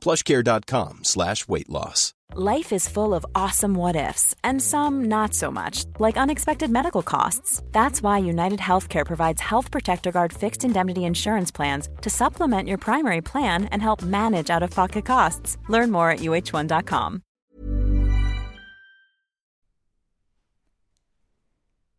plushcare.com 0.00 1.04
slash 1.04 1.48
weight 1.48 1.68
loss. 1.68 2.14
Life 2.36 2.72
is 2.72 2.88
full 2.88 3.12
of 3.12 3.26
awesome 3.34 3.74
what 3.74 3.96
ifs, 3.96 4.36
and 4.44 4.62
some 4.62 5.08
not 5.08 5.34
so 5.34 5.50
much, 5.50 5.84
like 5.98 6.16
unexpected 6.16 6.70
medical 6.70 7.02
costs. 7.02 7.60
That's 7.72 8.02
why 8.02 8.18
United 8.18 8.60
Healthcare 8.60 9.04
provides 9.04 9.40
Health 9.40 9.70
Protector 9.72 10.12
Guard 10.12 10.32
fixed 10.32 10.64
indemnity 10.64 11.04
insurance 11.04 11.50
plans 11.50 11.88
to 12.02 12.10
supplement 12.10 12.68
your 12.68 12.78
primary 12.78 13.20
plan 13.20 13.64
and 13.72 13.82
help 13.82 14.02
manage 14.02 14.48
out 14.48 14.62
of 14.62 14.70
pocket 14.70 15.04
costs. 15.04 15.58
Learn 15.68 15.90
more 15.90 16.10
at 16.10 16.20
uh1.com. 16.20 17.22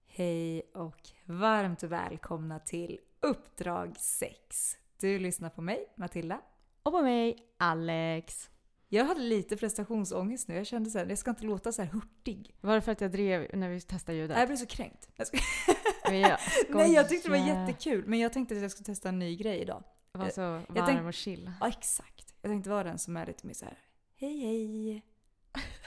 Hej 0.07 0.61
och 0.73 1.09
varmt 1.25 1.83
välkomna 1.83 2.59
till 2.59 2.97
Uppdrag 3.21 3.95
6. 3.99 4.77
Du 5.01 5.19
lyssnar 5.19 5.49
på 5.49 5.61
mig, 5.61 5.93
Matilda. 5.97 6.41
Och 6.83 6.91
på 6.91 7.01
mig, 7.01 7.37
Alex. 7.57 8.49
Jag 8.89 9.05
hade 9.05 9.21
lite 9.21 9.57
prestationsångest 9.57 10.47
nu. 10.47 10.55
Jag 10.55 10.67
kände 10.67 10.89
så 10.89 10.97
här, 10.97 11.05
jag 11.05 11.17
ska 11.17 11.29
inte 11.29 11.45
låta 11.45 11.71
så 11.71 11.81
här 11.81 11.89
hurtig. 11.89 12.55
Var 12.61 12.75
det 12.75 12.81
för 12.81 12.91
att 12.91 13.01
jag 13.01 13.11
drev 13.11 13.47
när 13.53 13.69
vi 13.69 13.81
testade 13.81 14.17
ljudet? 14.17 14.37
Jag 14.37 14.47
blev 14.47 14.57
så 14.57 14.65
kränkt. 14.65 15.09
Jag 15.15 15.27
ska... 15.27 15.37
Jag 16.11 16.39
Nej, 16.69 16.93
jag 16.93 17.09
tyckte 17.09 17.29
det 17.29 17.39
var 17.39 17.47
jättekul. 17.47 18.03
Men 18.07 18.19
jag 18.19 18.33
tänkte 18.33 18.55
att 18.55 18.61
jag 18.61 18.71
skulle 18.71 18.85
testa 18.85 19.09
en 19.09 19.19
ny 19.19 19.35
grej 19.35 19.59
idag. 19.59 19.83
Var 20.11 20.29
så 20.29 20.41
varm 20.41 20.65
Jag 20.75 20.85
tänk- 20.85 21.01
och 21.01 21.13
chill. 21.13 21.51
Ja, 21.59 21.67
exakt. 21.67 22.33
Jag 22.41 22.51
tänkte 22.51 22.69
vara 22.69 22.83
den 22.83 22.99
som 22.99 23.17
är 23.17 23.25
lite 23.25 23.47
mer 23.47 23.53
så 23.53 23.65
här. 23.65 23.77
hej 24.15 24.39
hej. 24.39 25.03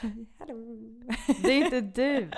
Hallå. 0.39 0.55
Det 1.43 1.53
är 1.53 1.65
inte 1.65 1.81
du! 1.81 2.31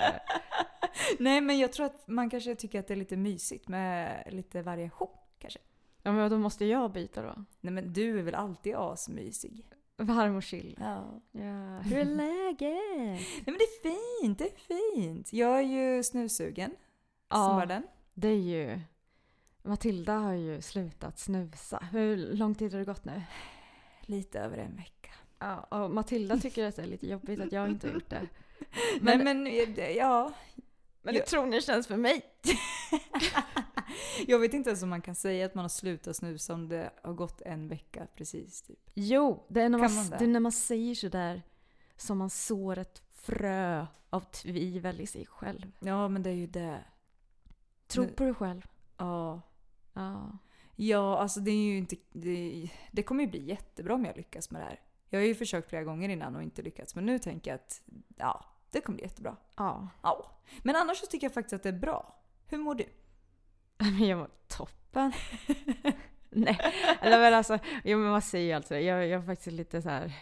Nej, 1.19 1.41
men 1.41 1.59
jag 1.59 1.73
tror 1.73 1.85
att 1.85 2.07
man 2.07 2.29
kanske 2.29 2.55
tycker 2.55 2.79
att 2.79 2.87
det 2.87 2.93
är 2.93 2.95
lite 2.95 3.17
mysigt 3.17 3.67
med 3.67 4.23
lite 4.31 4.61
variation 4.61 5.09
kanske. 5.39 5.59
Ja 6.07 6.13
men 6.13 6.29
då 6.31 6.37
måste 6.37 6.65
jag 6.65 6.91
byta 6.91 7.21
då. 7.21 7.35
Nej, 7.61 7.73
men 7.73 7.93
du 7.93 8.19
är 8.19 8.23
väl 8.23 8.35
alltid 8.35 8.75
asmysig? 8.75 9.65
Varm 9.97 10.35
och 10.35 10.43
chill. 10.43 10.77
Ja. 10.81 11.21
Ja. 11.31 11.79
Hur 11.79 11.97
är 11.97 12.05
läget? 12.05 12.61
Nej 12.61 13.43
men 13.45 13.53
det 13.57 13.63
är 13.63 13.81
fint, 14.21 14.37
det 14.39 14.45
är 14.45 14.57
fint. 14.95 15.33
Jag 15.33 15.57
är 15.57 15.61
ju 15.61 16.03
snussugen. 16.03 16.69
Som 17.31 17.41
Ja. 17.41 17.53
var 17.53 17.65
den. 17.65 17.83
Det 18.13 18.27
är 18.27 18.35
ju... 18.41 18.79
Matilda 19.63 20.13
har 20.13 20.33
ju 20.33 20.61
slutat 20.61 21.19
snusa. 21.19 21.77
Hur 21.91 22.17
lång 22.17 22.55
tid 22.55 22.71
har 22.71 22.79
det 22.79 22.85
gått 22.85 23.05
nu? 23.05 23.21
Lite 24.01 24.39
över 24.39 24.57
en 24.57 24.75
vecka. 24.75 25.09
Ja, 25.39 25.59
och 25.59 25.91
Matilda 25.91 26.37
tycker 26.37 26.65
att 26.67 26.75
det 26.75 26.81
är 26.81 26.87
lite 26.87 27.07
jobbigt 27.07 27.39
att 27.39 27.51
jag 27.51 27.69
inte 27.69 27.87
har 27.87 27.93
gjort 27.93 28.09
det. 28.09 28.27
Men, 29.01 29.23
Men- 29.23 29.43
men, 29.43 29.93
ja. 29.95 30.33
Men 31.01 31.13
det 31.13 31.21
tror 31.21 31.45
ni 31.45 31.61
känns 31.61 31.87
för 31.87 31.97
mig? 31.97 32.21
Jag 34.27 34.39
vet 34.39 34.53
inte 34.53 34.69
ens 34.69 34.83
om 34.83 34.89
man 34.89 35.01
kan 35.01 35.15
säga 35.15 35.45
att 35.45 35.55
man 35.55 35.63
har 35.63 35.69
slutat 35.69 36.15
snusa 36.15 36.53
om 36.53 36.69
det 36.69 36.91
har 37.03 37.13
gått 37.13 37.41
en 37.41 37.67
vecka 37.67 38.07
precis. 38.15 38.61
Typ. 38.61 38.89
Jo, 38.93 39.45
det 39.47 39.61
är 39.61 39.69
när 39.69 39.77
man, 39.77 39.95
man 39.95 40.09
det? 40.09 40.17
det 40.17 40.23
är 40.23 40.27
när 40.27 40.39
man 40.39 40.51
säger 40.51 40.95
sådär 40.95 41.41
som 41.95 42.17
man 42.17 42.29
sår 42.29 42.77
ett 42.77 43.01
frö 43.11 43.85
av 44.09 44.21
tvivel 44.21 45.01
i 45.01 45.07
sig 45.07 45.25
själv. 45.25 45.71
Ja 45.79 46.07
men 46.07 46.23
det 46.23 46.29
är 46.29 46.33
ju 46.33 46.47
det. 46.47 46.83
Tro 47.87 48.07
på 48.07 48.23
dig 48.23 48.33
själv. 48.33 48.67
Ja. 48.97 49.41
Ja. 49.93 50.37
Ja, 50.79 51.17
alltså 51.17 51.39
det 51.39 51.51
är 51.51 51.71
ju 51.71 51.77
inte... 51.77 51.95
Det, 52.11 52.69
det 52.91 53.03
kommer 53.03 53.23
ju 53.23 53.29
bli 53.29 53.45
jättebra 53.45 53.93
om 53.93 54.05
jag 54.05 54.17
lyckas 54.17 54.51
med 54.51 54.61
det 54.61 54.65
här. 54.65 54.81
Jag 55.09 55.19
har 55.19 55.25
ju 55.25 55.35
försökt 55.35 55.69
flera 55.69 55.83
gånger 55.83 56.09
innan 56.09 56.35
och 56.35 56.43
inte 56.43 56.61
lyckats. 56.61 56.95
Men 56.95 57.05
nu 57.05 57.19
tänker 57.19 57.51
jag 57.51 57.55
att 57.55 57.81
ja, 58.17 58.45
det 58.71 58.81
kommer 58.81 58.95
bli 58.95 59.05
jättebra. 59.05 59.37
Ja. 59.55 59.87
Ja. 60.01 60.39
Men 60.63 60.75
annars 60.75 60.97
så 60.97 61.05
tycker 61.05 61.25
jag 61.25 61.33
faktiskt 61.33 61.53
att 61.53 61.63
det 61.63 61.69
är 61.69 61.79
bra. 61.79 62.15
Hur 62.47 62.57
mår 62.57 62.75
du? 62.75 62.85
Jag 63.99 64.17
mår 64.17 64.29
toppen. 64.47 65.11
Nej, 66.29 66.59
eller 67.01 67.19
men 67.19 67.33
alltså, 67.33 67.59
jo 67.83 67.97
men 67.97 68.09
man 68.11 68.21
säger 68.21 68.45
ju 68.45 68.53
alltid 68.53 68.77
det. 68.77 68.81
Jag, 68.81 69.07
jag 69.07 69.21
är 69.21 69.25
faktiskt 69.25 69.51
lite 69.51 69.81
så 69.81 69.89
här, 69.89 70.13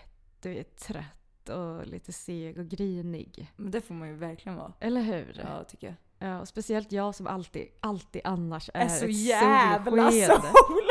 du 0.41 0.49
vet, 0.49 0.77
trött 0.77 1.49
och 1.49 1.87
lite 1.87 2.13
seg 2.13 2.57
och 2.57 2.67
grinig. 2.67 3.51
Men 3.55 3.71
det 3.71 3.81
får 3.81 3.93
man 3.93 4.07
ju 4.07 4.13
verkligen 4.15 4.55
vara. 4.57 4.73
Eller 4.79 5.01
hur? 5.01 5.41
Ja, 5.43 5.63
tycker 5.63 5.87
jag. 5.87 5.95
Ja, 6.29 6.39
och 6.39 6.47
speciellt 6.47 6.91
jag 6.91 7.15
som 7.15 7.27
alltid, 7.27 7.67
alltid 7.79 8.21
annars 8.23 8.69
är, 8.73 8.81
Är 8.85 8.87
så 8.87 9.05
ett 9.05 9.11
jävla 9.15 10.11
solsken. 10.11 10.41
sol! 10.41 10.89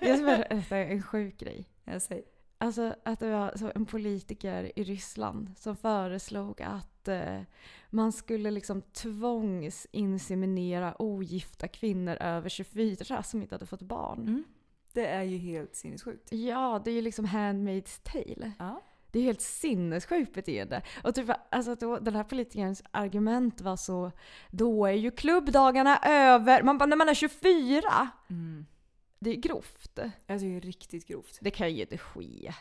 Jag 0.00 0.18
ska 0.18 0.26
berätta 0.26 0.76
en 0.76 1.02
sjuk 1.02 1.38
grej. 1.38 1.68
Jag 1.84 2.02
säger. 2.02 2.24
Alltså 2.58 2.94
att 3.04 3.20
det 3.20 3.30
var 3.30 3.52
så 3.56 3.72
en 3.74 3.86
politiker 3.86 4.72
i 4.76 4.84
Ryssland 4.84 5.54
som 5.58 5.76
föreslog 5.76 6.62
att 6.62 6.93
eh, 7.08 7.40
man 7.90 8.12
skulle 8.12 8.50
liksom 8.50 8.82
tvångsinseminera 8.82 11.02
ogifta 11.02 11.68
kvinnor 11.68 12.16
över 12.20 12.48
24 12.48 13.22
som 13.22 13.42
inte 13.42 13.54
hade 13.54 13.66
fått 13.66 13.82
barn. 13.82 14.20
Mm. 14.20 14.44
Det 14.92 15.06
är 15.06 15.22
ju 15.22 15.38
helt 15.38 15.76
sinnessjukt. 15.76 16.32
Ja, 16.32 16.82
det 16.84 16.90
är 16.90 16.94
ju 16.94 17.02
liksom 17.02 17.26
Handmaid's 17.26 18.00
tale. 18.02 18.52
Ja. 18.58 18.82
Det 19.10 19.18
är 19.18 19.22
ju 19.22 19.26
helt 19.26 19.40
sinnessjukt 19.40 20.34
beteende. 20.34 20.82
Och 21.04 21.14
typ, 21.14 21.30
alltså 21.50 21.74
då, 21.74 21.98
den 21.98 22.14
här 22.14 22.24
politikerns 22.24 22.82
argument 22.90 23.60
var 23.60 23.76
så 23.76 24.12
då 24.50 24.86
är 24.86 24.92
ju 24.92 25.10
klubbdagarna 25.10 25.98
över. 25.98 26.62
Man 26.62 26.78
bara, 26.78 26.86
när 26.86 26.96
man 26.96 27.08
är 27.08 27.14
24! 27.14 28.08
Mm. 28.30 28.66
Det 29.18 29.30
är 29.30 29.34
grovt. 29.34 29.98
Alltså 29.98 30.46
det 30.46 30.56
är 30.56 30.60
riktigt 30.60 31.06
grovt. 31.06 31.38
Det 31.40 31.50
kan 31.50 31.74
ju 31.74 31.80
inte 31.80 31.98
ske. 31.98 32.54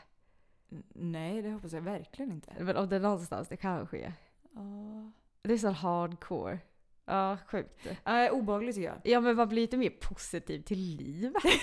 Nej, 0.93 1.41
det 1.41 1.51
hoppas 1.51 1.73
jag 1.73 1.81
verkligen 1.81 2.31
inte. 2.31 2.53
Men 2.59 2.77
om 2.77 2.89
det 2.89 2.95
är 2.95 2.99
någonstans 2.99 3.47
det 3.47 3.57
kan 3.57 3.87
ske. 3.87 4.13
Ja. 4.55 5.11
Det 5.41 5.53
är 5.53 5.57
så 5.57 5.69
hardcore. 5.69 6.59
Ja, 7.05 7.37
sjukt. 7.47 7.87
Äh, 8.05 8.31
obehagligt 8.33 8.75
tycker 8.75 8.87
jag. 8.89 9.01
Ja 9.03 9.19
men 9.21 9.35
man 9.35 9.49
blir 9.49 9.61
lite 9.61 9.77
mer 9.77 9.89
positiv 9.89 10.61
till 10.61 10.79
livet. 10.79 11.43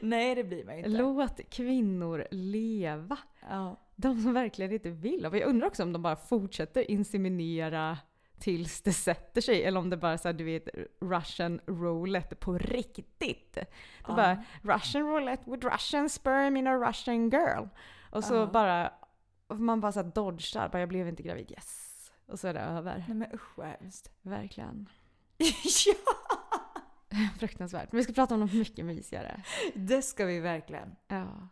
Nej, 0.00 0.34
det 0.34 0.44
blir 0.44 0.64
man 0.64 0.76
inte. 0.76 0.88
Låt 0.88 1.50
kvinnor 1.50 2.26
leva. 2.30 3.18
Ja. 3.50 3.76
De 3.96 4.22
som 4.22 4.32
verkligen 4.34 4.72
inte 4.72 4.90
vill. 4.90 5.22
Jag 5.22 5.42
undrar 5.42 5.66
också 5.68 5.82
om 5.82 5.92
de 5.92 6.02
bara 6.02 6.16
fortsätter 6.16 6.90
inseminera 6.90 7.98
tills 8.38 8.82
det 8.82 8.92
sätter 8.92 9.40
sig. 9.40 9.64
Eller 9.64 9.80
om 9.80 9.90
det 9.90 9.96
bara 9.96 10.12
är 10.12 10.16
så 10.16 10.28
här, 10.28 10.32
du 10.32 10.44
vet, 10.44 10.68
Russian 11.00 11.60
roulette 11.66 12.34
på 12.34 12.58
riktigt. 12.58 13.54
Det 13.54 13.66
Ja. 14.08 14.14
bara 14.16 14.44
Russian 14.62 15.08
roulette 15.08 15.50
with 15.50 15.66
Russian 15.66 16.08
sperm 16.08 16.56
in 16.56 16.66
a 16.66 16.74
Russian 16.88 17.30
girl. 17.30 17.66
Och 18.10 18.24
så 18.24 18.34
Ja. 18.34 18.46
bara, 18.46 18.92
och 19.52 19.60
man 19.60 19.80
bara 19.80 19.92
så 19.92 20.02
här 20.02 20.10
dodgar. 20.14 20.68
Bara, 20.68 20.80
jag 20.80 20.88
blev 20.88 21.08
inte 21.08 21.22
gravid, 21.22 21.50
yes. 21.50 21.88
Och 22.26 22.40
så 22.40 22.48
är 22.48 22.54
det 22.54 22.60
över. 22.60 23.04
Nej 23.08 23.16
men 23.16 23.34
usch 23.34 23.58
vad 23.58 23.66
hemskt. 23.66 24.10
Verkligen. 24.22 24.88
ja! 25.38 25.94
Fruktansvärt. 27.38 27.92
Men 27.92 27.96
vi 27.98 28.04
ska 28.04 28.12
prata 28.12 28.34
om 28.34 28.40
något 28.40 28.52
mycket 28.52 28.84
mysigare. 28.84 29.42
Det 29.74 30.02
ska 30.02 30.24
vi 30.24 30.40
verkligen. 30.40 30.96
Ja. 31.08 31.48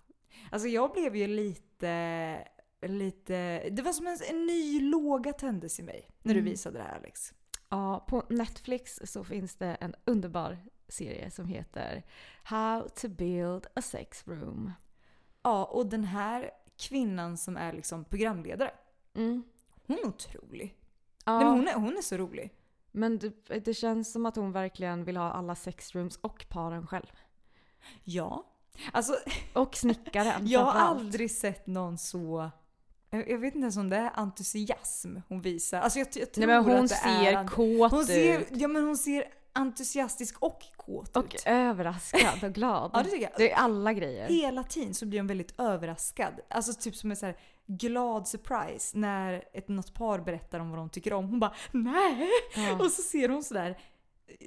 Alltså 0.50 0.69
jag 0.69 0.93
blev 0.93 1.17
ju 1.17 1.26
lite, 1.26 2.49
lite, 2.82 3.69
det 3.70 3.82
var 3.82 3.93
som 3.93 4.06
en, 4.06 4.19
en 4.31 4.46
ny 4.46 4.81
låga 4.81 5.32
tändes 5.32 5.81
i 5.81 5.82
mig 5.82 6.08
när 6.23 6.35
du 6.35 6.41
Mm. 6.41 6.50
visade 6.50 6.79
det 6.79 6.85
här 6.85 6.96
Alex. 6.96 7.35
Ja, 7.69 8.05
på 8.08 8.25
Netflix 8.31 9.00
så 9.05 9.25
finns 9.25 9.56
det 9.56 9.75
en 9.81 9.94
underbar 10.05 10.58
serie 10.88 11.31
som 11.31 11.46
heter 11.46 12.03
How 12.43 12.88
to 12.88 13.08
build 13.08 13.67
a 13.75 13.82
sex 13.82 14.26
room. 14.29 14.73
Ja, 15.43 15.64
och 15.64 15.87
den 15.87 16.05
här 16.05 16.50
kvinnan 16.81 17.37
som 17.37 17.56
är 17.56 17.73
liksom 17.73 18.05
programledare, 18.05 18.71
Mm. 19.15 19.43
hon 19.87 19.99
är 19.99 20.06
otrolig. 20.06 20.77
Ja, 21.25 21.37
Nej, 21.38 21.44
men 21.44 21.55
hon, 21.55 21.69
är, 21.69 21.75
hon 21.75 21.97
är 21.97 22.03
så 22.03 22.17
rolig. 22.17 22.50
men 22.93 23.19
det, 23.19 23.59
det 23.65 23.75
känns 23.75 24.12
som 24.12 24.27
att 24.27 24.37
hon 24.37 24.53
verkligen 24.53 25.05
vill 25.05 25.17
ha 25.17 25.32
alla 25.32 25.55
sexrooms 25.55 26.17
och 26.17 26.47
paren 26.49 26.87
själv. 26.87 27.06
Ja. 28.05 28.47
Alltså, 28.93 29.17
Och 29.55 29.77
snickaren 29.77 30.47
jag 30.47 30.61
har 30.61 30.73
aldrig 30.81 31.31
sett 31.31 31.67
någon 31.67 31.99
så... 31.99 32.50
Jag 33.11 33.38
vet 33.38 33.55
inte 33.55 33.65
ens 33.65 33.77
om 33.77 33.88
det 33.88 33.97
är 33.97 34.11
entusiasm 34.15 35.17
hon 35.29 35.41
visar. 35.41 35.81
Alltså 35.81 35.99
jag, 35.99 36.09
jag 36.15 36.32
tror 36.32 36.47
Nej 36.47 36.56
men 36.56 36.65
hon 36.65 36.85
att 36.85 36.88
det 36.88 36.94
är 36.94 37.25
ser 37.25 37.37
ant- 37.37 37.49
kåt 37.49 37.91
hon 37.93 38.05
ser, 38.06 38.38
ut. 38.41 38.47
Ja 38.50 38.69
men 38.69 38.85
hon 38.85 38.97
ser 38.97 39.25
entusiastisk 39.52 40.37
och 40.43 40.62
kåt 40.76 41.17
Och 41.17 41.25
ut. 41.35 41.43
överraskad 41.47 42.44
och 42.44 42.52
glad. 42.52 42.91
Ja 42.94 43.02
det 43.02 43.11
tycker 43.11 43.23
jag. 43.23 43.32
Det 43.37 43.50
är 43.52 43.56
alla 43.56 43.93
grejer. 43.93 44.29
Hela 44.29 44.64
tiden 44.64 44.94
så 44.94 45.06
blir 45.06 45.19
hon 45.20 45.26
väldigt 45.26 45.61
överraskad. 45.61 46.32
Alltså 46.50 46.73
typ 46.75 46.97
som 46.97 47.11
en 47.11 47.17
så 47.17 47.26
här 47.26 47.37
glad 47.67 48.29
surprise 48.29 48.99
när 48.99 49.44
ett, 49.52 49.69
något 49.69 49.94
par 49.94 50.19
berättar 50.19 50.61
om 50.61 50.70
vad 50.70 50.79
de 50.79 50.88
tycker 50.91 51.12
om. 51.12 51.29
Hon 51.29 51.41
bara 51.41 51.55
nej! 51.70 52.29
Ja. 52.56 52.79
Och 52.85 52.91
så 52.91 53.02
ser 53.02 53.29
hon 53.29 53.44
sådär 53.44 53.79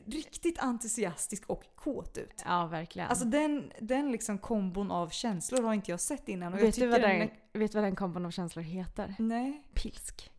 riktigt 0.05 0.59
entusiastisk 0.59 1.49
och 1.49 1.63
kåt 1.75 2.17
ut. 2.17 2.43
Ja, 2.45 2.65
verkligen. 2.65 3.09
Alltså 3.09 3.25
den, 3.25 3.71
den 3.79 4.11
liksom 4.11 4.37
kombon 4.37 4.91
av 4.91 5.09
känslor 5.09 5.63
har 5.63 5.73
inte 5.73 5.91
jag 5.91 5.99
sett 5.99 6.29
innan. 6.29 6.53
Och 6.53 6.59
jag 6.59 6.65
vet, 6.65 6.75
du 6.75 6.87
vad 6.87 7.01
den 7.01 7.19
den, 7.19 7.29
är- 7.53 7.59
vet 7.59 7.71
du 7.71 7.75
vad 7.77 7.83
den 7.85 7.95
kombon 7.95 8.25
av 8.25 8.31
känslor 8.31 8.63
heter? 8.63 9.15
Nej. 9.19 9.63
Pilsk. 9.73 10.31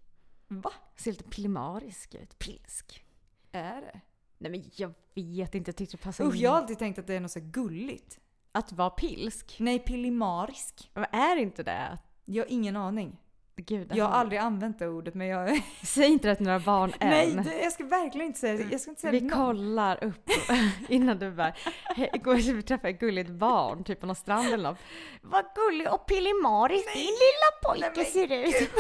Va? 0.49 0.71
Ser 0.97 1.11
lite 1.11 1.25
pillemarisk 1.25 2.15
ut. 2.15 2.39
Pilsk. 2.39 3.05
Är 3.53 3.81
det? 3.81 4.01
Nej 4.39 4.51
men 4.51 4.65
jag 4.77 4.95
vet 5.15 5.55
inte, 5.55 5.69
jag 5.69 5.77
tyckte 5.77 5.97
det 5.97 6.03
passade 6.03 6.29
Usch, 6.29 6.35
in. 6.35 6.41
jag 6.41 6.51
har 6.51 6.59
alltid 6.59 6.79
tänkt 6.79 6.99
att 6.99 7.07
det 7.07 7.15
är 7.15 7.21
något 7.21 7.31
så 7.31 7.39
här 7.39 7.47
gulligt. 7.47 8.19
Att 8.53 8.73
vara 8.73 8.91
pilsk? 8.91 9.57
Nej, 9.61 9.79
pillimarisk. 9.79 10.91
Men 10.95 11.05
är 11.13 11.37
inte 11.37 11.63
det? 11.63 11.99
Jag 12.25 12.45
har 12.45 12.53
ingen 12.53 12.77
aning. 12.77 13.21
Gud, 13.57 13.89
det 13.89 13.97
Jag 13.97 14.05
har 14.05 14.13
här- 14.13 14.19
aldrig 14.21 14.39
använt 14.39 14.79
det 14.79 14.89
ordet 14.89 15.15
men 15.15 15.27
jag... 15.27 15.63
Säg 15.85 16.07
inte 16.07 16.29
det 16.29 16.35
till 16.37 16.47
några 16.47 16.59
barn 16.59 16.93
än. 17.01 17.11
Nej, 17.11 17.31
det, 17.45 17.63
jag 17.63 17.73
ska 17.73 17.85
verkligen 17.85 18.27
inte 18.27 18.39
säga 18.41 18.55
det. 18.57 18.67
Jag 18.73 18.81
ska 18.81 18.91
inte 18.91 19.01
säga 19.01 19.11
Vi 19.11 19.21
det 19.21 19.29
kollar 19.29 20.05
upp 20.05 20.31
innan 20.89 21.19
du 21.19 21.31
bara 21.31 21.53
"Hej, 21.97 22.11
går 22.25 22.59
och 22.59 22.67
träffar 22.67 22.89
ett 22.89 23.01
gulligt 23.01 23.31
barn 23.31 23.85
typ 23.85 24.01
på 24.01 24.07
någon 24.07 24.17
strand 24.17 24.47
eller 24.53 24.65
något. 24.71 24.79
Vad 25.23 25.45
gullig 25.55 25.93
och 25.93 26.07
pillemarisk 26.07 26.95
din 26.95 27.03
lilla 27.03 27.51
pojke 27.93 28.05
ser 28.05 28.33
ut. 28.33 28.71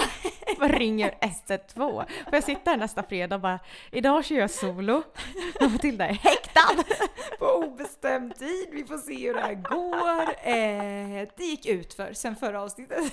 Vad 0.58 0.70
ringer 0.70 1.14
112? 1.20 1.92
Får 2.24 2.34
jag 2.34 2.44
sitta 2.44 2.70
här 2.70 2.76
nästa 2.76 3.02
fredag 3.02 3.34
och 3.36 3.40
bara 3.42 3.58
idag 3.92 4.24
kör 4.24 4.36
jag 4.36 4.50
solo. 4.50 5.02
Och 5.60 5.70
Matilda 5.70 6.06
är 6.08 6.12
häktad. 6.12 6.84
på 7.38 7.46
obestämd 7.46 8.36
tid. 8.36 8.68
Vi 8.72 8.84
får 8.84 8.98
se 8.98 9.26
hur 9.26 9.34
det 9.34 9.40
här 9.40 9.54
går. 9.54 10.22
Eh, 10.48 11.28
det 11.36 11.44
gick 11.44 11.66
ut 11.66 11.94
för 11.94 12.12
sen 12.12 12.36
förra 12.36 12.62
avsnittet. 12.62 13.12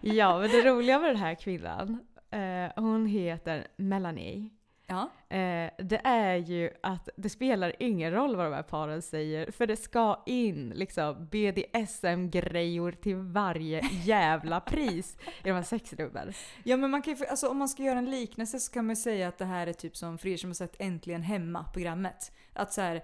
Ja 0.00 0.38
men 0.38 0.50
det 0.50 0.62
roliga 0.62 0.98
med 0.98 1.10
den 1.10 1.16
här 1.16 1.34
kvinnan, 1.34 1.98
eh, 2.30 2.82
hon 2.82 3.06
heter 3.06 3.66
Melanie. 3.76 4.50
Ja. 4.90 5.10
Eh, 5.36 5.70
det 5.78 6.00
är 6.04 6.36
ju 6.36 6.70
att 6.82 7.08
det 7.16 7.28
spelar 7.28 7.72
ingen 7.78 8.12
roll 8.12 8.36
vad 8.36 8.46
de 8.46 8.52
här 8.52 8.62
paren 8.62 9.02
säger, 9.02 9.50
för 9.50 9.66
det 9.66 9.76
ska 9.76 10.22
in 10.26 10.72
liksom 10.76 11.28
BDSM-grejor 11.30 12.92
till 12.92 13.16
varje 13.16 13.80
jävla 14.04 14.60
pris 14.70 15.16
i 15.22 15.48
de 15.48 15.50
här 15.50 15.62
sexrummen. 15.62 16.32
Ja 16.64 16.76
men 16.76 16.90
man 16.90 17.02
kan 17.02 17.14
ju, 17.14 17.26
alltså, 17.26 17.48
om 17.48 17.56
man 17.56 17.68
ska 17.68 17.82
göra 17.82 17.98
en 17.98 18.10
liknelse 18.10 18.60
så 18.60 18.72
kan 18.72 18.86
man 18.86 18.94
ju 18.94 19.00
säga 19.00 19.28
att 19.28 19.38
det 19.38 19.44
här 19.44 19.66
är 19.66 19.72
typ 19.72 19.96
som 19.96 20.18
för 20.18 20.28
er 20.28 20.36
som 20.36 20.50
har 20.50 20.54
sett 20.54 20.80
Äntligen 20.80 21.22
Hemma-programmet. 21.22 22.32
Att 22.52 22.72
så 22.72 22.80
här, 22.80 23.02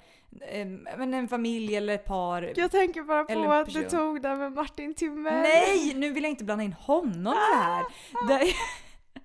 men 0.96 1.14
en 1.14 1.28
familj 1.28 1.76
eller 1.76 1.94
ett 1.94 2.04
par. 2.04 2.52
Jag 2.56 2.70
tänker 2.70 3.02
bara 3.02 3.24
på 3.24 3.32
Eller 3.32 3.48
att 3.48 3.72
du 3.72 3.84
tog 3.84 4.22
det 4.22 4.36
med 4.36 4.52
Martin 4.52 4.94
Timell. 4.94 5.42
Nej! 5.42 5.94
Nu 5.94 6.12
vill 6.12 6.22
jag 6.22 6.30
inte 6.30 6.44
blanda 6.44 6.64
in 6.64 6.72
honom 6.72 7.34
i 7.34 7.54
det 7.54 7.64
här. 7.64 7.84
Det, 8.28 8.52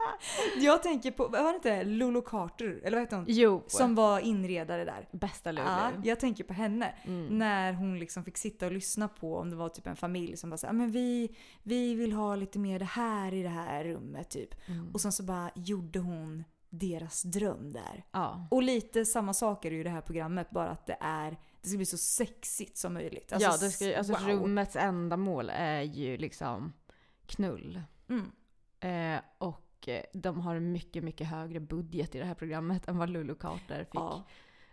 jag 0.58 0.84
tänker 0.84 1.12
på, 1.12 1.28
var 1.28 1.50
det 1.52 1.56
inte 1.56 1.84
Lulu 1.84 2.22
Carter? 2.22 2.82
Eller 2.84 2.98
vad 2.98 3.06
heter 3.06 3.18
hon? 3.18 3.26
Jo, 3.28 3.64
Som 3.68 3.96
var 3.96 4.20
inredare 4.20 4.86
där. 4.86 5.08
bästa 5.12 5.52
Lulu. 5.52 5.68
Ja, 5.68 5.92
jag 6.04 6.20
tänker 6.20 6.44
på 6.44 6.54
henne. 6.54 6.94
Mm. 7.04 7.38
När 7.38 7.74
hon 7.74 8.00
liksom 8.00 8.24
fick 8.24 8.38
sitta 8.38 8.66
och 8.66 8.72
lyssna 8.72 9.08
på 9.08 9.38
om 9.38 9.50
det 9.50 9.56
var 9.56 9.70
typ 9.70 9.88
en 9.88 9.96
familj 9.96 10.38
som 10.38 10.50
bara 10.50 10.58
sa 10.58 10.74
men 10.74 10.92
vi, 10.92 11.36
vi 11.64 11.96
vill 11.96 12.14
ha 12.14 12.36
lite 12.36 12.60
mer 12.60 12.80
det 12.80 12.86
här 12.86 13.34
i 13.34 13.44
det 13.44 13.50
här 13.50 13.84
rummet 13.84 14.30
typ. 14.30 14.70
Mm. 14.70 14.92
Och 14.94 15.02
sen 15.02 15.12
så 15.12 15.24
bara 15.24 15.52
gjorde 15.56 16.00
hon 16.00 16.44
deras 16.70 17.24
dröm 17.24 17.74
där. 17.74 18.06
Ja. 18.12 18.48
Och 18.52 18.64
lite 18.64 19.06
samma 19.06 19.34
sak 19.34 19.66
är 19.66 19.70
det 19.70 19.76
ju 19.76 19.82
i 19.82 19.84
det 19.84 19.90
här 19.90 20.02
programmet 20.02 20.50
bara 20.50 20.70
att 20.70 20.86
det 20.86 20.98
är 21.00 21.38
det 21.62 21.70
ska 21.70 21.78
bli 21.78 21.86
så 21.86 21.98
sexigt 21.98 22.78
som 22.78 22.94
möjligt. 22.94 23.34
Alltså, 23.34 23.50
ja, 23.50 23.58
det 23.58 23.72
ska, 23.72 23.98
alltså 23.98 24.14
wow. 24.14 24.28
rummets 24.28 24.76
enda 24.76 25.18
mål 25.18 25.50
är 25.50 25.82
ju 25.82 26.18
liksom 26.18 26.74
knull. 27.26 27.82
Mm. 28.10 28.32
Eh, 28.80 29.22
och 29.38 29.71
eh, 29.88 30.04
de 30.14 30.40
har 30.40 30.56
en 30.56 30.72
mycket, 30.72 31.04
mycket 31.04 31.28
högre 31.28 31.60
budget 31.60 32.16
i 32.16 32.20
det 32.20 32.26
här 32.26 32.36
programmet 32.36 32.88
än 32.88 32.98
vad 32.98 33.10
Lulu 33.10 33.36
Carter 33.36 33.84
fick. 33.84 33.96
Ja, 33.96 34.24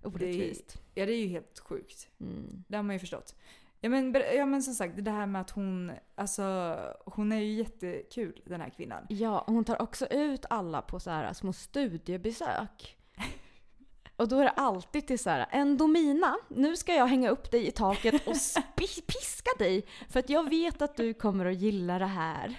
Orättvist. 0.03 0.81
ja, 0.95 1.07
det 1.07 1.13
är 1.13 1.21
ju 1.21 1.27
helt 1.27 1.59
sjukt. 1.59 2.09
Mm. 2.21 2.65
Det 2.69 2.77
har 2.77 2.83
man 2.83 2.95
ju 2.95 3.01
förstått. 3.01 3.35
Ja 3.81 3.89
men, 3.89 4.15
ja 4.37 4.47
men 4.47 4.63
som 4.63 4.75
sagt, 4.75 5.05
det 5.05 5.11
här 5.11 5.27
med 5.27 5.41
att 5.41 5.51
hon, 5.51 5.93
alltså 6.15 6.77
hon 7.07 7.33
är 7.33 7.41
ju 7.41 7.53
jättekul 7.53 8.43
den 8.45 8.61
här 8.61 8.71
kvinnan. 8.71 9.07
Ja, 9.09 9.45
hon 9.47 9.65
tar 9.65 9.83
också 9.83 10.07
ut 10.07 10.45
alla 10.51 10.83
på 10.83 11.01
så 11.01 11.11
här 11.11 11.33
små 11.33 11.53
studiebesök. 11.53 12.97
Och 14.17 14.29
då 14.29 14.39
är 14.39 14.45
det 14.45 14.51
alltid 14.51 15.07
till 15.07 15.19
så 15.19 15.31
här, 15.31 15.47
Endomina, 15.51 16.37
nu 16.49 16.77
ska 16.77 16.95
jag 16.95 17.07
hänga 17.07 17.31
upp 17.31 17.51
dig 17.51 17.67
i 17.67 17.71
taket 17.71 18.15
och 18.15 18.37
piska 19.07 19.51
dig 19.59 19.87
för 20.09 20.21
att 20.21 20.31
jag 20.31 20.51
vet 20.51 20.83
att 20.83 20.97
du 20.97 21.15
kommer 21.15 21.47
att 21.47 21.57
gilla 21.57 21.99
det 21.99 22.07
här. 22.07 22.57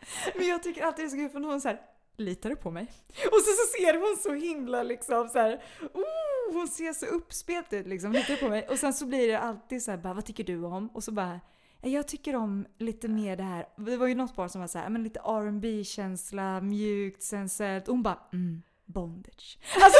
Men 0.34 0.46
jag 0.46 0.62
tycker 0.62 0.82
alltid 0.84 1.04
det 1.04 1.08
är 1.08 1.10
så 1.10 1.16
kul 1.16 1.28
för 1.30 1.40
hon 1.40 1.60
så 1.60 1.68
här, 1.68 1.80
litar 2.16 2.50
du 2.50 2.56
på 2.56 2.70
mig? 2.70 2.86
Och 3.08 3.38
så, 3.40 3.50
så 3.50 3.78
ser 3.78 3.94
hon 3.94 4.16
så 4.22 4.46
himla 4.46 4.82
liksom 4.82 5.28
så 5.28 5.38
här, 5.38 5.62
oh, 5.94 6.52
hon 6.54 6.68
ser 6.68 6.92
så 6.92 7.06
uppspelt 7.06 7.72
ut 7.72 7.86
liksom, 7.86 8.12
litar 8.12 8.34
du 8.34 8.36
på 8.40 8.48
mig? 8.48 8.66
Och 8.68 8.78
sen 8.78 8.92
så 8.94 9.06
blir 9.06 9.28
det 9.28 9.38
alltid 9.38 9.82
så 9.82 9.90
här, 9.90 9.98
bara, 9.98 10.14
vad 10.14 10.24
tycker 10.24 10.44
du 10.44 10.64
om? 10.64 10.88
Och 10.88 11.04
så 11.04 11.12
bara, 11.12 11.40
"Ja, 11.82 11.88
jag 11.88 12.08
tycker 12.08 12.36
om 12.36 12.66
lite 12.78 13.08
mer 13.08 13.36
det 13.36 13.42
här, 13.42 13.66
det 13.76 13.96
var 13.96 14.06
ju 14.06 14.14
något 14.14 14.36
par 14.36 14.48
som 14.48 14.60
var 14.60 14.68
så 14.68 14.78
här, 14.78 14.88
men 14.88 15.02
lite 15.02 15.20
R&B 15.20 15.84
känsla 15.84 16.60
mjukt, 16.60 17.22
sensuellt. 17.22 17.88
Och 17.88 17.94
hon 17.94 18.02
bara, 18.02 18.18
mm, 18.32 18.62
bondage. 18.84 19.58
Alltså, 19.74 19.98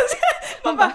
man 0.64 0.76
bara, 0.76 0.92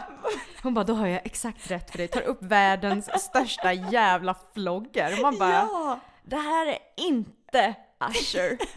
Hon 0.63 0.73
bara, 0.73 0.85
då 0.85 0.93
har 0.93 1.07
jag 1.07 1.21
exakt 1.25 1.71
rätt 1.71 1.91
för 1.91 1.97
dig. 1.97 2.07
Tar 2.07 2.21
upp 2.21 2.43
världens 2.43 3.21
största 3.21 3.73
jävla 3.73 4.35
flogger. 4.53 5.21
Man 5.21 5.37
bara, 5.37 5.51
ja! 5.51 5.99
det 6.23 6.35
här 6.35 6.67
är 6.67 6.77
inte 6.97 7.75
Usher. 8.09 8.57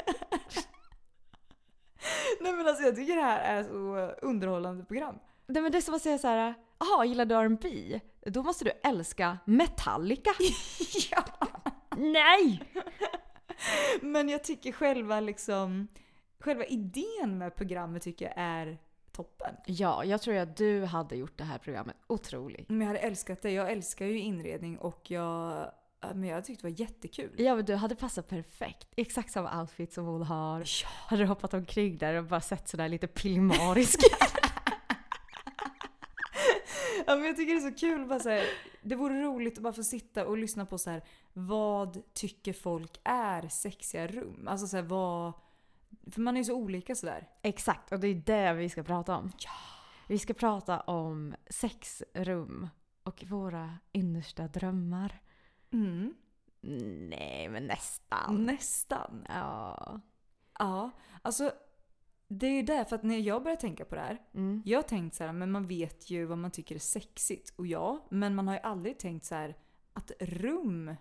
Nej 2.40 2.52
men 2.52 2.66
alltså 2.66 2.82
jag 2.82 2.96
tycker 2.96 3.16
det 3.16 3.22
här 3.22 3.58
är 3.58 3.64
så 3.64 4.14
underhållande 4.26 4.84
program. 4.84 5.18
Nej 5.46 5.62
men 5.62 5.72
det 5.72 5.78
är 5.78 5.82
som 5.82 5.94
att 5.94 6.02
säga 6.02 6.18
så 6.18 6.28
här, 6.28 6.54
jaha, 6.78 7.04
gillar 7.04 7.24
du 7.24 7.34
R&B? 7.34 8.00
Då 8.26 8.42
måste 8.42 8.64
du 8.64 8.70
älska 8.84 9.38
Metallica. 9.44 10.30
ja! 11.10 11.24
Nej! 11.96 12.62
Men 14.00 14.28
jag 14.28 14.44
tycker 14.44 14.72
själva 14.72 15.20
liksom, 15.20 15.88
själva 16.38 16.64
idén 16.64 17.38
med 17.38 17.54
programmet 17.54 18.02
tycker 18.02 18.24
jag 18.24 18.34
är 18.36 18.78
toppen. 19.12 19.54
Ja, 19.66 20.04
jag 20.04 20.22
tror 20.22 20.36
att 20.36 20.56
du 20.56 20.84
hade 20.84 21.16
gjort 21.16 21.38
det 21.38 21.44
här 21.44 21.58
programmet 21.58 21.96
otroligt. 22.06 22.68
Men 22.68 22.80
jag 22.80 22.86
hade 22.86 22.98
älskat 22.98 23.42
det. 23.42 23.50
Jag 23.50 23.72
älskar 23.72 24.06
ju 24.06 24.18
inredning 24.18 24.78
och 24.78 25.10
jag, 25.10 25.22
ja, 25.60 25.74
men 26.14 26.28
jag 26.28 26.44
tyckte 26.44 26.66
det 26.66 26.72
var 26.72 26.80
jättekul. 26.80 27.34
Ja, 27.36 27.54
men 27.54 27.64
du 27.64 27.74
hade 27.74 27.96
passat 27.96 28.28
perfekt. 28.28 28.88
Exakt 28.96 29.32
samma 29.32 29.60
outfit 29.60 29.92
som 29.92 30.06
hon 30.06 30.22
har. 30.22 30.60
Ja. 30.60 30.88
Hade 30.88 31.22
du 31.22 31.26
hoppat 31.26 31.54
omkring 31.54 31.98
där 31.98 32.14
och 32.14 32.24
bara 32.24 32.40
sett 32.40 32.68
sådär 32.68 32.88
lite 32.88 33.06
pillemarisk. 33.06 34.00
Ja, 37.06 37.16
men 37.16 37.24
jag 37.24 37.36
tycker 37.36 37.54
det 37.54 37.60
är 37.60 37.70
så 37.70 37.76
kul. 37.76 38.06
Bara 38.06 38.20
så 38.20 38.28
här, 38.28 38.44
det 38.82 38.94
vore 38.94 39.22
roligt 39.22 39.56
att 39.56 39.62
bara 39.62 39.72
få 39.72 39.82
sitta 39.82 40.26
och 40.26 40.38
lyssna 40.38 40.66
på 40.66 40.78
så 40.78 40.90
här, 40.90 41.04
vad 41.32 42.14
tycker 42.14 42.52
folk 42.52 43.00
är 43.04 43.48
sexiga 43.48 44.06
rum? 44.06 44.48
Alltså 44.48 44.66
så 44.66 44.76
här, 44.76 44.84
vad... 44.84 45.32
För 46.10 46.20
man 46.20 46.36
är 46.36 46.40
ju 46.40 46.44
så 46.44 46.54
olika 46.54 46.94
sådär. 46.94 47.28
Exakt, 47.42 47.92
och 47.92 48.00
det 48.00 48.08
är 48.08 48.14
det 48.14 48.52
vi 48.52 48.68
ska 48.68 48.82
prata 48.82 49.16
om. 49.16 49.32
Vi 50.08 50.18
ska 50.18 50.34
prata 50.34 50.80
om 50.80 51.34
sexrum 51.50 52.68
och 53.02 53.24
våra 53.26 53.78
innersta 53.92 54.48
drömmar. 54.48 55.20
Mm. 55.72 56.14
Nej, 57.08 57.48
men 57.48 57.66
nästan. 57.66 58.44
Nästan. 58.44 59.26
Ja. 59.28 60.00
Ja, 60.58 60.90
alltså 61.22 61.52
det 62.28 62.46
är 62.46 62.50
ju 62.50 62.62
därför 62.62 62.96
att 62.96 63.02
när 63.02 63.18
jag 63.18 63.42
började 63.42 63.60
tänka 63.60 63.84
på 63.84 63.94
det 63.94 64.00
här. 64.00 64.22
Mm. 64.34 64.62
Jag 64.64 64.78
har 64.78 64.82
tänkt 64.82 65.14
så 65.14 65.24
här, 65.24 65.32
men 65.32 65.50
man 65.50 65.66
vet 65.66 66.10
ju 66.10 66.24
vad 66.24 66.38
man 66.38 66.50
tycker 66.50 66.74
är 66.74 66.78
sexigt. 66.78 67.52
Och 67.56 67.66
ja, 67.66 68.06
men 68.10 68.34
man 68.34 68.48
har 68.48 68.54
ju 68.54 68.60
aldrig 68.60 68.98
tänkt 68.98 69.24
så 69.24 69.34
här 69.34 69.56
att 69.92 70.12
rum 70.20 70.94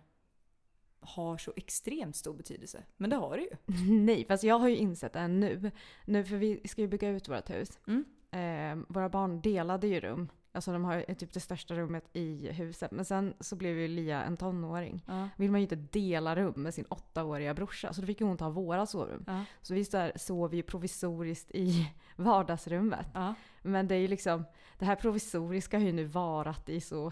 har 0.99 1.37
så 1.37 1.53
extremt 1.55 2.15
stor 2.15 2.33
betydelse. 2.33 2.83
Men 2.97 3.09
det 3.09 3.15
har 3.15 3.37
det 3.37 3.43
ju. 3.43 3.57
Nej, 3.91 4.25
fast 4.27 4.43
jag 4.43 4.59
har 4.59 4.67
ju 4.67 4.75
insett 4.75 5.13
det 5.13 5.27
nu. 5.27 5.71
Nu 6.05 6.23
för 6.23 6.35
vi 6.35 6.67
ska 6.67 6.81
ju 6.81 6.87
bygga 6.87 7.09
ut 7.09 7.29
vårt 7.29 7.49
hus. 7.49 7.79
Mm. 7.87 8.05
Eh, 8.31 8.85
våra 8.93 9.09
barn 9.09 9.41
delade 9.41 9.87
ju 9.87 9.99
rum. 9.99 10.29
Alltså 10.55 10.71
de 10.71 10.85
har 10.85 11.13
typ 11.13 11.33
det 11.33 11.39
största 11.39 11.75
rummet 11.75 12.09
i 12.13 12.51
huset. 12.51 12.91
Men 12.91 13.05
sen 13.05 13.33
så 13.39 13.55
blev 13.55 13.79
ju 13.79 13.87
Lia 13.87 14.23
en 14.23 14.37
tonåring. 14.37 15.03
Ja. 15.07 15.29
vill 15.37 15.51
man 15.51 15.59
ju 15.59 15.63
inte 15.63 15.75
dela 15.75 16.35
rum 16.35 16.53
med 16.55 16.73
sin 16.73 16.85
åttaåriga 16.85 17.53
brorsa. 17.53 17.93
Så 17.93 18.01
då 18.01 18.07
fick 18.07 18.21
hon 18.21 18.37
ta 18.37 18.49
våra 18.49 18.85
sovrum. 18.85 19.23
Ja. 19.27 19.45
Så 19.61 19.73
vi 19.73 19.85
så 19.85 19.97
här 19.97 20.11
sov 20.15 20.55
ju 20.55 20.63
provisoriskt 20.63 21.51
i 21.51 21.91
vardagsrummet. 22.15 23.07
Ja. 23.13 23.33
Men 23.61 23.87
det 23.87 23.95
är 23.95 23.99
ju 23.99 24.07
liksom, 24.07 24.45
det 24.79 24.85
här 24.85 24.95
provisoriska 24.95 25.77
har 25.77 25.85
ju 25.85 25.91
nu 25.93 26.03
varat 26.03 26.69
i 26.69 26.81
så 26.81 27.11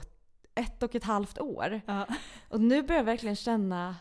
ett 0.56 0.84
och 0.84 0.96
ett 0.96 1.04
halvt 1.04 1.40
år. 1.40 1.82
Ja. 1.86 2.08
Och 2.50 2.62
nu 2.62 2.84
börjar 2.84 3.00
jag 3.00 3.06
verkligen 3.06 3.36
känna 3.36 3.96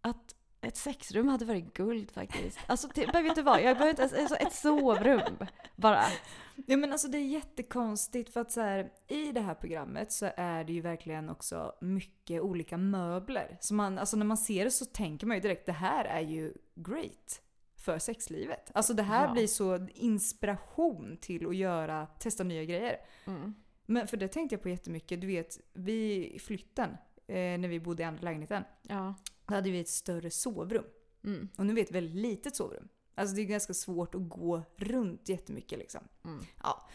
att 0.00 0.34
ett 0.72 0.78
sexrum 0.78 1.28
hade 1.28 1.44
varit 1.44 1.74
guld 1.74 2.10
faktiskt. 2.10 2.58
Alltså 2.66 2.88
men 3.12 3.24
vet 3.24 3.34
du 3.34 3.42
vad, 3.42 3.62
jag 3.62 3.76
behöver 3.76 3.90
inte 3.90 4.02
ens 4.02 4.14
alltså, 4.14 4.34
ett 4.36 4.52
sovrum 4.52 5.36
bara. 5.76 6.04
Ja 6.66 6.76
men 6.76 6.92
alltså 6.92 7.08
det 7.08 7.18
är 7.18 7.26
jättekonstigt 7.26 8.32
för 8.32 8.40
att 8.40 8.52
så 8.52 8.60
här, 8.60 8.90
i 9.08 9.32
det 9.32 9.40
här 9.40 9.54
programmet 9.54 10.12
så 10.12 10.30
är 10.36 10.64
det 10.64 10.72
ju 10.72 10.80
verkligen 10.80 11.30
också 11.30 11.72
mycket 11.80 12.42
olika 12.42 12.76
möbler. 12.76 13.56
Så 13.60 13.74
man, 13.74 13.98
alltså 13.98 14.16
när 14.16 14.26
man 14.26 14.36
ser 14.36 14.64
det 14.64 14.70
så 14.70 14.84
tänker 14.84 15.26
man 15.26 15.36
ju 15.36 15.40
direkt 15.40 15.66
det 15.66 15.72
här 15.72 16.04
är 16.04 16.20
ju 16.20 16.54
great 16.74 17.40
för 17.76 17.98
sexlivet. 17.98 18.70
Alltså 18.74 18.94
det 18.94 19.02
här 19.02 19.26
Ja. 19.26 19.32
blir 19.32 19.46
så 19.46 19.86
inspiration 19.94 21.18
till 21.20 21.46
att 21.46 21.56
göra, 21.56 22.06
testa 22.06 22.44
nya 22.44 22.64
grejer. 22.64 22.96
Mm. 23.26 23.54
Men 23.86 24.06
för 24.06 24.16
det 24.16 24.28
tänkte 24.28 24.54
jag 24.54 24.62
på 24.62 24.68
jättemycket. 24.68 25.20
Du 25.20 25.26
vet, 25.26 25.58
vi 25.72 26.36
flytten, 26.40 26.90
eh, 27.26 27.34
när 27.34 27.68
vi 27.68 27.80
bodde 27.80 28.02
i 28.02 28.06
andra 28.06 28.22
lägenheten, 28.22 28.64
Ja. 28.82 29.14
Då 29.52 29.56
hade 29.56 29.70
vi 29.70 29.80
ett 29.80 29.88
större 29.88 30.30
sovrum. 30.30 30.84
Mm. 31.24 31.48
Och 31.56 31.66
nu 31.66 31.74
vet 31.74 31.88
ett 31.88 31.94
väldigt 31.94 32.14
litet 32.16 32.56
sovrum. 32.56 32.88
Alltså 33.14 33.36
det 33.36 33.42
är 33.42 33.46
ganska 33.46 33.74
svårt 33.74 34.14
att 34.14 34.28
gå 34.28 34.62
runt 34.76 35.28
jättemycket 35.28 35.78
liksom. 35.78 36.00
Mm. 36.24 36.44
Ja. 36.62 36.88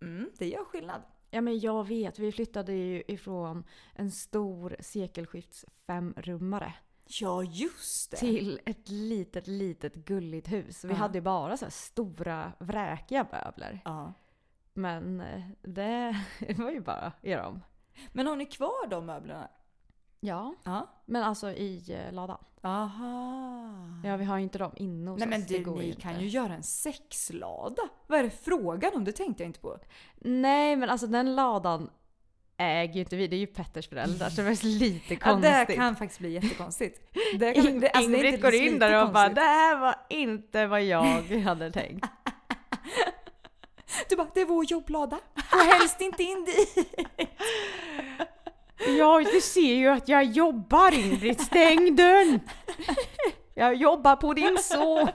Mm, 0.00 0.30
det 0.38 0.48
gör 0.48 0.64
skillnad. 0.64 1.02
Ja 1.30 1.40
men 1.40 1.58
jag 1.58 1.86
vet, 1.88 2.18
vi 2.18 2.32
flyttade 2.32 2.72
ju 2.72 3.02
ifrån 3.08 3.64
en 3.94 4.10
stor 4.10 4.76
sekelskifts 4.80 5.64
femrummare 5.86 6.74
Ja, 7.20 7.42
just 7.42 8.10
det. 8.10 8.16
till 8.16 8.60
ett 8.66 8.88
litet, 8.88 9.46
litet 9.46 9.94
gulligt 9.94 10.52
hus. 10.52 10.84
Vi 10.84 10.88
Ja. 10.90 10.94
hade 10.96 11.18
ju 11.18 11.22
bara 11.22 11.56
så 11.56 11.70
stora 11.70 12.52
vräkiga 12.58 13.26
möbler. 13.32 13.80
Ja. 13.84 14.12
Men 14.74 15.20
eh, 15.20 15.42
det 15.62 16.16
var 16.58 16.70
ju 16.70 16.80
bara 16.80 17.12
i 17.22 17.32
dem. 17.32 17.60
Men 18.12 18.26
har 18.26 18.36
ni 18.36 18.46
kvar 18.46 18.88
de 18.90 19.06
möblerna? 19.06 19.50
Ja, 20.20 20.54
Ja. 20.64 21.02
men 21.06 21.22
alltså 21.22 21.50
i 21.50 21.84
eh, 22.06 22.12
ladan. 22.14 22.38
Aha. 22.62 24.00
Ja, 24.04 24.16
vi 24.16 24.24
har 24.24 24.36
ju 24.36 24.42
inte 24.42 24.58
dem 24.58 24.72
inne 24.76 25.10
hos 25.10 25.18
Nej 25.18 25.28
men 25.28 25.40
oss. 25.42 25.46
det 25.48 25.58
du, 25.58 25.64
går 25.64 25.76
ni 25.76 25.88
inte. 25.88 26.00
kan 26.00 26.20
ju 26.20 26.28
göra 26.28 26.54
en 26.54 26.62
sexlada. 26.62 27.82
Vad 28.06 28.18
är 28.18 28.22
det 28.22 28.30
frågan 28.30 28.90
om? 28.94 29.04
Det 29.04 29.12
tänkte 29.12 29.42
jag 29.42 29.48
inte 29.48 29.60
på. 29.60 29.78
Nej, 30.18 30.76
men 30.76 30.90
alltså 30.90 31.06
den 31.06 31.34
ladan 31.36 31.90
äger 32.58 32.94
ju 32.94 33.00
inte 33.00 33.16
vi. 33.16 33.26
Det 33.26 33.36
är 33.36 33.38
ju 33.38 33.46
Petters 33.46 33.88
föräldrar 33.88 34.30
så 34.30 34.36
det 34.36 34.42
var 34.48 34.64
lite 34.78 35.14
Ja, 35.14 35.20
konstigt. 35.20 35.66
det 35.66 35.74
kan 35.76 35.96
faktiskt 35.96 36.20
bli 36.20 36.32
jättekonstigt. 36.32 37.00
Det 37.38 37.54
kan, 37.54 37.66
In, 37.68 37.80
det, 37.80 37.90
alltså, 37.90 38.10
det 38.10 38.16
är 38.16 38.18
Ingrid 38.18 38.34
inte 38.34 38.42
går 38.50 38.54
in 38.54 38.78
där 38.78 39.02
och 39.06 39.12
bara 39.12 39.24
konstigt. 39.24 39.34
det 39.36 39.40
här 39.40 39.78
var 39.80 39.94
inte 40.10 40.66
vad 40.66 40.82
jag 40.82 41.22
hade 41.44 41.70
tänkt. 41.70 42.06
Du 44.08 44.16
bara, 44.16 44.28
det 44.34 44.40
är 44.40 44.46
vår 44.46 44.64
jobblada. 44.64 45.18
Gå 45.50 45.58
helst 45.58 46.00
inte 46.00 46.22
in 46.22 46.44
dit. 46.44 46.88
Ja, 48.98 49.22
du 49.32 49.40
ser 49.40 49.74
ju 49.74 49.88
att 49.88 50.08
jag 50.08 50.24
jobbar 50.24 50.94
Ingrid, 50.94 51.40
stäng 51.40 51.96
dörren! 51.96 52.40
Jag 53.54 53.74
jobbar 53.74 54.16
på 54.16 54.34
din 54.34 54.58
son. 54.58 55.08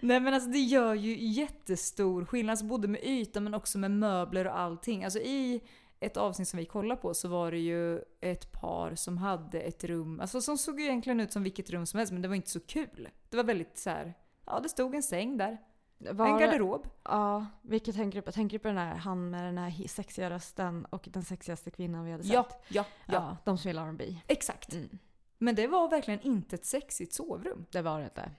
Nej 0.00 0.20
men 0.20 0.34
alltså 0.34 0.50
det 0.50 0.58
gör 0.58 0.94
ju 0.94 1.16
jättestor 1.18 2.24
skillnad, 2.24 2.50
alltså 2.50 2.66
både 2.66 2.88
med 2.88 3.04
yta 3.04 3.40
men 3.40 3.54
också 3.54 3.78
med 3.78 3.90
möbler 3.90 4.46
och 4.46 4.58
allting. 4.58 5.04
Alltså 5.04 5.18
i 5.18 5.60
ett 6.00 6.16
avsnitt 6.16 6.48
som 6.48 6.58
vi 6.58 6.64
kollade 6.64 7.00
på 7.00 7.14
så 7.14 7.28
var 7.28 7.50
det 7.50 7.58
ju 7.58 8.00
ett 8.20 8.52
par 8.52 8.94
som 8.94 9.18
hade 9.18 9.60
ett 9.60 9.84
rum, 9.84 10.20
alltså 10.20 10.40
som 10.40 10.58
såg 10.58 10.80
ju 10.80 10.86
egentligen 10.86 11.20
ut 11.20 11.32
som 11.32 11.42
vilket 11.42 11.70
rum 11.70 11.86
som 11.86 11.98
helst 11.98 12.12
men 12.12 12.22
det 12.22 12.28
var 12.28 12.34
inte 12.34 12.50
så 12.50 12.60
kul. 12.60 13.08
Det 13.30 13.36
var 13.36 13.44
väldigt 13.44 13.78
så 13.78 13.90
här. 13.90 14.14
ja 14.46 14.60
det 14.60 14.68
stod 14.68 14.94
en 14.94 15.02
säng 15.02 15.36
där, 15.36 15.58
en 16.06 16.16
Var, 16.16 16.40
garderob. 16.40 16.86
ja, 17.02 17.46
vilket 17.62 17.94
tänker 17.94 18.18
du 18.18 18.22
på? 18.22 18.32
Tänker 18.32 18.58
du 18.58 18.62
på 18.62 18.68
den 18.68 18.76
här, 18.76 18.94
han 18.94 19.30
med 19.30 19.44
den 19.44 19.58
här 19.58 19.88
sexiga 19.88 20.30
rösten 20.30 20.84
och 20.84 21.08
den 21.12 21.22
sexigaste 21.22 21.70
kvinnan 21.70 22.04
vi 22.04 22.10
hade 22.12 22.24
sett? 22.24 22.32
Ja, 22.32 22.48
ja, 22.68 22.84
ja, 23.06 23.14
ja 23.14 23.36
de 23.44 23.58
som 23.58 23.68
vill 23.68 23.78
ha 23.78 23.86
R&B. 23.86 24.16
exakt. 24.26 24.72
Mm. 24.72 24.98
Men 25.38 25.54
det 25.54 25.66
var 25.66 25.90
verkligen 25.90 26.20
inte 26.20 26.56
ett 26.56 26.66
sexigt 26.66 27.12
sovrum. 27.12 27.66
det 27.70 27.82
var 27.82 27.98
det 27.98 28.04
inte. 28.04 28.30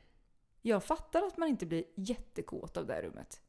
Jag 0.61 0.83
fattar 0.83 1.23
att 1.23 1.37
man 1.37 1.49
inte 1.49 1.65
blir 1.65 1.83
jättekåt 1.95 2.77
av 2.77 2.85
det 2.85 2.93
här 2.93 3.01
rummet. 3.01 3.41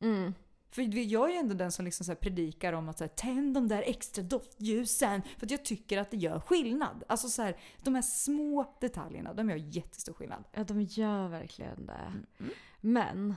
Mm. 0.00 0.34
För 0.70 0.82
jag 0.82 1.28
är 1.28 1.32
ju 1.32 1.38
ändå 1.38 1.54
den 1.54 1.72
som 1.72 1.84
liksom 1.84 2.04
så 2.06 2.14
predikar 2.14 2.72
om 2.72 2.88
att 2.88 2.98
så 2.98 3.04
här, 3.04 3.08
tänd 3.08 3.54
de 3.54 3.68
där 3.68 3.82
extra 3.82 4.22
doftljusen. 4.22 5.22
För 5.38 5.46
att 5.46 5.50
jag 5.50 5.64
tycker 5.64 5.98
att 5.98 6.10
det 6.10 6.16
gör 6.16 6.40
skillnad. 6.40 7.04
Alltså 7.08 7.28
så 7.28 7.42
här, 7.42 7.56
de 7.82 7.94
här 7.94 8.02
små 8.02 8.76
detaljerna, 8.80 9.34
de 9.34 9.50
gör 9.50 9.56
jättestor 9.56 10.12
skillnad. 10.12 10.44
Ja, 10.52 10.64
de 10.64 10.80
gör 10.82 11.28
verkligen 11.28 11.86
det. 11.86 12.12
Mm. 12.38 12.52
Men, 12.80 13.34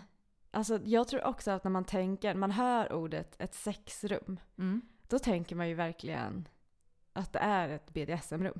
alltså 0.51 0.79
jag 0.83 1.07
tror 1.07 1.23
också 1.25 1.51
att 1.51 1.63
när 1.63 1.71
man 1.71 1.85
tänker, 1.85 2.33
man 2.35 2.51
hör 2.51 2.93
ordet 2.93 3.35
ett 3.41 3.53
sexrum, 3.55 4.39
Mm. 4.57 4.81
då 5.07 5.19
tänker 5.19 5.55
man 5.55 5.67
ju 5.69 5.73
verkligen 5.73 6.47
att 7.13 7.33
det 7.33 7.39
är 7.39 7.69
ett 7.69 7.93
BDSM-rum. 7.93 8.59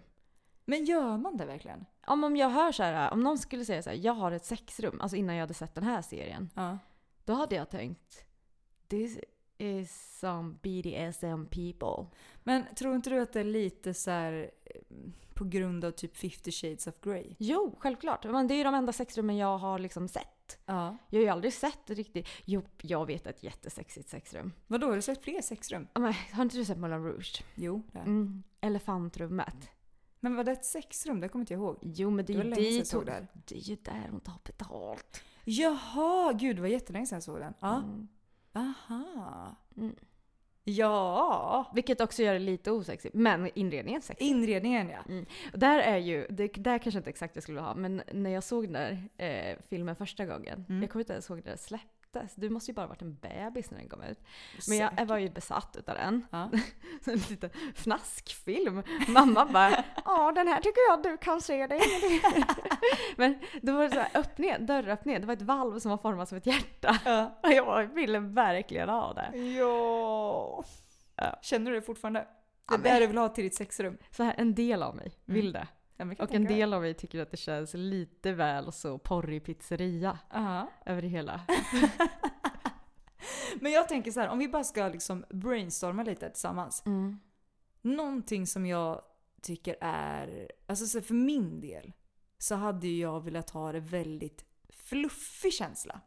Men 0.65 0.85
gör 0.85 1.17
man 1.17 1.37
det 1.37 1.45
verkligen? 1.45 1.85
Om, 2.07 2.23
om 2.23 2.35
jag 2.35 2.49
hör 2.49 2.71
så 2.71 2.83
här, 2.83 3.11
om 3.13 3.19
någon 3.19 3.37
skulle 3.37 3.65
säga 3.65 3.81
så 3.83 3.89
här, 3.89 3.97
jag 3.97 4.13
har 4.13 4.31
ett 4.31 4.45
sexrum, 4.45 5.01
alltså 5.01 5.17
innan 5.17 5.35
jag 5.35 5.41
hade 5.43 5.53
sett 5.53 5.75
den 5.75 5.83
här 5.83 6.01
serien, 6.01 6.49
Ja. 6.55 6.77
då 7.25 7.33
hade 7.33 7.55
jag 7.55 7.69
tänkt, 7.69 8.25
this 8.87 9.19
is 9.57 10.17
some 10.19 10.55
BDSM 10.61 11.45
people. 11.45 12.17
Men 12.43 12.63
tror 12.75 12.95
inte 12.95 13.09
du 13.09 13.19
att 13.21 13.33
det 13.33 13.39
är 13.39 13.43
lite 13.43 13.93
så 13.93 14.11
här 14.11 14.51
eh, 14.65 14.81
på 15.33 15.43
grund 15.43 15.85
av 15.85 15.91
typ 15.91 16.17
50 16.17 16.51
shades 16.51 16.87
of 16.87 17.01
Grey? 17.01 17.35
Jo, 17.39 17.75
självklart. 17.79 18.25
Men 18.25 18.47
det 18.47 18.53
är 18.53 18.57
ju 18.57 18.63
de 18.63 18.73
enda 18.75 18.93
sexrummen 18.93 19.37
jag 19.37 19.57
har 19.57 19.79
liksom 19.79 20.07
sett. 20.07 20.27
Ja. 20.65 20.97
Jag 21.09 21.19
har 21.19 21.23
ju 21.23 21.29
aldrig 21.29 21.53
sett 21.53 21.89
riktigt, 21.89 22.27
jo, 22.45 22.61
jag 22.81 23.05
vet 23.05 23.27
ett 23.27 23.43
jättesexigt 23.43 24.09
sexrum. 24.09 24.53
Vadå, 24.67 24.87
har 24.87 24.95
du 24.95 25.01
sett 25.01 25.23
fler 25.23 25.41
sexrum? 25.41 25.87
Men, 25.93 26.13
har 26.33 26.43
inte 26.43 26.57
du 26.57 26.65
sett 26.65 26.77
Moulin 26.77 27.03
Rouge? 27.03 27.43
Jo. 27.55 27.81
Det. 27.91 27.99
Mm. 27.99 28.43
Elefantrummet. 28.61 29.69
Men 30.19 30.35
var 30.35 30.43
det 30.43 30.51
ett 30.51 30.65
sexrum? 30.65 31.19
Det 31.19 31.29
kommer 31.29 31.43
inte 31.43 31.53
jag 31.53 31.61
ihåg. 31.61 31.77
Jo 31.81 32.09
men 32.09 32.25
det 32.25 32.33
är 32.33 32.43
ju 32.43 32.51
dit 32.53 32.93
hon, 32.93 33.07
här. 33.07 33.27
det 33.33 33.55
är 33.55 33.59
ju 33.59 33.75
där 33.75 34.07
hon 34.11 34.19
tar 34.19 34.39
betalt. 34.43 35.23
Jaha, 35.43 36.33
gud 36.33 36.55
det 36.55 36.61
var 36.61 36.69
jättelänge 36.69 37.05
sedan 37.05 37.15
jag 37.15 37.23
såg 37.23 37.39
den. 37.39 37.53
Ja. 37.59 37.77
Mm. 37.77 38.07
Aha. 38.53 39.55
Mm. 39.77 39.95
Ja. 40.69 41.71
Vilket 41.73 42.01
också 42.01 42.23
gör 42.23 42.33
det 42.33 42.39
lite 42.39 42.71
osexigt. 42.71 43.15
Men 43.15 43.49
inredningen 43.55 43.97
är 44.01 44.05
sexig. 44.05 44.25
Inredningen 44.27 44.89
ja. 44.89 44.99
Och 45.53 45.59
där 45.59 45.79
är 45.79 45.97
ju, 45.97 46.27
det 46.29 46.47
där 46.47 46.77
kanske 46.77 46.97
inte 46.97 47.09
exakt 47.09 47.35
jag 47.35 47.43
skulle 47.43 47.59
ha, 47.59 47.75
men 47.75 48.01
när 48.13 48.29
jag 48.29 48.43
såg 48.43 48.63
den 48.63 48.73
där 48.73 49.03
eh, 49.17 49.57
filmen 49.69 49.95
första 49.95 50.25
gången, 50.25 50.65
Mm. 50.69 50.81
jag 50.81 50.91
kommer 50.91 51.03
inte 51.03 51.13
ens 51.13 51.29
ihåg 51.29 51.37
när 51.39 51.45
den 51.51 51.57
släpptes. 51.57 51.96
Du 52.35 52.49
måste 52.49 52.71
ju 52.71 52.75
bara 52.75 52.87
varit 52.87 53.01
en 53.01 53.15
bebis 53.15 53.71
när 53.71 53.77
den 53.77 53.89
kom 53.89 54.03
ut. 54.03 54.19
Men 54.67 54.77
jag, 54.77 55.05
var 55.05 55.17
ju 55.17 55.29
besatt 55.29 55.75
utav 55.79 55.95
den. 55.95 56.25
Ja. 56.31 56.49
Så 57.05 57.11
en 57.11 57.17
liten 57.17 57.49
fnaskfilm. 57.75 58.83
Mamma 59.07 59.45
bara 59.45 59.83
ja 60.05 60.31
den 60.31 60.47
här 60.47 60.61
tycker 60.61 60.89
jag 60.89 61.03
du 61.03 61.17
kan 61.17 61.41
se. 61.41 61.67
Det 61.67 61.75
är 61.75 61.99
ingenting." 61.99 62.43
Men 63.17 63.39
då 63.61 63.73
var 63.73 63.83
det 63.83 63.89
så 63.89 63.99
här 63.99 64.09
öppning, 64.13 64.65
dörröppning, 64.65 65.21
det 65.21 65.27
var 65.27 65.33
ett 65.33 65.41
valv 65.41 65.79
som 65.79 65.91
var 65.91 65.97
format 65.97 66.29
som 66.29 66.37
ett 66.37 66.45
hjärta. 66.45 66.99
Ja. 67.05 67.39
Och 67.43 67.51
jag 67.51 67.93
ville 67.93 68.19
verkligen 68.19 68.89
ha 68.89 69.13
det. 69.13 69.37
Ja. 69.37 70.63
Ja. 71.15 71.39
Känner 71.41 71.71
du 71.71 71.79
det 71.79 71.85
fortfarande? 71.85 72.27
Det 72.83 72.89
är 72.89 72.93
det 72.93 72.99
du 72.99 73.07
vill 73.07 73.17
ha 73.17 73.29
till 73.29 73.43
ditt 73.43 73.55
sexrum? 73.55 73.97
Så 74.11 74.23
här, 74.23 74.35
en 74.37 74.55
del 74.55 74.83
av 74.83 74.95
mig 74.95 75.11
vill 75.25 75.51
det. 75.51 75.67
Ja, 75.97 76.05
Och 76.19 76.33
en 76.33 76.45
del 76.45 76.73
av 76.73 76.81
mig 76.81 76.93
tycker 76.93 77.21
att 77.21 77.31
det 77.31 77.37
känns 77.37 77.73
lite 77.73 78.33
väl 78.33 78.71
så 78.71 78.97
porrig 78.97 79.43
pizzeria 79.43 80.19
Aha. 80.33 80.71
över 80.85 81.01
det 81.01 81.07
hela. 81.07 81.41
Men 83.59 83.71
jag 83.71 83.87
tänker 83.87 84.11
så 84.11 84.19
här, 84.19 84.29
om 84.29 84.39
vi 84.39 84.47
bara 84.47 84.63
ska 84.63 84.87
liksom 84.87 85.25
brainstorma 85.29 86.03
lite 86.03 86.29
tillsammans. 86.29 86.83
Mm. 86.85 87.19
Någonting 87.81 88.47
som 88.47 88.65
jag 88.65 89.01
tycker 89.41 89.75
är, 89.81 90.51
alltså 90.65 90.85
så 90.85 91.01
för 91.01 91.13
min 91.13 91.61
del, 91.61 91.93
så 92.37 92.55
hade 92.55 92.87
jag 92.87 93.23
velat 93.23 93.49
ha 93.49 93.71
det 93.71 93.79
väldigt 93.79 94.45
fluffig 94.69 95.53
känsla. 95.53 96.01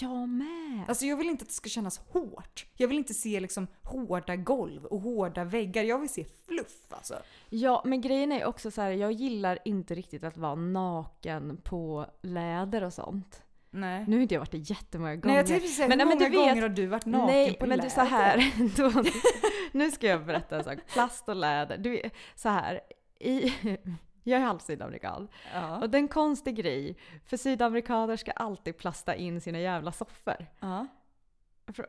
Jag 0.00 0.28
med! 0.28 0.84
Alltså 0.88 1.06
jag 1.06 1.16
vill 1.16 1.28
inte 1.28 1.42
att 1.42 1.48
det 1.48 1.54
ska 1.54 1.68
kännas 1.68 1.98
hårt. 1.98 2.66
Jag 2.76 2.88
vill 2.88 2.98
inte 2.98 3.14
se 3.14 3.40
liksom 3.40 3.66
hårda 3.82 4.36
golv 4.36 4.84
och 4.84 5.00
hårda 5.00 5.44
väggar. 5.44 5.82
Jag 5.82 5.98
vill 5.98 6.08
se 6.08 6.24
fluff 6.46 6.76
alltså. 6.90 7.14
Ja, 7.48 7.82
men 7.84 8.00
grejen 8.00 8.32
är 8.32 8.44
också 8.44 8.70
så 8.70 8.82
här, 8.82 8.90
jag 8.90 9.12
gillar 9.12 9.58
inte 9.64 9.94
riktigt 9.94 10.24
att 10.24 10.36
vara 10.36 10.54
naken 10.54 11.56
på 11.64 12.06
läder 12.22 12.82
och 12.84 12.92
sånt. 12.92 13.42
Nej. 13.70 14.04
Nu 14.08 14.16
har 14.16 14.22
inte 14.22 14.34
jag 14.34 14.40
varit 14.40 14.50
det 14.52 14.58
jättemånga 14.70 15.16
gånger. 15.16 15.26
Nej 15.26 15.36
jag 15.36 15.46
tänkte 15.46 15.68
säga, 15.68 15.88
Men- 15.88 15.98
hur 16.00 16.06
många 16.06 16.18
vet- 16.28 16.34
gånger 16.34 16.62
har 16.62 16.68
du 16.68 16.86
varit 16.86 17.06
naken 17.06 17.26
Nej, 17.26 17.54
på 17.54 17.66
men 17.66 17.76
läder? 17.76 17.82
du 17.88 17.94
så 17.94 18.00
här. 18.00 18.52
Nu 19.72 19.90
ska 19.90 20.06
jag 20.06 20.26
berätta 20.26 20.56
en 20.56 20.64
sak. 20.64 20.78
Plast 20.92 21.28
och 21.28 21.36
läder. 21.36 21.78
Du, 21.78 22.02
så 22.34 22.48
här. 22.48 22.80
I, 23.20 23.52
jag 24.28 24.40
är 24.40 24.44
halv 24.44 24.58
sydamerikan. 24.58 25.28
Ja. 25.54 25.78
Och 25.78 25.90
det 25.90 25.98
är 25.98 26.02
en 26.02 26.08
konstig 26.08 26.56
grej. 26.56 26.96
För 27.24 27.36
sydamerikaner 27.36 28.16
ska 28.16 28.30
alltid 28.30 28.76
plasta 28.76 29.14
in 29.14 29.40
sina 29.40 29.60
jävla 29.60 29.92
soffor. 29.92 30.46
ja. 30.60 30.86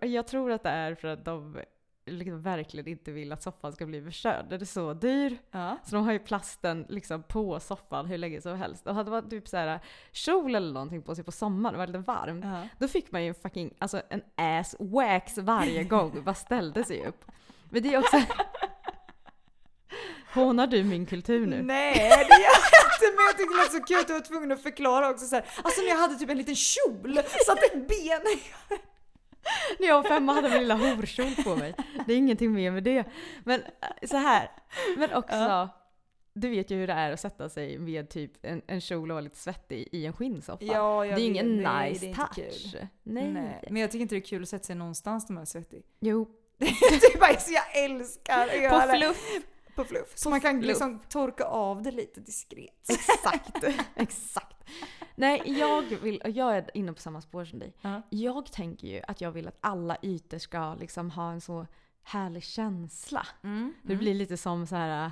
Jag 0.02 0.28
tror 0.28 0.52
att 0.52 0.64
det 0.64 0.70
är 0.70 0.96
för 0.96 1.08
att 1.08 1.26
de 1.26 1.58
liksom 2.06 2.42
verkligen 2.42 2.88
inte 2.88 3.12
vill 3.12 3.32
att 3.32 3.44
soffan 3.44 3.74
ska 3.74 3.86
bli 3.86 4.02
förstörd. 4.02 4.46
Den 4.50 4.62
är 4.62 4.66
så 4.66 4.94
dyr. 4.94 5.38
Ja. 5.52 5.78
Så 5.84 5.96
de 5.96 6.06
har 6.06 6.12
ju 6.12 6.20
plasten 6.20 6.86
liksom 6.90 7.24
på 7.24 7.60
soffan 7.60 8.06
hur 8.06 8.18
länge 8.18 8.42
som 8.42 8.58
helst. 8.58 8.88
Och 8.88 8.96
hade 8.96 9.12
man 9.12 9.30
typ 9.30 9.48
så 9.48 9.58
här 9.58 9.80
kjol 10.12 10.56
eller 10.56 10.74
någonting 10.74 11.02
på 11.02 11.16
sig 11.16 11.24
på 11.24 11.32
sommaren, 11.32 11.74
det 11.74 11.78
var 11.78 11.88
lite 11.88 12.00
varmt. 12.00 12.46
Ja. 12.46 12.68
Då 12.78 12.88
fick 12.88 13.12
man 13.12 13.24
ju 13.24 13.28
en 13.28 13.36
fucking, 13.36 13.74
alltså 13.80 14.02
en 14.10 14.22
ass 14.36 14.76
wax 14.80 15.38
varje 15.38 15.84
gång 15.84 16.24
bara 16.24 16.36
ställde 16.36 16.84
sig 16.84 17.06
upp. 17.06 17.26
Men 17.70 17.84
det 17.84 17.94
är 17.94 18.00
också... 18.00 18.18
Hånar 20.34 20.68
du 20.68 20.84
min 20.84 21.06
kultur 21.06 21.46
nu? 21.48 21.62
Nej 21.62 21.94
det 21.94 22.34
gör 22.34 22.60
jag 22.72 23.10
inte 23.10 23.16
men 23.16 23.26
jag 23.26 23.38
tyckte 23.38 23.54
det 23.54 23.64
lät 23.64 23.72
så 23.72 23.84
kul 23.84 24.00
att 24.00 24.08
du 24.08 24.14
var 24.14 24.20
tvungen 24.22 24.52
att 24.52 24.64
förklara 24.64 25.10
också 25.10 25.26
så 25.26 25.36
här. 25.36 25.46
Alltså 25.64 25.82
när 25.82 25.90
jag 25.90 25.98
hade 25.98 26.16
typ 26.16 26.30
en 26.30 26.38
liten 26.38 26.56
kjol 26.56 27.20
så 27.46 27.52
att 27.52 27.64
ett 27.64 27.74
ben... 27.74 28.22
När 29.80 29.88
jag 29.88 30.02
var 30.04 30.10
femma 30.10 30.34
hade 30.34 30.50
min 30.50 30.60
lilla 30.60 30.76
horkjol 30.76 31.44
på 31.44 31.56
mig. 31.56 31.76
Det 32.08 32.14
är 32.14 32.18
ingenting 32.18 32.54
mer 32.54 32.72
med 32.72 32.84
det. 32.84 33.04
Men 33.44 33.62
äh, 33.62 34.08
så 34.08 34.18
här. 34.18 34.52
Men 34.98 35.14
också, 35.14 35.36
Ja. 35.36 35.70
du 36.34 36.50
vet 36.50 36.72
ju 36.72 36.76
hur 36.76 36.88
det 36.88 36.94
är 36.94 37.12
att 37.12 37.20
sätta 37.20 37.50
sig 37.50 37.78
med 37.78 38.10
typ 38.10 38.32
en, 38.42 38.62
en 38.68 38.82
kjol 38.82 39.12
och 39.12 39.16
vara 39.16 39.22
lite 39.22 39.38
svettig 39.38 39.90
i 39.92 40.06
en 40.06 40.14
skinnsoffa. 40.14 40.66
Ja, 40.66 41.06
jag 41.06 41.16
det 41.18 41.22
är 41.22 41.24
ju 41.24 41.30
ingen. 41.30 41.58
Nej, 41.62 41.90
nice 41.90 42.06
det 42.06 42.06
är 42.06 42.10
inte 42.10 42.22
touch. 42.22 42.76
Nej. 43.04 43.32
Nej. 43.32 43.68
Men 43.70 43.82
jag 43.82 43.92
tycker 43.92 44.02
inte 44.02 44.16
det 44.16 44.20
är 44.20 44.26
kul 44.26 44.44
att 44.44 44.50
sätta 44.50 44.64
sig 44.64 44.76
någonstans 44.76 45.30
när 45.30 45.34
man 45.34 45.42
är 45.42 45.46
svettig. 45.46 45.84
Jo, 46.00 46.28
det 46.58 46.66
är 46.66 47.20
bara 47.20 47.32
jag 47.48 47.84
älskar 47.84 48.48
att 48.48 48.62
göra 48.62 48.82
på 48.88 48.98
fluff. 48.98 49.32
På 49.80 49.86
fluff. 49.86 50.12
Så 50.16 50.30
man 50.30 50.42
kan 50.42 50.60
fluff. 50.60 50.68
liksom 50.68 51.00
torka 51.10 51.44
av 51.44 51.82
det 51.82 51.92
lite 51.92 52.20
diskret. 52.22 52.90
Exakt. 52.90 53.64
Exakt. 53.96 54.64
Nej, 55.16 55.42
jag, 55.46 55.82
vill, 55.82 56.22
jag 56.26 56.58
är 56.58 56.70
inne 56.74 56.94
på 56.94 57.02
samma 57.02 57.22
spår 57.22 57.46
som 57.46 57.60
dig. 57.60 57.74
Ja. 57.82 58.02
Jag 58.10 58.52
tänker 58.52 58.88
ju 58.88 59.02
att 59.08 59.22
jag 59.22 59.32
vill 59.32 59.48
att 59.48 59.58
alla 59.62 59.98
ytor 60.02 60.38
ska 60.38 60.74
liksom 60.76 61.12
ha 61.12 61.32
en 61.32 61.42
så 61.42 61.68
härlig 62.04 62.44
känsla. 62.44 63.28
Mm. 63.44 63.74
Det 63.84 63.96
blir 63.96 64.14
lite 64.14 64.38
som 64.38 64.68
så 64.68 64.76
här. 64.76 65.06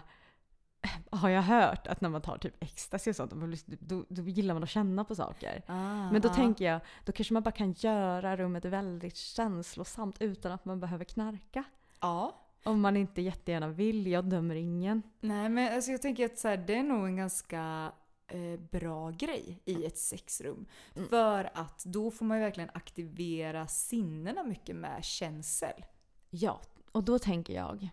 äh, 0.81 0.89
Har 1.09 1.29
jag 1.29 1.41
hört 1.41 1.88
att 1.88 2.01
när 2.01 2.09
man 2.09 2.21
tar 2.21 2.38
typ 2.38 2.63
ecstasy 2.63 3.09
och 3.09 3.15
sånt, 3.15 3.33
då, 3.79 4.05
då 4.09 4.21
gillar 4.21 4.53
man 4.53 4.63
att 4.63 4.69
känna 4.69 5.03
på 5.03 5.15
saker. 5.15 5.63
Ah, 5.67 6.12
Men 6.12 6.21
då 6.21 6.29
ah. 6.29 6.33
tänker 6.33 6.65
jag, 6.65 6.81
då 7.05 7.12
kanske 7.12 7.33
man 7.33 7.43
bara 7.43 7.51
kan 7.51 7.71
göra 7.71 8.38
rummet 8.38 8.65
väldigt 8.65 9.15
känslosamt 9.17 10.21
utan 10.21 10.51
att 10.51 10.65
man 10.65 10.79
behöver 10.79 11.05
knarka. 11.05 11.63
Ja. 12.00 12.43
Om 12.63 12.81
man 12.81 12.97
inte 12.97 13.21
jättegärna 13.21 13.67
vill, 13.67 14.07
jag 14.07 14.25
dömer 14.25 14.55
ingen. 14.55 15.03
Nej 15.19 15.49
men 15.49 15.73
alltså 15.73 15.91
jag 15.91 16.01
tänker 16.01 16.25
att 16.25 16.37
så 16.37 16.47
här, 16.47 16.57
det 16.57 16.75
är 16.75 16.83
nog 16.83 17.05
en 17.05 17.15
ganska 17.15 17.91
eh, 18.27 18.59
bra 18.71 19.09
grej 19.09 19.61
i 19.65 19.85
ett 19.85 19.97
sexrum. 19.97 20.65
Mm. 20.95 21.09
För 21.09 21.49
att 21.53 21.85
då 21.85 22.11
får 22.11 22.25
man 22.25 22.37
ju 22.37 22.43
verkligen 22.43 22.69
aktivera 22.73 23.67
sinnena 23.67 24.43
mycket 24.43 24.75
med 24.75 25.03
känsel. 25.03 25.85
Ja, 26.29 26.61
och 26.91 27.03
då 27.03 27.19
tänker 27.19 27.53
jag 27.53 27.89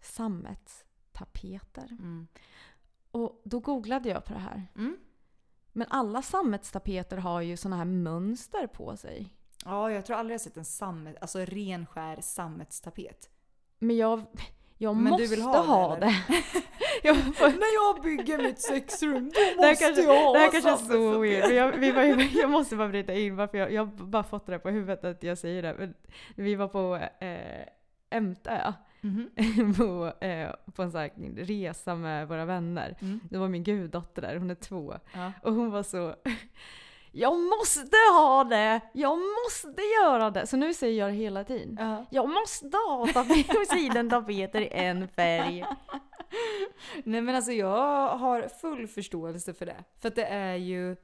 sammetstapeter. 0.00 1.98
Och 3.10 3.42
då 3.44 3.60
googlade 3.60 4.08
jag 4.08 4.24
på 4.24 4.32
det 4.32 4.38
här. 4.38 4.66
Mm. 4.76 4.96
Men 5.72 5.86
alla 5.90 6.22
sammetstapeter 6.22 7.16
har 7.16 7.40
ju 7.40 7.56
såna 7.56 7.76
här 7.76 7.84
mönster 7.84 8.66
på 8.66 8.96
sig. 8.96 9.34
Ja, 9.64 9.90
jag 9.90 10.06
tror 10.06 10.16
aldrig 10.16 10.34
jag 10.34 10.40
sett 10.40 10.56
en 10.56 10.64
sammet, 10.64 11.16
alltså 11.20 11.38
renskär 11.38 12.20
sammetstapet. 12.20 13.30
Men 13.84 13.96
jag, 13.96 14.22
jag 14.78 14.96
Men 14.96 15.10
måste 15.10 15.26
vill 15.26 15.42
ha, 15.42 15.58
ha 15.62 15.96
det. 15.96 16.00
det, 16.06 16.14
jag 17.02 17.16
får, 17.16 17.46
När 17.46 17.74
jag 17.74 18.02
bygger 18.02 18.38
mitt 18.38 18.62
sexrum, 18.62 19.14
då 19.34 19.62
måste 19.62 19.84
kanske, 19.84 20.02
jag 20.02 20.24
ha 20.24 20.32
det 20.32 20.38
här 20.38 20.50
kanske 20.50 20.70
är 20.70 20.76
så 20.76 21.18
weird. 21.18 21.52
Jag, 21.52 21.72
vi 21.72 21.92
var, 21.92 22.02
jag 22.40 22.50
måste 22.50 22.76
bara 22.76 22.88
bryta 22.88 23.14
in 23.14 23.36
varför 23.36 23.58
jag, 23.58 23.72
jag 23.72 23.84
har 23.84 24.06
bara 24.06 24.24
fått 24.24 24.46
det 24.46 24.52
där 24.52 24.58
på 24.58 24.70
huvudet 24.70 25.04
att 25.04 25.22
jag 25.22 25.38
säger 25.38 25.62
det. 25.62 25.74
Men 25.78 25.94
vi 26.34 26.54
var 26.54 26.68
på 26.68 26.96
eh, 27.24 27.66
Ämtö. 28.10 28.72
Mhm. 29.00 29.74
på, 29.76 30.12
eh, 30.24 30.50
på 30.74 30.82
en 30.82 30.90
sån 30.90 31.00
här 31.00 31.10
resa 31.36 31.94
med 31.94 32.28
våra 32.28 32.44
vänner. 32.44 32.96
Mm. 33.00 33.20
Det 33.30 33.38
var 33.38 33.48
min 33.48 33.64
guddotter 33.64 34.22
där, 34.22 34.36
hon 34.36 34.50
är 34.50 34.54
två. 34.54 34.94
Ja. 35.14 35.32
Och 35.42 35.52
hon 35.54 35.70
var 35.70 35.82
så 35.82 36.14
Jag 37.16 37.38
måste 37.42 37.96
ha 38.12 38.44
det! 38.44 38.80
Jag 38.92 39.18
måste 39.18 39.82
göra 40.02 40.30
det! 40.30 40.46
Så 40.46 40.56
nu 40.56 40.74
säger 40.74 40.98
jag 41.00 41.08
det 41.10 41.14
hela 41.16 41.44
tiden. 41.44 41.76
Ja. 41.80 42.04
Jag 42.10 42.28
måste 42.28 42.76
ha 42.76 43.06
tapet- 43.06 43.66
sidentapeter 43.70 44.60
i 44.60 44.68
en 44.72 45.08
färg. 45.08 45.64
Nej 47.04 47.20
men 47.20 47.34
alltså 47.34 47.52
jag 47.52 48.08
har 48.18 48.48
full 48.48 48.88
förståelse 48.88 49.54
för 49.54 49.66
det. 49.66 49.84
För 50.00 50.08
att 50.08 50.14
det 50.14 50.26
är 50.26 50.54
ju 50.56 50.96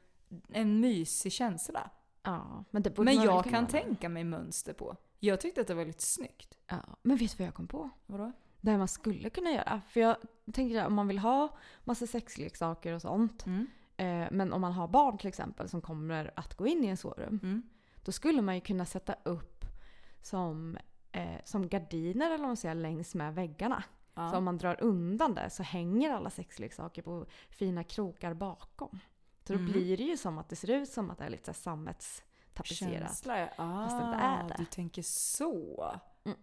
en 0.53 0.81
mysig 0.81 1.33
känsla. 1.33 1.91
Ja, 2.23 2.65
men 2.71 2.83
det 2.83 2.91
borde 2.91 3.05
Men 3.15 3.23
jag 3.25 3.45
kan 3.45 3.65
ha. 3.65 3.71
tänka 3.71 4.09
mig 4.09 4.25
mönster 4.25 4.73
på. 4.73 4.97
Jag 5.21 5.41
tyckte 5.41 5.61
att 5.61 5.67
det 5.67 5.75
var 5.75 5.85
lite 5.85 6.03
snyggt. 6.03 6.59
Ja, 6.69 6.77
men 7.03 7.17
vet 7.17 7.31
du 7.31 7.37
vad 7.39 7.47
jag 7.47 7.55
kom 7.55 7.69
på? 7.69 7.91
Vadå? 8.07 8.33
Det 8.61 8.71
här 8.71 8.79
man 8.79 8.89
skulle 8.89 9.31
kunna 9.31 9.51
göra. 9.51 9.81
För 9.89 10.01
jag 10.01 10.17
tänker 10.53 10.81
att 10.81 10.87
om 10.87 10.95
man 10.95 11.09
vill 11.09 11.19
ha 11.19 11.57
massa 11.85 12.07
sexleksaker 12.07 12.93
och 12.93 13.03
sånt. 13.03 13.47
Mm. 13.47 13.67
Eh, 14.01 14.29
men 14.31 14.53
om 14.53 14.61
man 14.61 14.73
har 14.73 14.89
barn 14.89 15.19
till 15.19 15.29
exempel 15.29 15.69
som 15.69 15.81
kommer 15.81 16.31
att 16.37 16.55
gå 16.55 16.67
in 16.67 16.85
i 16.85 16.87
en 16.87 16.97
sovrum. 16.97 17.41
Mm. 17.43 17.63
Då 18.05 18.13
skulle 18.13 18.43
man 18.43 18.55
ju 18.55 18.61
kunna 18.61 18.85
sätta 18.87 19.15
upp 19.23 19.65
som, 20.23 20.79
eh, 21.13 21.41
som 21.45 21.69
gardiner 21.69 22.31
eller 22.31 22.55
säger 22.55 22.75
längs 22.75 23.15
med 23.15 23.35
väggarna. 23.35 23.85
Ja. 24.15 24.31
Så 24.31 24.37
om 24.37 24.45
man 24.45 24.59
drar 24.59 24.77
undan 24.83 25.35
det 25.35 25.51
så 25.51 25.63
hänger 25.63 26.11
alla 26.11 26.31
sexleksaker 26.31 27.03
på 27.03 27.27
fina 27.51 27.85
krokar 27.85 28.35
bakom. 28.35 28.99
Så 29.45 29.53
då 29.53 29.59
Mm. 29.59 29.73
blir 29.73 29.97
det 29.97 30.03
ju 30.03 30.17
som 30.17 30.39
att 30.39 30.49
det 30.49 30.57
ser 30.57 30.71
ut 30.71 30.89
som 30.89 31.11
att 31.11 31.19
det 31.19 31.25
är 31.25 31.31
lite 31.31 31.55
sammetstapetserat. 31.55 32.93
Känsla, 33.09 33.39
ja. 33.39 33.49
Ah, 33.57 33.85
Fast 33.89 33.99
det 33.99 34.05
inte 34.07 34.19
är 34.19 34.49
det. 34.49 34.55
Du 34.59 34.65
tänker 34.65 35.03
så. 35.03 35.95
Mm. 36.25 36.39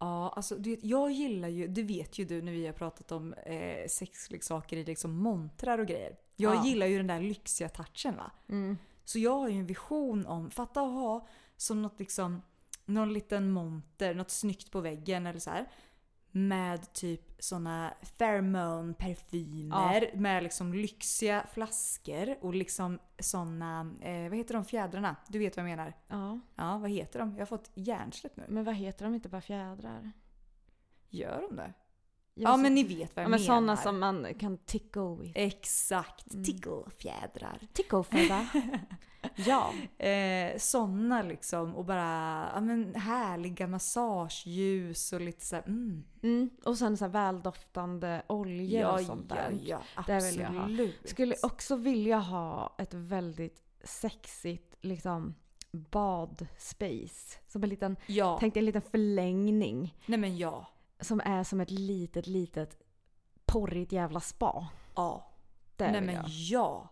Ja, 0.00 0.32
alltså 0.36 0.54
du 0.56 0.70
vet, 0.70 0.84
jag 0.84 1.10
gillar 1.10 1.48
ju, 1.48 1.66
det 1.68 1.82
vet 1.82 2.18
ju 2.18 2.24
du 2.24 2.42
när 2.42 2.52
vi 2.52 2.66
har 2.66 2.72
pratat 2.72 3.12
om 3.12 3.32
eh, 3.34 3.88
sexleksaker 3.88 4.76
i 4.76 4.84
liksom 4.84 5.16
montrar 5.16 5.78
och 5.78 5.86
grejer. 5.86 6.16
Jag 6.36 6.54
Ja. 6.56 6.64
gillar 6.66 6.86
ju 6.86 6.96
den 6.96 7.06
där 7.06 7.20
lyxiga 7.20 7.68
touchen 7.68 8.16
va. 8.16 8.30
Mm. 8.48 8.78
Så 9.04 9.18
jag 9.18 9.38
har 9.38 9.48
ju 9.48 9.58
en 9.58 9.66
vision 9.66 10.26
om, 10.26 10.50
fatta 10.50 10.80
att 10.82 10.92
ha 10.92 11.26
som 11.56 11.82
något 11.82 11.98
liksom, 11.98 12.42
någon 12.84 13.12
liten 13.12 13.50
monter, 13.50 14.14
något 14.14 14.30
snyggt 14.30 14.70
på 14.70 14.80
väggen 14.80 15.26
eller 15.26 15.40
så 15.40 15.50
här. 15.50 15.66
Med 16.38 16.92
typ 16.92 17.20
såna 17.38 17.94
pheromone 18.18 18.94
parfymer 18.94 20.10
med 20.14 20.42
liksom 20.42 20.72
lyxiga 20.74 21.46
flaskor 21.52 22.36
och 22.40 22.54
liksom 22.54 22.98
såna, 23.18 23.80
eh, 24.02 24.28
vad 24.28 24.38
heter 24.38 24.54
de 24.54 24.64
fjädrarna? 24.64 25.16
Du 25.28 25.38
vet 25.38 25.56
vad 25.56 25.64
jag 25.70 25.70
menar? 25.76 25.92
Ja, 26.08 26.38
Ja, 26.56 26.78
vad 26.78 26.90
heter 26.90 27.18
de? 27.18 27.30
Jag 27.32 27.38
har 27.40 27.46
fått 27.46 27.70
hjärnsläpp 27.74 28.36
nu. 28.36 28.44
men 28.48 28.64
vad 28.64 28.74
heter 28.74 29.04
de 29.04 29.14
inte 29.14 29.28
bara 29.28 29.40
fjädrar? 29.40 30.12
Gör 31.10 31.40
de 31.48 31.56
det? 31.56 31.72
Ja, 32.34 32.50
Ja, 32.50 32.56
men 32.56 32.74
ni 32.74 32.82
vet 32.82 33.16
vad 33.16 33.22
ja, 33.22 33.24
jag 33.24 33.30
men 33.30 33.40
menar. 33.40 33.44
sådana 33.54 33.76
som 33.76 33.98
man 33.98 34.26
kan 34.38 34.58
tickle 34.58 35.16
with. 35.20 35.32
Exakt, 35.34 36.32
Mm. 36.34 36.44
ticklefjädrar. 36.44 37.58
Ticklefjädrar. 37.72 38.46
ja. 39.46 39.72
Eh, 39.98 40.58
såna 40.58 41.22
liksom 41.22 41.74
och 41.76 41.84
bara 41.84 42.50
ja, 42.54 42.60
men 42.60 42.94
härliga 42.94 43.66
massageljus 43.66 45.12
och 45.12 45.20
lite 45.20 45.44
så 45.44 45.56
här, 45.56 45.62
mm. 45.66 46.04
Mm. 46.22 46.50
Och 46.64 46.78
sen 46.78 46.96
så 46.96 47.04
här 47.04 47.12
väldoftande 47.12 48.22
oljor 48.26 48.92
och 48.92 49.00
sånt 49.00 49.28
där. 49.28 49.58
Ja, 49.62 49.80
ja, 49.96 50.02
Det 50.06 50.20
vill 50.30 50.40
jag 50.40 50.48
ha. 50.48 50.60
absolut. 50.62 51.08
Skulle 51.08 51.34
också 51.42 51.76
vilja 51.76 52.18
ha 52.18 52.74
ett 52.78 52.94
väldigt 52.94 53.62
sexigt 53.84 54.76
liksom 54.80 55.34
badspace. 55.70 57.38
Som 57.46 57.62
en 57.62 57.68
liten, 57.68 57.96
Ja, 58.06 58.36
tänk 58.40 58.56
en 58.56 58.64
liten 58.64 58.82
förlängning. 58.82 59.94
nej 60.06 60.18
men 60.18 60.36
ja. 60.38 60.66
Som 61.00 61.20
är 61.24 61.44
som 61.44 61.60
ett 61.60 61.70
litet, 61.70 62.26
litet 62.26 62.82
porrigt 63.46 63.92
jävla 63.92 64.20
spa. 64.20 64.68
Ja. 64.94 65.30
Det 65.76 65.90
nej 65.90 66.00
men 66.00 66.14
jag. 66.14 66.24
ja. 66.28 66.88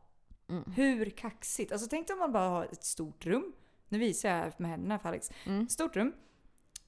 Mm. 0.49 0.73
Hur 0.73 1.11
kaxigt? 1.11 1.73
Alltså 1.73 1.87
tänk 1.91 2.11
om 2.11 2.19
man 2.19 2.33
bara 2.33 2.49
har 2.49 2.65
ett 2.65 2.85
stort 2.85 3.27
rum. 3.27 3.53
Nu 3.89 3.99
visar 3.99 4.29
jag 4.29 4.53
med 4.61 4.71
händerna 4.71 4.99
för 4.99 5.09
Alex. 5.09 5.31
Mm. 5.47 5.69
Stort 5.69 5.97
rum. 5.97 6.13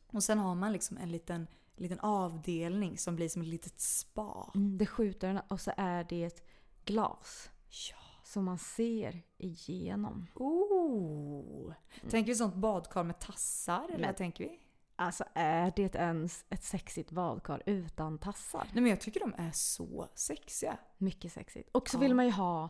Och 0.06 0.22
sen 0.24 0.38
har 0.38 0.54
man 0.54 0.72
liksom 0.72 0.96
en 0.96 1.12
liten, 1.12 1.46
liten 1.76 2.00
avdelning 2.00 2.98
som 2.98 3.16
blir 3.16 3.28
som 3.28 3.42
ett 3.42 3.48
litet 3.48 3.80
spa. 3.80 4.50
Mm, 4.54 4.78
det 4.78 4.86
skjuter 4.86 5.42
och 5.48 5.60
så 5.60 5.72
är 5.76 6.04
det 6.08 6.24
ett 6.24 6.46
glas. 6.84 7.50
Ja. 7.90 7.96
Som 8.24 8.44
man 8.44 8.58
ser 8.58 9.22
igenom. 9.38 10.26
Ooh. 10.34 11.72
Tänker 12.10 12.32
vi 12.32 12.34
sånt 12.38 12.54
badkar 12.54 13.04
med 13.04 13.18
tassar? 13.20 13.88
Eller 13.94 14.06
vad 14.06 14.16
tänker 14.16 14.44
vi? 14.44 14.60
Alltså 14.96 15.24
är 15.34 15.72
det 15.76 15.94
ens 15.94 16.44
ett 16.50 16.64
sexigt 16.64 17.10
badkar 17.10 17.62
utan 17.66 18.18
tassar? 18.18 18.64
Nej 18.72 18.82
men 18.82 18.90
jag 18.90 19.00
tycker 19.00 19.20
de 19.20 19.34
är 19.36 19.50
så 19.52 20.08
sexiga. 20.14 20.78
Mycket 20.98 21.32
sexigt. 21.32 21.68
Och 21.72 21.88
så 21.88 21.96
Ja. 21.96 22.00
vill 22.00 22.14
man 22.14 22.24
ju 22.24 22.30
ha 22.32 22.68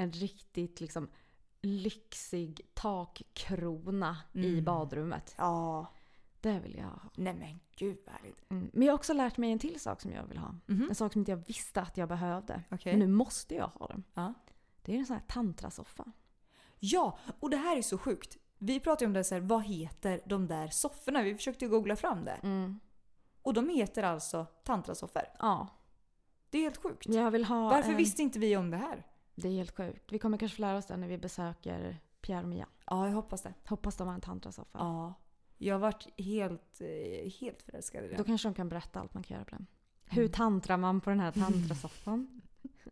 en 0.00 0.12
riktigt 0.12 0.80
liksom 0.80 1.08
lyxig 1.62 2.60
takkrona 2.74 4.16
i 4.32 4.52
Mm. 4.52 4.64
badrummet. 4.64 5.34
Ja. 5.38 5.86
Det 6.40 6.58
vill 6.60 6.76
jag 6.76 6.84
ha. 6.84 7.00
Nej 7.14 7.34
men 7.34 7.60
gud 7.76 7.98
vad 8.06 8.14
härligt. 8.14 8.50
Mm. 8.50 8.70
Men 8.72 8.86
jag 8.86 8.92
har 8.92 8.98
också 8.98 9.12
lärt 9.12 9.36
mig 9.36 9.52
en 9.52 9.58
till 9.58 9.80
sak 9.80 10.00
som 10.00 10.12
jag 10.12 10.24
vill 10.26 10.38
ha. 10.38 10.54
Mhm. 10.66 10.86
En 10.88 10.94
sak 10.94 11.12
som 11.12 11.20
inte 11.20 11.30
jag 11.32 11.46
visste 11.46 11.80
att 11.80 11.96
jag 11.96 12.08
behövde. 12.08 12.62
Okej. 12.70 12.92
Men 12.92 12.98
nu 13.00 13.06
måste 13.14 13.54
jag 13.54 13.66
ha 13.68 13.86
den. 13.86 14.04
Ja. 14.14 14.34
Det 14.82 14.94
är 14.94 14.98
en 14.98 15.06
sån 15.06 15.16
här 15.16 15.24
tantrasoffa. 15.28 16.12
Ja, 16.78 17.18
och 17.40 17.50
det 17.50 17.56
här 17.56 17.76
är 17.76 17.82
så 17.82 17.98
sjukt. 17.98 18.36
Vi 18.58 18.80
pratade 18.80 19.06
om 19.06 19.12
det 19.12 19.24
så 19.24 19.34
här, 19.34 19.42
vad 19.42 19.64
heter 19.64 20.20
de 20.26 20.46
där 20.46 20.68
sofforna? 20.68 21.22
Vi 21.22 21.34
försökte 21.34 21.66
googla 21.66 21.96
fram 21.96 22.24
det. 22.24 22.40
Mm. 22.42 22.80
Och 23.42 23.54
de 23.54 23.68
heter 23.68 24.02
alltså 24.02 24.46
tantrasoffor. 24.64 25.22
Ja. 25.38 25.68
Det 26.50 26.58
är 26.58 26.62
helt 26.62 26.82
sjukt. 26.82 27.06
Jag 27.08 27.30
vill 27.30 27.44
ha 27.44 27.68
Varför 27.70 27.90
en... 27.90 27.96
visste 27.96 28.22
inte 28.22 28.38
vi 28.38 28.56
om 28.56 28.70
det 28.70 28.76
här? 28.76 29.06
Det 29.42 29.48
är 29.48 29.52
helt 29.52 29.76
sjukt. 29.76 30.12
Vi 30.12 30.18
kommer 30.18 30.38
kanske 30.38 30.56
få 30.56 30.62
lära 30.62 30.78
oss 30.78 30.86
det 30.86 30.96
när 30.96 31.08
vi 31.08 31.18
besöker 31.18 31.98
Pierre 32.20 32.42
och 32.42 32.48
Mia. 32.48 32.66
Ja, 32.86 33.06
jag 33.06 33.14
hoppas 33.14 33.42
det. 33.42 33.54
Hoppas 33.66 33.96
de 33.96 34.08
har 34.08 34.14
en 34.14 34.20
tantrasoffa. 34.20 34.78
Ja. 34.78 35.14
Jag 35.58 35.74
har 35.74 35.80
varit 35.80 36.20
helt, 36.20 36.80
eh, 36.80 37.30
helt 37.40 37.62
förälskad 37.62 38.04
i 38.04 38.08
det. 38.08 38.16
Då 38.16 38.24
kanske 38.24 38.48
de 38.48 38.54
kan 38.54 38.68
berätta 38.68 39.00
allt 39.00 39.14
man 39.14 39.22
kan 39.22 39.34
göra 39.34 39.44
på 39.44 39.50
den. 39.50 39.66
Hur 40.04 40.28
tantrar 40.28 40.76
man 40.76 41.00
på 41.00 41.10
den 41.10 41.20
här 41.20 41.32
tantrasoffan? 41.32 42.40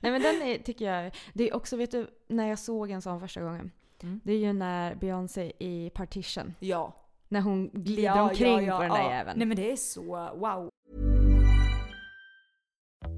Nej 0.00 0.12
men 0.12 0.22
den 0.22 0.42
är, 0.42 0.58
tycker 0.58 0.92
jag, 0.92 1.14
det 1.32 1.50
är 1.50 1.56
också, 1.56 1.76
vet 1.76 1.90
du, 1.90 2.10
när 2.28 2.48
jag 2.48 2.58
såg 2.58 2.90
en 2.90 3.02
sån 3.02 3.20
första 3.20 3.42
gången. 3.42 3.70
Mm. 4.02 4.20
Det 4.24 4.32
är 4.32 4.38
ju 4.38 4.52
när 4.52 4.94
Beyoncé 4.94 5.52
i 5.58 5.90
Partition, 5.94 6.54
Ja. 6.60 6.92
när 7.28 7.40
hon 7.40 7.70
glider 7.72 8.02
ja, 8.02 8.22
omkring 8.22 8.52
ja, 8.52 8.62
ja, 8.62 8.76
på 8.76 8.82
den 8.82 8.92
där 8.92 8.98
ja. 8.98 9.10
jäveln. 9.10 9.38
Nej 9.38 9.46
men 9.46 9.56
det 9.56 9.72
är 9.72 9.76
så, 9.76 10.02
wow. 10.36 10.70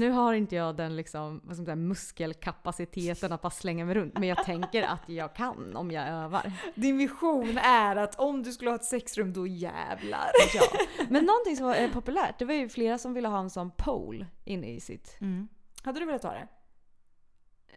Nu 0.00 0.10
har 0.10 0.34
inte 0.34 0.56
jag 0.56 0.76
den 0.76 0.96
liksom, 0.96 1.40
vad 1.44 1.56
ska 1.56 1.60
man 1.60 1.66
säga, 1.66 1.76
muskelkapaciteten 1.76 3.32
att 3.32 3.42
bara 3.42 3.50
slänga 3.50 3.84
mig 3.84 3.94
runt. 3.94 4.18
Men 4.18 4.28
jag 4.28 4.44
tänker 4.44 4.82
att 4.82 5.08
jag 5.08 5.34
kan 5.34 5.76
om 5.76 5.90
jag 5.90 6.08
övar. 6.08 6.52
Din 6.74 6.98
vision 6.98 7.58
är 7.58 7.96
att 7.96 8.20
om 8.20 8.42
du 8.42 8.52
skulle 8.52 8.70
ha 8.70 8.74
ett 8.74 8.84
sexrum, 8.84 9.32
då 9.32 9.46
jävlar. 9.46 10.30
Ja. 10.54 10.62
Men 11.08 11.24
någonting 11.24 11.56
som 11.56 11.66
var 11.66 11.74
eh, 11.74 11.90
populärt, 11.90 12.38
det 12.38 12.44
var 12.44 12.54
ju 12.54 12.68
flera 12.68 12.98
som 12.98 13.14
ville 13.14 13.28
ha 13.28 13.38
en 13.38 13.50
sån 13.50 13.70
pole 13.70 14.26
inne 14.44 14.66
i 14.66 14.80
sitt... 14.80 15.16
Mm. 15.20 15.48
Hade 15.82 16.00
du 16.00 16.06
velat 16.06 16.22
ha 16.22 16.32
det? 16.32 16.48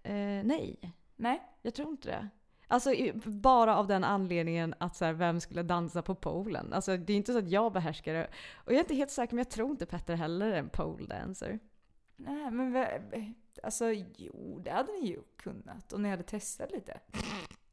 Eh, 0.04 0.44
nej, 0.44 0.94
Nej? 1.16 1.42
jag 1.62 1.74
tror 1.74 1.90
inte 1.90 2.08
det. 2.08 2.30
Alltså 2.68 2.94
bara 3.26 3.78
av 3.78 3.88
den 3.88 4.04
anledningen 4.04 4.74
att 4.78 4.96
så 4.96 5.06
här, 5.06 5.14
vem 5.14 5.40
skulle 5.40 5.64
dansa 5.64 6.02
på 6.02 6.16
polen? 6.16 6.74
Alltså 6.74 6.98
det 6.98 7.14
är 7.14 7.18
inte 7.18 7.34
så 7.34 7.40
att 7.40 7.50
jag 7.50 7.74
behärskar 7.74 8.14
det. 8.14 8.28
Och 8.56 8.72
jag 8.72 8.76
är 8.76 8.80
inte 8.80 8.96
helt 8.96 9.12
säker, 9.12 9.36
men 9.36 9.44
jag 9.46 9.52
tror 9.52 9.72
inte 9.72 9.86
Petter 9.86 10.16
heller 10.16 10.48
är 10.48 10.60
en 10.60 10.70
pole 10.70 11.06
dancer. 11.06 11.60
Nej, 12.16 12.52
men 12.52 12.86
alltså 13.64 13.92
jo, 14.18 14.60
det 14.64 14.72
hade 14.72 14.92
ni 14.92 15.08
ju 15.08 15.22
kunnat 15.38 15.94
om 15.94 16.04
ni 16.04 16.10
hade 16.10 16.24
testat 16.24 16.72
lite. 16.72 17.00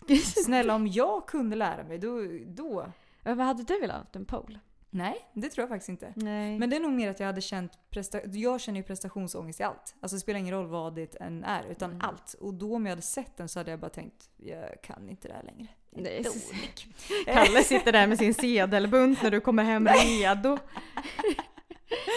Snälla, 0.44 0.74
om 0.74 0.86
jag 0.86 1.26
kunde 1.28 1.56
lära 1.56 1.84
mig, 1.84 1.98
då... 1.98 2.20
då. 2.46 2.92
Ja, 3.22 3.34
Vad 3.34 3.46
hade 3.46 3.62
du 3.62 3.80
velat 3.80 3.96
ha? 3.96 4.06
En 4.12 4.24
pole? 4.24 4.60
Nej, 4.92 5.30
det 5.32 5.48
tror 5.48 5.62
jag 5.62 5.68
faktiskt 5.68 5.88
inte. 5.88 6.12
Nej. 6.16 6.58
Men 6.58 6.70
det 6.70 6.76
är 6.76 6.80
nog 6.80 6.92
mer 6.92 7.08
att 7.10 7.20
jag 7.20 7.26
hade 7.26 7.40
känt 7.40 7.72
presta- 7.90 8.20
Jag 8.36 8.60
känner 8.60 8.80
ju 8.80 8.84
prestationsångest 8.84 9.60
i 9.60 9.62
allt. 9.62 9.94
Alltså 10.00 10.16
det 10.16 10.20
spelar 10.20 10.38
ingen 10.40 10.54
roll 10.54 10.66
vad 10.66 10.94
det 10.94 11.14
än 11.20 11.44
är, 11.44 11.64
utan 11.64 11.90
Mm. 11.90 12.02
allt. 12.04 12.34
Och 12.34 12.54
då 12.54 12.74
om 12.76 12.86
jag 12.86 12.90
hade 12.90 13.02
sett 13.02 13.36
den 13.36 13.48
så 13.48 13.58
hade 13.60 13.70
jag 13.70 13.80
bara 13.80 13.90
tänkt, 13.90 14.30
jag 14.36 14.82
kan 14.82 15.08
inte 15.08 15.28
det 15.28 15.34
här 15.34 15.42
längre. 15.42 15.68
Nej, 15.90 16.22
dålig. 16.22 16.94
Kalle 17.26 17.62
sitter 17.64 17.92
där 17.92 18.06
med 18.06 18.18
sin 18.18 18.34
sedelbunt 18.34 19.22
när 19.22 19.30
du 19.30 19.40
kommer 19.40 19.64
hem 19.64 19.88
redo. 20.04 20.58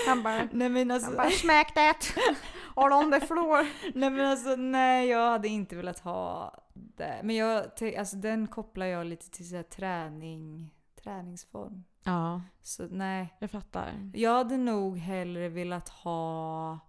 Han 0.08 0.24
bara, 0.24 0.48
Nej 0.52 0.70
men 0.70 0.92
alltså, 0.92 1.08
han 1.08 1.18
bara 1.18 1.30
smack 1.30 1.74
that! 1.74 2.14
All 2.76 2.92
on 3.06 3.12
the 3.12 3.28
floor. 3.28 3.68
nej 3.98 4.10
men 4.10 4.26
alltså, 4.26 4.56
nej 4.56 5.08
jag 5.10 5.30
hade 5.32 5.48
inte 5.48 5.76
velat 5.76 6.00
ha 6.00 6.54
det. 6.74 7.20
Men 7.24 7.36
jag, 7.36 7.66
alltså 7.98 8.16
den 8.16 8.48
kopplar 8.48 8.86
jag 8.86 9.06
lite 9.08 9.30
till 9.30 9.50
så 9.50 9.56
här 9.56 9.64
träning, 9.64 10.70
träningsform. 11.04 11.84
Ja, 12.04 12.42
Så 12.62 12.88
nej. 12.92 13.34
jag 13.40 13.52
fattar. 13.52 14.12
Jag 14.14 14.34
hade 14.34 14.58
nog 14.58 14.98
hellre 14.98 15.50
velat 15.50 15.90
ha 15.90 16.80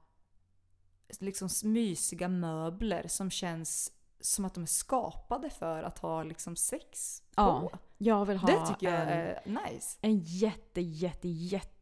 liksom 1.20 1.48
mysiga 1.64 2.28
möbler 2.28 3.04
som 3.08 3.30
känns 3.30 3.92
som 4.20 4.44
att 4.44 4.54
de 4.54 4.62
är 4.62 4.66
skapade 4.66 5.50
för 5.50 5.82
att 5.82 5.98
ha 5.98 6.22
liksom 6.22 6.56
sex 6.56 7.20
på. 7.20 7.32
Ja, 7.42 7.70
Jag 7.98 8.24
vill 8.24 8.36
ha 8.36 8.46
det 8.48 8.66
tycker 8.66 8.92
jag 8.92 9.02
en, 9.02 9.08
är 9.08 9.40
nice. 9.46 9.98
en 10.00 10.18
jätte, 10.18 10.80
jätte, 10.80 11.28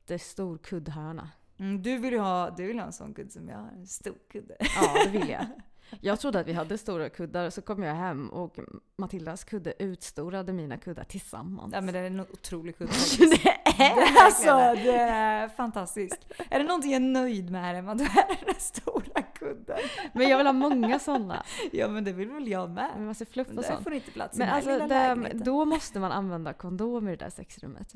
jättestor 0.07 0.59
kuddhörna. 0.59 1.29
Mm, 1.59 1.83
du 1.83 1.99
vill 1.99 2.12
ju 2.12 2.19
ha, 2.19 2.51
du 2.51 2.67
vill 2.67 2.79
ha 2.79 2.87
en 2.87 2.93
sån 2.93 3.15
kudde 3.15 3.31
som 3.31 3.49
jag 3.49 3.57
har, 3.59 3.69
en 3.69 3.87
stor 3.87 4.15
kudde. 4.33 4.57
Ja, 4.61 5.05
det 5.05 5.11
vill 5.19 5.29
jag. 5.29 5.47
Jag 6.01 6.21
trodde 6.21 6.41
att 6.41 6.47
vi 6.47 6.53
hade 6.53 6.79
stora 6.79 7.09
kuddar, 7.09 7.51
så 7.51 7.62
kom 7.62 7.83
jag 7.83 7.95
hem 7.95 8.29
och 8.29 8.57
Matildas 8.97 9.45
kudde 9.45 9.75
utstorade 9.83 10.53
mina 10.53 10.77
kuddar 10.79 11.05
tillsammans. 11.05 11.75
Ja 11.75 11.81
men 11.81 11.95
det 11.95 12.01
är 12.01 12.05
en 12.05 12.21
otrolig 12.21 12.79
kudde 12.79 12.93
det 13.19 13.49
är 13.83 14.25
Alltså 14.25 14.57
verkligen 14.57 14.87
det. 14.87 14.93
det 14.93 14.99
är 15.03 15.49
fantastiskt. 15.49 16.19
Är 16.51 16.59
det 16.59 16.65
någonting 16.65 16.93
jag 16.93 17.03
är 17.03 17.07
nöjd 17.07 17.51
med 17.51 17.62
här 17.62 17.75
Emma, 17.75 17.95
då 17.95 18.05
är 18.05 18.29
det 18.29 18.45
den 18.47 18.55
stora 18.61 19.23
kudden. 19.23 19.79
Men 20.15 20.29
jag 20.29 20.38
vill 20.38 20.47
ha 20.47 20.53
många 20.53 20.99
sådana. 20.99 21.45
Ja 21.73 21.88
men 21.88 22.05
det 22.05 22.12
vill 22.12 22.29
väl 22.31 22.49
jag 22.49 22.71
Med 22.71 22.91
med. 22.97 23.07
massa 23.07 23.25
fluff 23.25 23.49
och 23.49 23.55
det 23.55 23.62
sånt. 23.62 23.85
får 23.85 23.93
inte 23.93 24.11
plats 24.11 24.37
i 24.37 24.38
Men 24.38 24.49
den 24.49 24.55
här 24.65 24.73
alltså, 24.73 24.87
lilla 24.87 25.15
det, 25.35 25.45
då 25.45 25.65
måste 25.65 26.01
man 26.01 26.12
använda 26.12 26.53
kondom 26.53 27.09
i 27.09 27.11
det 27.11 27.17
där 27.25 27.31
sexrummet. 27.31 27.95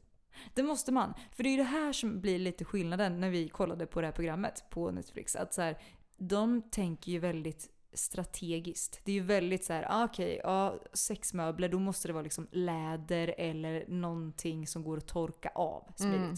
Det 0.55 0.63
måste 0.63 0.93
man. 0.93 1.15
För 1.37 1.43
det 1.43 1.49
är 1.49 1.51
ju 1.51 1.57
det 1.57 1.63
här 1.63 1.93
som 1.93 2.21
blir 2.21 2.39
lite 2.39 2.65
skillnaden 2.65 3.21
när 3.21 3.31
vi 3.31 3.49
kollade 3.49 3.87
på 3.87 4.01
det 4.01 4.07
här 4.07 4.13
programmet 4.15 4.65
på 4.71 4.91
Netflix. 4.91 5.37
Att 5.37 5.55
så 5.55 5.63
här, 5.63 5.79
de 6.17 6.63
tänker 6.63 7.13
ju 7.13 7.19
väldigt 7.19 7.71
strategiskt. 7.93 9.01
Det 9.05 9.13
är 9.13 9.15
ju 9.15 9.23
väldigt 9.23 9.65
så 9.65 9.73
här, 9.73 9.87
ah, 9.89 10.05
okej, 10.05 10.41
ja, 10.45 10.79
sexmöbler, 10.93 11.69
då 11.69 11.79
måste 11.79 12.09
det 12.09 12.13
vara 12.13 12.23
liksom 12.23 12.47
läder 12.51 13.35
eller 13.39 13.85
någonting 13.89 14.67
som 14.67 14.85
går 14.85 14.97
att 14.97 15.07
torka 15.07 15.49
av 15.55 15.93
smidigt. 15.97 16.21
Mm. 16.21 16.37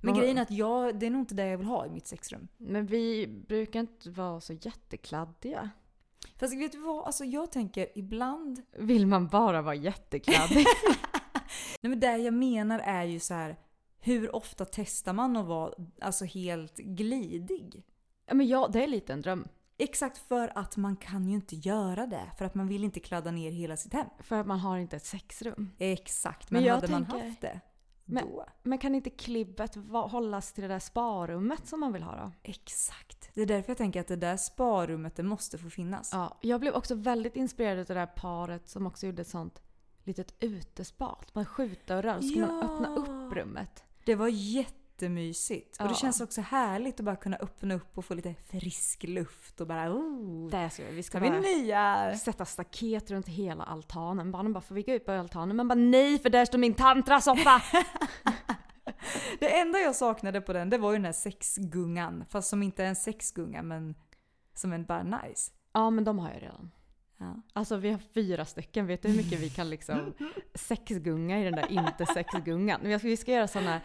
Men 0.00 0.12
Men- 0.12 0.20
grejen 0.20 0.38
är 0.38 0.42
att 0.42 0.50
jag, 0.50 0.98
det 0.98 1.06
är 1.06 1.10
nog 1.10 1.22
inte 1.22 1.34
det 1.34 1.46
jag 1.46 1.58
vill 1.58 1.66
ha 1.66 1.86
i 1.86 1.90
mitt 1.90 2.06
sexrum. 2.06 2.48
Men 2.56 2.86
vi 2.86 3.26
brukar 3.26 3.80
inte 3.80 4.10
vara 4.10 4.40
så 4.40 4.52
jättekladdiga. 4.52 5.70
Fast 6.36 6.54
vet 6.54 6.72
du 6.72 6.78
vad, 6.78 7.06
alltså 7.06 7.24
jag 7.24 7.52
tänker 7.52 7.88
ibland 7.94 8.62
Vill 8.78 9.06
man 9.06 9.28
bara 9.28 9.62
vara 9.62 9.74
jättekladdig? 9.74 10.66
Nej 11.80 11.90
men 11.90 12.00
det 12.00 12.16
jag 12.16 12.34
menar 12.34 12.78
är 12.78 13.04
ju 13.04 13.20
så 13.20 13.34
här. 13.34 13.56
Hur 14.00 14.34
ofta 14.36 14.64
testar 14.64 15.12
man 15.12 15.36
att 15.36 15.46
vara 15.46 15.72
alltså 16.00 16.24
helt 16.24 16.76
glidig? 16.76 17.84
ja, 18.26 18.34
men 18.34 18.48
ja, 18.48 18.68
det 18.72 18.84
är 18.84 18.86
lite 18.88 19.12
en 19.12 19.20
dröm. 19.20 19.48
Exakt 19.78 20.18
för 20.18 20.52
att 20.58 20.76
man 20.76 20.96
kan 20.96 21.28
ju 21.28 21.34
inte 21.34 21.56
göra 21.56 22.06
det. 22.06 22.30
För 22.38 22.44
att 22.44 22.54
man 22.54 22.68
vill 22.68 22.84
inte 22.84 23.00
kladda 23.00 23.30
ner 23.30 23.50
hela 23.50 23.76
sitt 23.76 23.92
hem. 23.92 24.06
För 24.20 24.40
att 24.40 24.46
man 24.46 24.58
har 24.58 24.78
inte 24.78 24.96
ett 24.96 25.06
sexrum. 25.06 25.70
Exakt, 25.78 26.50
Men 26.50 26.62
men, 26.62 26.72
hade 26.74 26.88
man 26.88 27.06
tänker- 27.06 27.26
haft 27.28 27.40
det 27.40 27.60
Men- 28.04 28.24
då? 28.26 28.46
Men 28.62 28.78
kan 28.78 28.94
inte 28.94 29.10
klibbet 29.10 29.74
hållas 29.92 30.52
till 30.52 30.62
det 30.62 30.68
där 30.68 30.78
sparrummet 30.78 31.66
som 31.66 31.80
man 31.80 31.92
vill 31.92 32.02
ha 32.02 32.16
då? 32.16 32.32
Exakt. 32.42 33.30
Det 33.34 33.42
är 33.42 33.46
därför 33.46 33.70
jag 33.70 33.78
tänker 33.78 34.00
att 34.00 34.08
det 34.08 34.16
där 34.16 34.36
sparrummet 34.36 35.16
det 35.16 35.22
måste 35.22 35.58
få 35.58 35.70
finnas. 35.70 36.10
Ja, 36.12 36.38
jag 36.40 36.60
blev 36.60 36.74
också 36.74 36.94
väldigt 36.94 37.36
inspirerad 37.36 37.78
av 37.78 37.84
det 37.86 37.94
där 37.94 38.06
paret 38.06 38.68
som 38.68 38.86
också 38.86 39.06
gjorde 39.06 39.22
ett 39.22 39.28
sånt 39.28 39.62
litet 40.06 40.34
utespat 40.40 41.34
med 41.34 41.48
skjutdörrar. 41.48 42.20
Så 42.20 42.28
skulle 42.28 42.46
man 42.46 42.58
Ja. 42.58 42.64
öppna 42.74 42.88
upp 42.96 43.32
rummet. 43.32 43.84
Det 44.04 44.14
var 44.14 44.28
jättemysigt. 44.28 45.76
Och 45.80 45.84
det 45.84 45.90
Ja. 45.90 45.96
känns 45.96 46.20
också 46.20 46.40
härligt 46.40 47.00
att 47.00 47.06
bara 47.06 47.16
kunna 47.16 47.36
öppna 47.36 47.74
upp 47.74 47.98
och 47.98 48.04
få 48.04 48.14
lite 48.14 48.34
frisk 48.34 49.02
luft 49.02 49.60
och 49.60 49.66
bara 49.66 49.92
oh, 49.92 50.50
Det 50.50 50.70
ska 50.70 50.84
vi. 50.84 50.92
Vi 50.92 51.02
ska 51.02 51.18
ska 51.18 51.24
vi 51.24 51.30
bara 51.30 51.40
nya... 51.40 52.14
sätta 52.18 52.44
staket 52.44 53.10
runt 53.10 53.28
hela 53.28 53.64
altanen. 53.64 54.32
Barnen 54.32 54.52
bara, 54.52 54.60
får 54.60 54.74
vi 54.74 54.82
gå 54.82 54.92
ut 54.92 55.04
på 55.06 55.12
altanen? 55.12 55.56
Men 55.56 55.68
bara 55.68 55.74
nej, 55.74 56.18
för 56.18 56.30
där 56.30 56.44
står 56.44 56.58
min 56.58 56.74
tantrasoffa! 56.74 57.62
Det 59.38 59.58
enda 59.60 59.78
jag 59.78 59.96
saknade 59.96 60.40
på 60.40 60.52
den 60.52 60.70
det 60.70 60.78
var 60.78 60.90
ju 60.92 60.96
den 60.96 61.04
här 61.04 61.12
sexgungan. 61.12 62.24
Fast 62.28 62.48
som 62.48 62.62
inte 62.62 62.84
är 62.84 62.88
en 62.88 62.96
sexgunga 62.96 63.62
men 63.62 63.94
som 64.54 64.72
en 64.72 64.84
bara 64.84 65.02
nice. 65.02 65.52
ja, 65.72 65.90
men 65.90 66.04
de 66.04 66.18
har 66.18 66.30
jag 66.30 66.42
redan. 66.42 66.70
Ja. 67.18 67.42
Alltså 67.52 67.76
vi 67.76 67.90
har 67.90 67.98
fyra 67.98 68.44
stycken, 68.44 68.86
vet 68.86 69.02
du 69.02 69.08
hur 69.08 69.16
mycket 69.16 69.40
vi 69.40 69.50
kan 69.50 69.70
liksom 69.70 70.14
sexgunga 70.54 71.40
i 71.40 71.44
den 71.44 71.54
där 71.54 71.72
inte 71.72 72.06
sexgungan? 72.06 72.80
Vi 72.82 72.98
ska, 72.98 73.08
vi 73.08 73.16
ska 73.16 73.32
göra 73.32 73.48
sådana, 73.48 73.80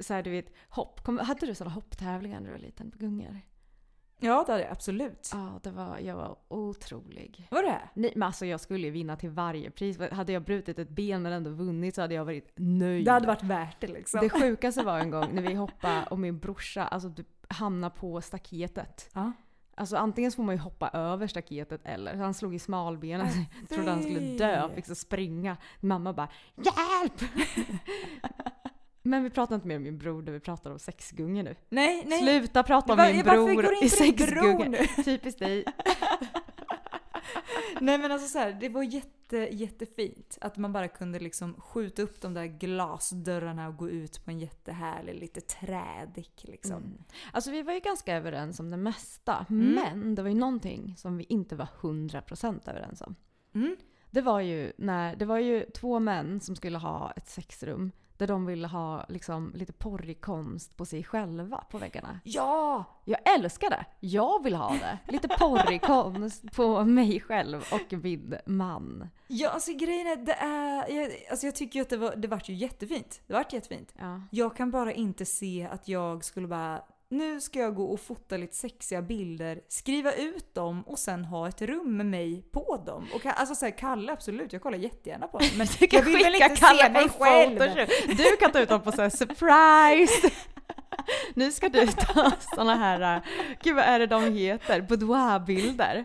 så 0.00 0.14
här, 0.14 0.22
du 0.22 0.30
vet, 0.30 0.52
hopp. 0.68 1.04
Kom, 1.04 1.18
hade 1.18 1.46
du 1.46 1.54
sådana 1.54 1.74
hopptävlingar 1.74 2.40
när 2.40 2.46
du 2.46 2.52
var 2.52 2.58
liten 2.58 2.90
på 2.90 2.98
gungor? 2.98 3.40
ja, 4.24 4.44
det 4.46 4.52
hade 4.52 4.64
jag 4.64 4.72
absolut. 4.72 5.30
Ja, 5.32 5.60
det 5.62 5.70
var, 5.70 5.98
jag 5.98 6.16
var 6.16 6.36
otrolig. 6.48 7.48
Var 7.50 7.62
det? 7.62 7.80
Nej, 7.94 8.12
men 8.14 8.22
alltså 8.22 8.46
jag 8.46 8.60
skulle 8.60 8.86
ju 8.86 8.90
vinna 8.90 9.16
till 9.16 9.30
varje 9.30 9.70
pris. 9.70 9.98
Hade 10.12 10.32
jag 10.32 10.44
brutit 10.44 10.78
ett 10.78 10.88
ben 10.88 11.22
men 11.22 11.32
ändå 11.32 11.50
vunnit 11.50 11.94
så 11.94 12.00
hade 12.00 12.14
jag 12.14 12.24
varit 12.24 12.52
nöjd. 12.56 13.04
Det 13.04 13.10
hade 13.10 13.26
varit 13.26 13.42
värt 13.42 13.80
det 13.80 13.86
liksom. 13.86 14.20
Det 14.20 14.30
sjukaste 14.30 14.82
var 14.82 14.98
en 14.98 15.10
gång 15.10 15.34
när 15.34 15.42
vi 15.42 15.54
hoppade 15.54 16.06
och 16.10 16.18
min 16.18 16.38
brorsa 16.38 16.86
alltså, 16.86 17.12
hamnade 17.48 17.94
på 17.94 18.20
staketet. 18.20 19.10
Ja. 19.14 19.32
Alltså 19.76 19.96
antingen 19.96 20.30
så 20.32 20.36
får 20.36 20.42
man 20.42 20.54
ju 20.54 20.60
hoppa 20.60 20.88
över 20.88 21.26
staketet 21.26 21.80
eller 21.84 22.14
han 22.14 22.34
slog 22.34 22.54
i 22.54 22.58
smalbenen. 22.58 23.28
Jag 23.60 23.68
trodde 23.76 23.90
han 23.90 24.02
skulle 24.02 24.20
dö, 24.20 24.68
fick 24.74 24.86
så 24.86 24.94
springa. 24.94 25.56
Mamma 25.80 26.12
bara 26.12 26.28
“Hjälp!” 26.56 27.20
Men 29.06 29.24
vi 29.24 29.30
pratar 29.30 29.54
inte 29.54 29.66
mer 29.66 29.76
om 29.76 29.82
min 29.82 29.98
bror 29.98 30.22
där 30.22 30.32
vi 30.32 30.40
pratar 30.40 30.70
om 30.70 30.78
sexgunga 30.78 31.42
nu. 31.42 31.56
Nej, 31.68 32.02
nej. 32.06 32.22
Sluta 32.22 32.62
prata 32.62 32.92
om 32.92 32.96
Va- 32.98 33.08
min 33.12 33.24
bror 33.24 33.74
i 33.82 33.88
nu? 34.68 35.04
Typiskt 35.04 35.38
dig. 35.38 35.64
Nej 37.80 37.98
men 37.98 38.12
alltså 38.12 38.28
så 38.28 38.38
här, 38.38 38.52
det 38.60 38.68
var 38.68 38.82
jätte, 38.82 39.08
jättefint 39.32 40.38
att 40.40 40.56
man 40.56 40.72
bara 40.72 40.88
kunde 40.88 41.18
liksom 41.18 41.60
skjuta 41.60 42.02
upp 42.02 42.20
de 42.20 42.34
där 42.34 42.44
glasdörrarna 42.44 43.68
och 43.68 43.76
gå 43.76 43.90
ut 43.90 44.24
på 44.24 44.30
en 44.30 44.38
jättehärlig, 44.38 45.14
lite 45.14 45.40
trädig 45.40 46.30
liksom. 46.42 46.76
Mm. 46.76 47.04
Alltså 47.32 47.50
vi 47.50 47.62
var 47.62 47.72
ju 47.72 47.80
ganska 47.80 48.16
överens 48.16 48.60
om 48.60 48.70
det 48.70 48.76
mesta. 48.76 49.46
Mm. 49.50 49.74
Men 49.74 50.14
det 50.14 50.22
var 50.22 50.28
ju 50.28 50.34
någonting 50.34 50.94
som 50.96 51.16
vi 51.16 51.24
inte 51.24 51.56
var 51.56 51.68
100% 51.80 52.70
överens 52.70 53.00
om. 53.00 53.14
Mm. 53.54 53.76
Det 54.10 54.20
var 54.20 54.40
ju 54.40 54.72
när, 54.78 55.16
det 55.16 55.24
var 55.24 55.38
ju 55.38 55.64
två 55.70 55.98
män 55.98 56.40
som 56.40 56.56
skulle 56.56 56.78
ha 56.78 57.12
ett 57.16 57.28
sexrum. 57.28 57.92
Där 58.16 58.26
de 58.26 58.46
ville 58.46 58.68
ha 58.68 59.04
liksom 59.08 59.52
lite 59.54 59.72
porrig 59.72 60.20
konst 60.20 60.76
på 60.76 60.84
sig 60.84 61.04
själva 61.04 61.64
på 61.70 61.78
väggarna. 61.78 62.20
Ja! 62.24 62.84
Jag 63.04 63.34
älskar 63.34 63.70
det! 63.70 63.84
Jag 64.00 64.42
vill 64.42 64.54
ha 64.54 64.70
det! 64.70 64.98
Lite 65.12 65.28
porrig 65.28 65.82
konst 65.82 66.52
på 66.52 66.84
mig 66.84 67.20
själv 67.20 67.64
och 67.72 67.92
min 68.02 68.36
man. 68.46 69.08
Ja 69.26 69.50
alltså 69.50 69.72
grejen 69.72 70.06
är, 70.06 70.16
det 70.16 70.32
är, 70.32 70.96
jag, 70.96 71.10
alltså 71.30 71.46
jag 71.46 71.54
tycker 71.54 71.78
ju 71.78 71.82
att 71.82 71.90
det 71.90 71.96
var, 71.96 72.16
det 72.16 72.28
vart 72.28 72.48
ju 72.48 72.54
jättefint. 72.54 73.22
Det 73.26 73.32
vart 73.32 73.52
jättefint. 73.52 73.94
Ja. 73.98 74.22
Jag 74.30 74.56
kan 74.56 74.70
bara 74.70 74.92
inte 74.92 75.24
se 75.24 75.68
att 75.72 75.88
jag 75.88 76.24
skulle 76.24 76.48
bara 76.48 76.82
nu 77.08 77.40
ska 77.40 77.58
jag 77.58 77.74
gå 77.74 77.84
och 77.84 78.00
fota 78.00 78.36
lite 78.36 78.56
sexiga 78.56 79.02
bilder, 79.02 79.60
skriva 79.68 80.12
ut 80.12 80.54
dem 80.54 80.82
och 80.82 80.98
sen 80.98 81.24
ha 81.24 81.48
ett 81.48 81.62
rum 81.62 81.96
med 81.96 82.06
mig 82.06 82.42
på 82.52 82.82
dem. 82.86 83.06
Och 83.14 83.26
alltså 83.26 83.54
såhär, 83.54 83.78
Kalle 83.78 84.12
absolut, 84.12 84.52
jag 84.52 84.62
kollar 84.62 84.78
jättegärna 84.78 85.26
på 85.26 85.38
dem. 85.38 85.48
Men 85.56 85.66
Du 85.78 85.86
kan 85.86 85.98
jag 85.98 86.06
vill 86.06 86.24
skicka 86.24 86.46
inte 86.46 86.60
Kalle 86.60 86.78
se 86.78 86.86
på 86.86 86.92
mig 86.92 87.02
en 87.02 87.08
själv. 87.08 87.58
photoshoot. 87.58 88.18
Du 88.18 88.36
kan 88.36 88.52
ta 88.52 88.60
ut 88.60 88.68
dem 88.68 88.82
på 88.82 88.92
så 88.92 89.02
här 89.02 89.10
surprise! 89.10 90.30
Nu 91.34 91.52
ska 91.52 91.68
du 91.68 91.86
ta 91.86 92.32
såna 92.54 92.74
här, 92.74 93.16
äh, 93.16 93.22
gud 93.62 93.74
vad 93.76 93.84
är 93.84 93.98
det 93.98 94.06
de 94.06 94.32
heter, 94.34 94.80
boudoir-bilder. 94.80 96.04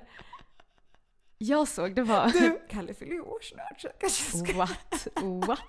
Jag 1.37 1.67
såg, 1.67 1.95
det 1.95 2.03
var... 2.03 2.27
Du, 2.27 2.61
Kalle 2.69 2.93
fyller 2.93 3.13
ju 3.13 3.21
år 3.21 3.39
snart 3.41 3.81
så 3.81 3.87
jag 3.87 3.99
kanske 3.99 4.37
ska... 4.37 4.53
What? 4.53 5.07
What? 5.47 5.59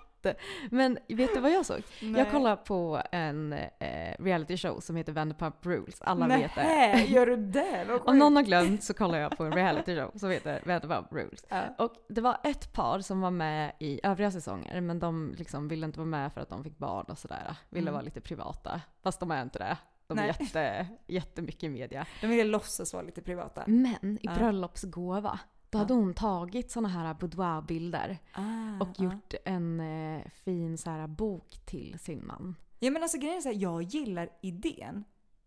Men 0.70 0.98
vet 1.09 1.35
du 1.35 1.40
vad 1.40 1.50
jag 1.52 1.66
såg? 1.66 1.83
Nej. 2.02 2.20
Jag 2.20 2.30
kollade 2.30 2.56
på 2.56 3.02
en 3.12 3.52
eh, 3.52 4.14
reality 4.18 4.56
show 4.56 4.80
som 4.80 4.96
heter 4.96 5.12
Vanderpump 5.12 5.66
Rules. 5.66 6.00
Alla 6.02 6.26
vet 6.26 6.54
det. 6.54 7.04
Gör 7.09 7.26
du 7.26 7.37
det? 7.37 7.85
Vad 7.88 8.09
Om 8.09 8.18
någon 8.18 8.37
har 8.37 8.42
glömt 8.42 8.85
så 8.85 8.94
kollar 8.94 9.18
jag 9.18 9.37
på 9.37 9.44
en 9.44 9.52
reality 9.52 9.96
show 9.96 10.11
som 10.18 10.30
heter 10.30 10.62
Vanderpump 10.66 11.12
Rules. 11.12 11.44
Ja. 11.48 11.62
Och 11.78 11.92
det 12.09 12.20
var 12.20 12.37
ett 12.44 12.72
par 12.72 13.00
som 13.00 13.20
var 13.20 13.30
med 13.30 13.72
i 13.78 14.00
övriga 14.02 14.30
säsonger 14.30 14.80
men 14.80 14.98
de 14.98 15.35
liksom 15.38 15.68
ville 15.68 15.87
inte 15.87 15.98
vara 15.98 16.09
med 16.09 16.33
för 16.33 16.40
att 16.40 16.48
de 16.48 16.64
fick 16.64 16.78
barn 16.78 17.04
och 17.09 17.18
sådär. 17.18 17.56
Ville 17.68 17.83
Mm. 17.85 17.92
vara 17.94 18.02
lite 18.04 18.20
privata. 18.20 18.80
Fast 19.02 19.20
de 19.20 19.30
är 19.30 19.42
inte 19.42 19.59
det. 19.59 19.76
De 20.06 20.18
är 20.18 20.22
Nej. 20.22 20.37
jätte, 20.40 20.87
jättemycket 21.06 21.62
i 21.62 21.68
media. 21.68 22.06
De 22.20 22.26
ville 22.26 22.44
låtsas 22.44 22.92
vara 22.92 23.02
lite 23.02 23.22
privata. 23.22 23.62
Men 23.66 24.18
i 24.22 24.28
bröllopsgåva 24.38 25.38
då 25.70 25.78
hade 25.78 25.94
hon 25.94 26.14
tagit 26.14 26.70
såna 26.70 26.88
här 26.88 27.14
boudoir-bilder 27.14 28.18
Ah, 28.33 28.80
och 28.80 29.00
gjort 29.00 29.35
en 29.44 29.80
eh, 29.80 30.22
fin 30.44 30.78
så 30.78 30.90
här, 30.90 31.06
bok 31.06 31.61
till 31.66 31.98
sin 31.98 32.26
man. 32.26 32.56
Ja 32.78 32.90
men 32.90 33.02
alltså 33.02 33.18
grejen 33.18 33.37
är 33.37 33.40
så 33.40 33.48
här, 33.48 33.56
jag 33.56 33.83
gillar 33.83 34.28
idén. 34.42 35.04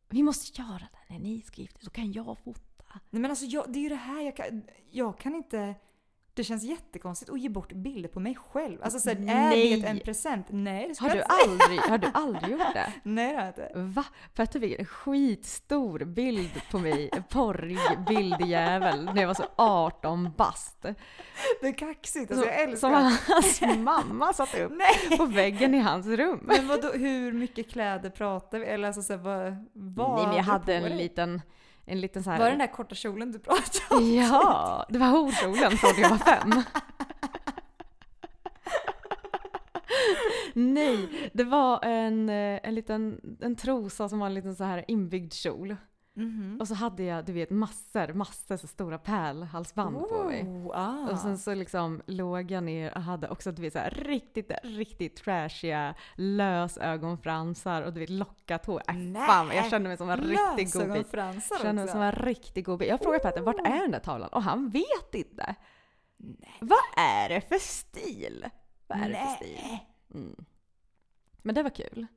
Vi 0.09 0.23
måste 0.23 0.61
göra 0.61 0.79
det 0.91 1.13
när 1.13 1.19
ni 1.19 1.41
ska 1.41 1.61
gifta 1.61 1.79
er, 1.79 1.83
så 1.83 1.91
kan 1.91 2.11
jag 2.11 2.37
fota. 2.37 2.99
Nej 3.09 3.21
men 3.21 3.31
alltså 3.31 3.45
jag, 3.45 3.73
det 3.73 3.79
är 3.79 3.83
ju 3.83 3.89
det 3.89 3.95
här 3.95 4.21
jag 4.21 4.35
kan, 4.35 4.63
jag 4.91 5.17
kan 5.17 5.35
inte... 5.35 5.75
Det 6.35 6.43
känns 6.43 6.63
jättekonstigt 6.63 7.31
att 7.31 7.39
ge 7.39 7.49
bort 7.49 7.73
bilder 7.73 8.09
på 8.09 8.19
mig 8.19 8.35
själv. 8.35 8.83
Alltså 8.83 8.99
så 8.99 9.09
här, 9.09 9.15
är 9.15 9.81
det 9.81 9.87
en 9.87 9.99
present? 9.99 10.45
Nej 10.49 10.87
det 10.87 10.99
Har 10.99 11.09
du 11.09 11.21
aldrig, 11.21 11.79
har 11.79 11.97
du 11.97 12.07
aldrig 12.13 12.51
gjort 12.51 12.73
det? 12.73 12.93
Nej 13.03 13.27
det 13.31 13.35
har 13.35 13.43
jag 13.43 13.49
inte. 13.49 13.71
Va? 13.75 14.05
För 14.33 14.43
att 14.43 14.51
du 14.51 14.59
fick 14.59 14.79
en 14.79 14.85
skitstor 14.85 16.05
bild 16.05 16.61
på 16.71 16.79
mig, 16.79 17.09
en 17.11 17.23
porrig 17.23 17.77
bildjävel, 18.07 19.05
när 19.05 19.21
jag 19.21 19.27
var 19.27 19.33
så 19.33 19.45
18 19.55 20.31
bast. 20.37 20.81
Det 21.61 21.67
är 21.67 21.77
kaxigt, 21.77 22.31
alltså 22.31 22.47
jag 22.47 22.61
älskar 22.61 22.89
Som 22.89 23.17
hans 23.33 23.77
mamma 23.77 24.33
satte 24.33 24.63
upp 24.63 24.71
Nej! 24.75 25.17
på 25.17 25.25
väggen 25.25 25.73
i 25.73 25.79
hans 25.79 26.07
rum. 26.07 26.39
Men 26.43 26.67
vadå, 26.67 26.91
hur 26.91 27.31
mycket 27.33 27.71
kläder 27.71 28.09
pratar 28.09 28.59
vi? 28.59 28.65
Eller 28.65 28.87
alltså 28.87 29.01
så 29.01 29.13
här, 29.13 29.19
vad, 29.19 29.65
vad 29.73 30.15
Nej 30.17 30.27
men 30.27 30.35
jag 30.35 30.43
hade 30.43 30.75
en 30.75 30.83
dig? 30.83 30.97
liten, 30.97 31.41
en 31.85 32.01
liten 32.01 32.23
så 32.23 32.29
här... 32.31 32.37
Var 32.37 32.45
det 32.45 32.51
den 32.51 32.59
där 32.59 32.67
korta 32.67 32.95
kjolen 32.95 33.31
du 33.31 33.39
pratade 33.39 33.95
om? 33.95 34.13
Ja, 34.15 34.85
det 34.89 34.99
var 34.99 35.07
horkjolen 35.07 35.71
från 35.71 35.91
jag 35.97 36.09
var 36.09 36.17
fem. 36.17 36.63
Nej, 40.53 41.29
det 41.33 41.43
var 41.43 41.85
en, 41.85 42.29
eh, 42.29 42.59
en 42.63 42.75
liten 42.75 43.19
en 43.41 43.55
trosa 43.55 44.09
som 44.09 44.19
var 44.19 44.27
en 44.27 44.33
liten 44.33 44.55
så 44.55 44.63
här 44.63 44.85
inbyggd 44.87 45.33
kjol. 45.33 45.75
Mhm. 46.15 46.57
Och 46.59 46.67
så 46.67 46.73
hade 46.73 47.03
jag, 47.03 47.25
du 47.25 47.33
vet, 47.33 47.49
massor, 47.49 48.13
massor 48.13 48.57
så 48.57 48.67
stora 48.67 48.97
pärlhalsband 48.97 50.09
på 50.09 50.23
mig. 50.23 50.43
Oh, 50.43 50.71
ah. 50.73 51.11
Och 51.11 51.19
sen 51.19 51.37
så 51.37 51.53
liksom 51.53 52.01
låg 52.05 52.51
jag 52.51 52.63
ner 52.63 52.93
och 52.95 53.01
hade 53.01 53.29
också 53.29 53.51
du 53.51 53.61
vet, 53.61 53.73
så 53.73 53.79
här, 53.79 53.89
riktigt, 53.89 54.51
riktigt 54.63 55.15
trashiga 55.15 55.95
lösögonfransar 56.15 57.81
och 57.81 57.93
du 57.93 57.99
vet 57.99 58.09
lockat 58.09 58.65
hår. 58.65 58.81
Äh, 58.87 58.95
Nej. 58.95 59.27
fan, 59.27 59.51
jag 59.55 59.69
kände 59.69 59.87
mig 59.89 59.97
som 59.97 60.09
en 60.09 60.17
riktig 60.17 60.73
godbit. 60.73 61.11
Kände 61.61 61.73
mig 61.73 61.87
som 61.87 62.01
en 62.01 62.11
riktig 62.11 62.65
godbit. 62.65 62.87
Jag 62.89 62.99
frågade 62.99 63.23
Petter, 63.23 63.41
vart 63.41 63.67
är 63.67 63.81
den 63.81 63.91
där 63.91 63.99
tavlan? 63.99 64.29
Och 64.29 64.43
han 64.43 64.69
vet 64.69 65.15
inte. 65.15 65.55
Vad 66.59 66.79
är 66.97 67.29
det 67.29 67.41
för 67.41 67.59
stil? 67.59 68.49
Vad 68.87 68.97
är 68.97 69.09
det 69.09 69.15
för 69.15 69.45
stil? 69.45 69.57
Nej. 69.61 69.89
Mm. 70.13 70.45
Men 71.41 71.55
det 71.55 71.63
var 71.63 71.69
kul. 71.69 72.07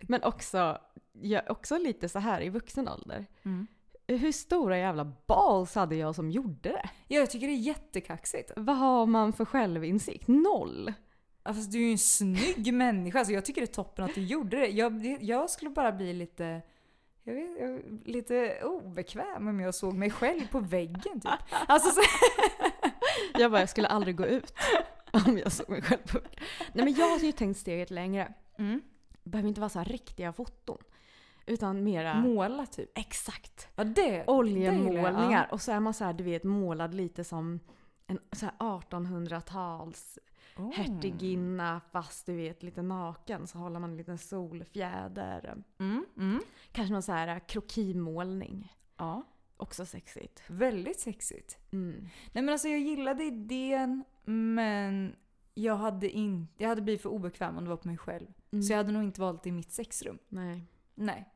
Men 0.00 0.22
också, 0.22 0.78
ja, 1.12 1.42
också 1.48 1.78
lite 1.78 2.08
så 2.08 2.18
här 2.18 2.40
i 2.40 2.48
vuxen 2.48 2.88
ålder. 2.88 3.26
Mm. 3.42 3.66
Hur 4.06 4.32
stora 4.32 4.78
jävla 4.78 5.12
balls 5.26 5.74
hade 5.74 5.96
jag 5.96 6.14
som 6.14 6.30
gjorde 6.30 6.68
det? 6.68 6.90
Ja, 7.08 7.18
jag 7.18 7.30
tycker 7.30 7.46
det 7.46 7.52
är 7.52 7.56
jättekaxigt. 7.56 8.52
Vad 8.56 8.76
har 8.76 9.06
man 9.06 9.32
för 9.32 9.44
självinsikt? 9.44 10.28
Noll! 10.28 10.92
Ja, 11.44 11.54
fast 11.54 11.72
du 11.72 11.78
är 11.78 11.82
ju 11.82 11.92
en 11.92 11.98
snygg 11.98 12.74
människa, 12.74 13.24
så 13.24 13.32
jag 13.32 13.44
tycker 13.44 13.60
det 13.60 13.64
är 13.64 13.74
toppen 13.74 14.04
att 14.04 14.14
du 14.14 14.20
gjorde 14.20 14.56
det. 14.56 14.66
Jag, 14.66 15.18
jag 15.20 15.50
skulle 15.50 15.70
bara 15.70 15.92
bli 15.92 16.12
lite, 16.12 16.62
jag 17.22 17.34
vet, 17.34 17.60
jag, 17.60 18.00
lite 18.04 18.60
obekväm 18.62 19.48
om 19.48 19.60
jag 19.60 19.74
såg 19.74 19.94
mig 19.94 20.10
själv 20.10 20.48
på 20.48 20.60
väggen 20.60 21.20
typ. 21.20 21.32
Alltså 21.68 21.90
så, 21.90 22.00
Jag 23.38 23.50
bara, 23.50 23.60
jag 23.60 23.68
skulle 23.68 23.88
aldrig 23.88 24.16
gå 24.16 24.26
ut 24.26 24.54
om 25.26 25.38
jag 25.38 25.52
såg 25.52 25.68
mig 25.68 25.82
själv 25.82 26.02
på 26.12 26.18
Nej 26.72 26.84
men 26.84 26.94
jag 26.94 27.08
har 27.08 27.18
ju 27.18 27.32
tänkt 27.32 27.58
steget 27.58 27.90
längre. 27.90 28.34
mm. 28.58 28.80
Det 29.24 29.30
behöver 29.30 29.48
inte 29.48 29.60
vara 29.60 29.68
så 29.68 29.78
här 29.78 29.86
riktiga 29.86 30.32
foton. 30.32 30.78
Utan 31.46 31.84
mera... 31.84 32.14
Måla 32.14 32.66
typ. 32.66 32.98
Exakt! 32.98 33.68
Ja, 33.74 33.84
det, 33.84 33.92
det 33.94 34.02
gillar 34.02 34.18
jag, 34.18 34.28
Oljemålningar. 34.28 35.48
Och 35.52 35.60
så 35.60 35.72
är 35.72 35.80
man 35.80 35.94
så 35.94 36.04
här, 36.04 36.12
du 36.12 36.24
vet, 36.24 36.44
målad 36.44 36.94
lite 36.94 37.24
som 37.24 37.60
en 38.06 38.18
så 38.32 38.46
här 38.46 38.54
1800-tals 38.58 40.18
Ja. 40.56 40.62
Oh. 40.62 40.72
hertiginna 40.72 41.80
fast 41.92 42.26
du 42.26 42.36
vet 42.36 42.62
lite 42.62 42.82
naken. 42.82 43.46
Så 43.46 43.58
håller 43.58 43.80
man 43.80 43.90
en 43.90 43.96
liten 43.96 44.18
solfjäder. 44.18 45.62
Mm. 45.78 46.04
Mm. 46.16 46.40
Kanske 46.72 46.92
någon 46.92 47.02
så 47.02 47.12
här 47.12 47.38
krokimålning. 47.38 48.72
Ja. 48.96 49.22
Också 49.56 49.86
sexigt. 49.86 50.42
Väldigt 50.46 51.00
sexigt. 51.00 51.58
Mm. 51.72 52.08
Nej 52.32 52.44
men 52.44 52.48
alltså 52.48 52.68
jag 52.68 52.80
gillade 52.80 53.24
idén 53.24 54.04
men 54.24 55.16
jag 55.54 55.76
hade, 55.76 56.10
in, 56.10 56.48
jag 56.56 56.68
hade 56.68 56.82
blivit 56.82 57.02
för 57.02 57.08
obekväm 57.08 57.58
om 57.58 57.64
det 57.64 57.70
var 57.70 57.76
på 57.76 57.88
mig 57.88 57.98
själv. 57.98 58.26
Mm. 58.54 58.62
Så 58.62 58.72
jag 58.72 58.76
hade 58.78 58.92
nog 58.92 59.02
inte 59.04 59.20
valt 59.20 59.42
det 59.42 59.48
i 59.48 59.52
mitt 59.52 59.72
sexrum. 59.72 60.18
Nej. 60.28 60.64
Nej. 60.94 61.28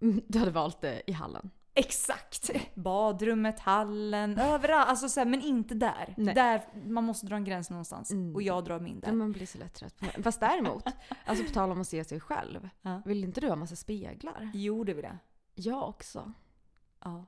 Mm, 0.00 0.20
Du 0.28 0.38
hade 0.38 0.50
valt 0.50 0.80
det 0.80 1.02
i 1.10 1.12
hallen. 1.12 1.50
Exakt! 1.74 2.50
Badrummet, 2.74 3.60
hallen, 3.60 4.38
överallt. 4.38 4.88
Alltså 4.88 5.08
så 5.08 5.20
här, 5.20 5.24
men 5.26 5.40
inte 5.42 5.74
där. 5.74 6.14
Nej. 6.16 6.34
där. 6.34 6.62
Man 6.86 7.04
måste 7.04 7.26
dra 7.26 7.36
en 7.36 7.44
gräns 7.44 7.70
någonstans. 7.70 8.10
Mm. 8.10 8.34
Och 8.34 8.42
jag 8.42 8.64
drar 8.64 8.80
min 8.80 9.00
Ja, 9.02 9.08
där. 9.10 9.16
man 9.16 9.32
blir 9.32 9.46
så 9.46 9.58
lätt 9.58 9.74
trött 9.74 9.96
på 9.98 10.06
det. 10.16 10.22
Fast 10.22 10.40
däremot, 10.40 10.84
alltså 11.26 11.44
på 11.44 11.50
tal 11.50 11.70
om 11.70 11.80
att 11.80 11.88
se 11.88 12.04
sig 12.04 12.20
själv. 12.20 12.68
Ja. 12.82 13.02
Vill 13.04 13.24
inte 13.24 13.40
du 13.40 13.48
ha 13.48 13.56
massa 13.56 13.76
speglar? 13.76 14.50
Jo, 14.54 14.84
det 14.84 14.94
vill 14.94 15.04
jag. 15.04 15.16
Jag 15.54 15.88
också. 15.88 16.32
Ja. 17.04 17.24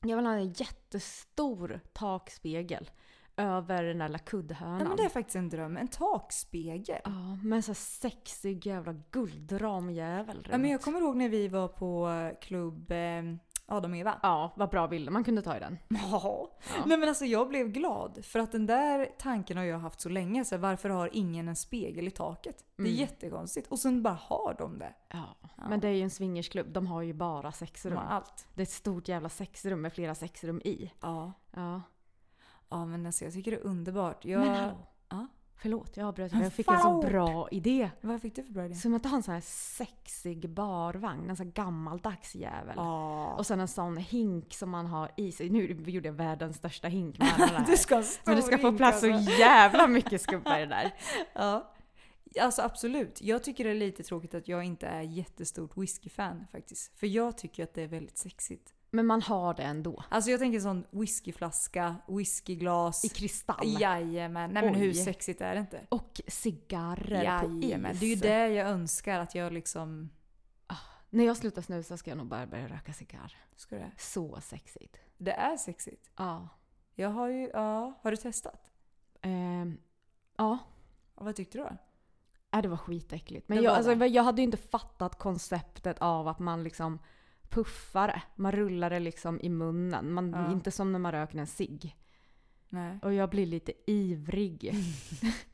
Jag 0.00 0.16
vill 0.16 0.26
ha 0.26 0.32
en 0.34 0.52
jättestor 0.52 1.80
takspegel 1.92 2.90
över 3.38 3.82
den 3.82 3.98
där 3.98 4.08
lilla 4.08 4.18
kuddhörnan. 4.18 4.78
Ja, 4.80 4.88
men 4.88 4.96
det 4.96 5.02
är 5.04 5.08
faktiskt 5.08 5.36
en 5.36 5.48
dröm. 5.48 5.76
En 5.76 5.88
takspegel. 5.88 7.00
Ja, 7.04 7.36
med 7.42 7.56
en 7.56 7.62
sån 7.62 7.74
sexig 7.74 8.66
jävla 8.66 8.94
guldramjävel 9.10 10.36
runt. 10.36 10.46
Ja, 10.50 10.58
men 10.58 10.70
jag 10.70 10.82
kommer 10.82 11.00
ihåg 11.00 11.16
när 11.16 11.28
vi 11.28 11.48
var 11.48 11.68
på 11.68 12.08
klubb 12.40 12.90
eh, 12.90 13.22
Adam 13.70 13.90
och 13.90 13.96
Eva. 13.96 14.18
Ja, 14.22 14.52
vad 14.56 14.70
bra 14.70 14.88
bilder 14.88 15.12
man 15.12 15.24
kunde 15.24 15.42
ta 15.42 15.56
i 15.56 15.60
den. 15.60 15.78
Ja. 15.88 16.50
Nej 16.86 16.98
men 16.98 17.08
alltså 17.08 17.24
jag 17.24 17.48
blev 17.48 17.68
glad 17.68 18.24
för 18.24 18.38
att 18.38 18.52
den 18.52 18.66
där 18.66 19.08
tanken 19.18 19.56
har 19.56 19.64
jag 19.64 19.78
haft 19.78 20.00
så 20.00 20.08
länge. 20.08 20.44
Så 20.44 20.56
varför 20.56 20.88
har 20.90 21.10
ingen 21.12 21.48
en 21.48 21.56
spegel 21.56 22.08
i 22.08 22.10
taket? 22.10 22.64
Det 22.76 22.82
är 22.82 22.86
Mm. 22.86 23.00
jättekonstigt. 23.00 23.66
Och 23.68 23.78
sen 23.78 24.02
bara 24.02 24.18
har 24.20 24.54
de 24.58 24.78
det. 24.78 24.94
Ja. 25.08 25.36
Men 25.68 25.80
det 25.80 25.88
är 25.88 25.92
ju 25.92 26.02
en 26.02 26.10
swingersklubb, 26.10 26.72
de 26.72 26.86
har 26.86 27.02
ju 27.02 27.12
bara 27.12 27.42
De 27.42 27.52
sexrum. 27.52 27.96
har 27.96 28.04
allt. 28.04 28.46
Det 28.54 28.60
är 28.60 28.66
ett 28.66 28.70
stort 28.70 29.08
jävla 29.08 29.28
sexrum 29.28 29.80
med 29.80 29.92
flera 29.92 30.14
sexrum 30.14 30.60
i. 30.64 30.92
Ja. 31.00 31.32
Ja. 31.54 31.82
Ja 32.68 32.86
men 32.86 33.06
alltså 33.06 33.24
jag 33.24 33.32
tycker 33.32 33.50
det 33.50 33.56
är 33.56 33.66
underbart. 33.66 34.24
Jag... 34.24 34.40
Men 34.40 34.54
hallå. 34.54 34.76
Ja. 35.08 35.26
Förlåt, 35.60 35.96
jag 35.96 36.08
avbröt. 36.08 36.32
Jag 36.32 36.52
fick 36.52 36.68
en 36.68 36.80
så 36.80 37.00
bra 37.00 37.48
idé. 37.50 37.90
Vad 38.00 38.22
fick 38.22 38.36
du 38.36 38.42
för 38.42 38.52
bra 38.52 38.64
idé? 38.64 38.74
Som 38.74 38.94
att 38.94 39.04
ha 39.04 39.16
en 39.16 39.22
sån 39.22 39.34
här 39.34 39.40
sexig 39.44 40.50
barvagn, 40.50 41.30
en 41.30 41.36
sån 41.36 41.46
här 41.46 41.52
gammaldags 41.52 42.34
jävel. 42.34 42.74
Ja. 42.76 43.34
Och 43.34 43.46
sen 43.46 43.60
en 43.60 43.68
sån 43.68 43.96
hink 43.96 44.54
som 44.54 44.70
man 44.70 44.86
har 44.86 45.10
i 45.16 45.32
sig. 45.32 45.50
Nu 45.50 45.66
gjorde 45.86 46.08
jag 46.08 46.12
världens 46.12 46.56
största 46.56 46.88
hink 46.88 47.18
med 47.18 47.34
det 47.38 47.44
här. 47.46 47.66
Du 47.66 47.76
ska 47.76 47.96
ha 47.96 48.04
Men 48.24 48.36
det 48.36 48.42
ska 48.42 48.58
få 48.58 48.72
plats 48.72 49.00
så 49.00 49.12
alltså. 49.12 49.30
jävla 49.30 49.86
mycket 49.86 50.22
skumpa 50.22 50.60
i 50.60 50.60
det 50.60 50.66
där. 50.66 50.94
Ja. 51.34 51.74
Alltså 52.40 52.62
absolut. 52.62 53.22
Jag 53.22 53.44
tycker 53.44 53.64
det 53.64 53.70
är 53.70 53.74
lite 53.74 54.02
tråkigt 54.02 54.34
att 54.34 54.48
jag 54.48 54.64
inte 54.64 54.86
är 54.86 55.02
jättestort 55.02 55.76
whiskyfan 55.76 56.46
faktiskt. 56.52 56.98
För 56.98 57.06
jag 57.06 57.38
tycker 57.38 57.62
att 57.62 57.74
det 57.74 57.82
är 57.82 57.88
väldigt 57.88 58.18
sexigt. 58.18 58.74
Men 58.90 59.06
man 59.06 59.22
har 59.22 59.54
det 59.54 59.62
ändå. 59.62 60.04
Alltså 60.08 60.30
jag 60.30 60.40
tänker 60.40 60.60
sån 60.60 60.84
whiskyflaska, 60.90 61.96
whiskyglas. 62.08 63.04
I 63.04 63.08
kristall. 63.08 63.80
Jajamän. 63.80 64.50
Nej 64.50 64.62
men 64.62 64.74
hur 64.74 64.90
Oj. 64.90 64.94
sexigt 64.94 65.40
är 65.40 65.54
det 65.54 65.60
inte? 65.60 65.86
Och 65.88 66.20
cigarrer 66.26 67.22
Jajamän. 67.22 67.98
på 67.98 68.04
is. 68.04 68.20
Det 68.20 68.32
är 68.32 68.46
ju 68.46 68.48
det 68.50 68.54
jag 68.54 68.68
önskar 68.68 69.20
att 69.20 69.34
jag 69.34 69.52
liksom... 69.52 70.10
När 71.10 71.24
jag 71.24 71.36
slutar 71.36 71.62
snusa 71.62 71.96
ska 71.96 72.10
jag 72.10 72.18
nog 72.18 72.26
bara 72.26 72.46
börja 72.46 72.68
röka 72.68 72.92
cigarr. 72.92 73.36
Ska 73.56 73.76
det? 73.76 73.90
Så 73.98 74.40
sexigt. 74.40 74.96
det 75.16 75.32
är 75.32 75.56
sexigt. 75.56 76.10
Ja. 76.16 76.48
Jag 76.94 77.08
har 77.08 77.28
ju... 77.28 77.50
Ja. 77.52 78.00
Har 78.02 78.10
du 78.10 78.16
testat? 78.16 78.70
Ehm, 79.22 79.78
ja. 80.36 80.58
Ja, 81.16 81.24
vad 81.24 81.36
tyckte 81.36 81.58
du 81.58 81.64
då? 81.64 81.76
Nej, 82.50 82.62
det 82.62 82.68
var 82.68 82.76
skitäckligt. 82.76 83.48
Men 83.48 83.62
jag, 83.62 83.74
alltså, 83.74 83.94
jag 83.94 84.22
hade 84.22 84.40
ju 84.42 84.44
inte 84.44 84.56
fattat 84.56 85.18
konceptet 85.18 85.98
av 85.98 86.28
att 86.28 86.38
man 86.38 86.62
liksom 86.64 86.98
puffar 87.50 88.08
det. 88.08 88.22
Man 88.36 88.52
rullar 88.52 88.90
det 88.90 89.00
liksom 89.00 89.40
i 89.40 89.48
munnen. 89.48 90.12
Man, 90.12 90.30
Ja. 90.30 90.52
Inte 90.52 90.70
som 90.70 90.92
när 90.92 90.98
man 90.98 91.12
röker 91.12 91.38
en 91.38 91.46
cigg. 91.46 91.96
Och 93.02 93.14
jag 93.14 93.30
blir 93.30 93.46
lite 93.46 93.72
ivrig. 93.86 94.74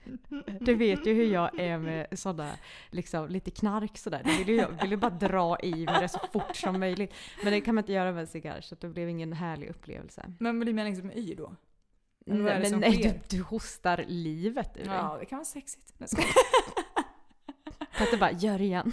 du 0.61 0.75
vet 0.75 1.07
ju 1.07 1.15
hur 1.15 1.33
jag 1.33 1.59
är 1.61 1.79
med 1.79 2.07
sådana, 2.19 2.51
liksom 2.91 3.29
lite 3.29 3.51
knark 3.51 3.99
sådär. 3.99 4.23
Jag 4.25 4.39
vill 4.39 4.49
ju, 4.49 4.57
jag 4.57 4.83
vill 4.83 4.91
ju 4.91 4.97
bara 4.97 5.11
dra 5.11 5.61
i 5.61 5.85
med 5.85 6.03
det 6.03 6.09
så 6.09 6.19
fort 6.33 6.57
som 6.57 6.81
möjligt. 6.81 7.15
Men 7.43 7.53
det 7.53 7.61
kan 7.61 7.75
man 7.75 7.83
inte 7.83 7.93
göra 7.93 8.13
med 8.13 8.21
en 8.21 8.27
cigarr 8.27 8.61
så 8.61 8.75
det 8.75 8.89
blev 8.89 9.09
ingen 9.09 9.33
härlig 9.33 9.69
upplevelse. 9.69 10.33
Men 10.39 10.61
blir 10.61 10.75
man 10.75 10.85
liksom 10.85 11.11
yr 11.11 11.37
då? 11.37 11.57
Eller 12.27 12.45
det 12.45 12.61
Nej, 12.61 12.71
men 12.71 12.81
nej 12.81 13.21
du, 13.29 13.37
du 13.37 13.43
hostar 13.43 14.05
livet 14.09 14.77
ur 14.77 14.85
dig. 14.85 14.95
Ja, 14.95 15.17
det 15.21 15.27
kan 15.27 15.39
vara 15.39 15.45
sexigt. 15.45 15.95
Du 18.11 18.17
bara, 18.19 18.33
gör 18.33 18.61
igen. 18.61 18.93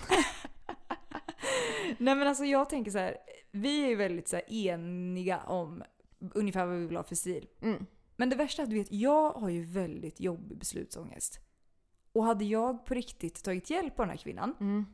Nej 2.01 2.15
men 2.15 2.27
alltså 2.27 2.45
jag 2.45 2.69
tänker 2.69 2.91
så 2.91 2.97
här. 2.97 3.17
Vi 3.51 3.83
är 3.83 3.87
ju 3.89 3.95
väldigt 3.95 4.27
så 4.27 4.37
eniga 4.47 5.43
om 5.43 5.83
ungefär 6.19 6.65
vad 6.65 6.77
vi 6.77 6.85
vill 6.85 6.97
ha 6.97 7.03
för 7.03 7.15
stil. 7.15 7.47
Mm. 7.61 7.85
Men 8.15 8.29
det 8.29 8.35
värsta 8.35 8.61
är 8.61 8.63
att 8.63 8.69
du 8.69 8.77
vet, 8.77 8.91
jag 8.91 9.31
har 9.31 9.49
ju 9.49 9.65
väldigt 9.65 10.19
jobbig 10.19 10.57
beslutsångest. 10.57 11.39
Och 12.11 12.23
hade 12.23 12.45
jag 12.45 12.85
på 12.85 12.93
riktigt 12.93 13.43
tagit 13.43 13.69
hjälp 13.69 13.99
av 13.99 14.05
den 14.05 14.09
här 14.09 14.23
kvinnan 14.23 14.55
Mm. 14.59 14.85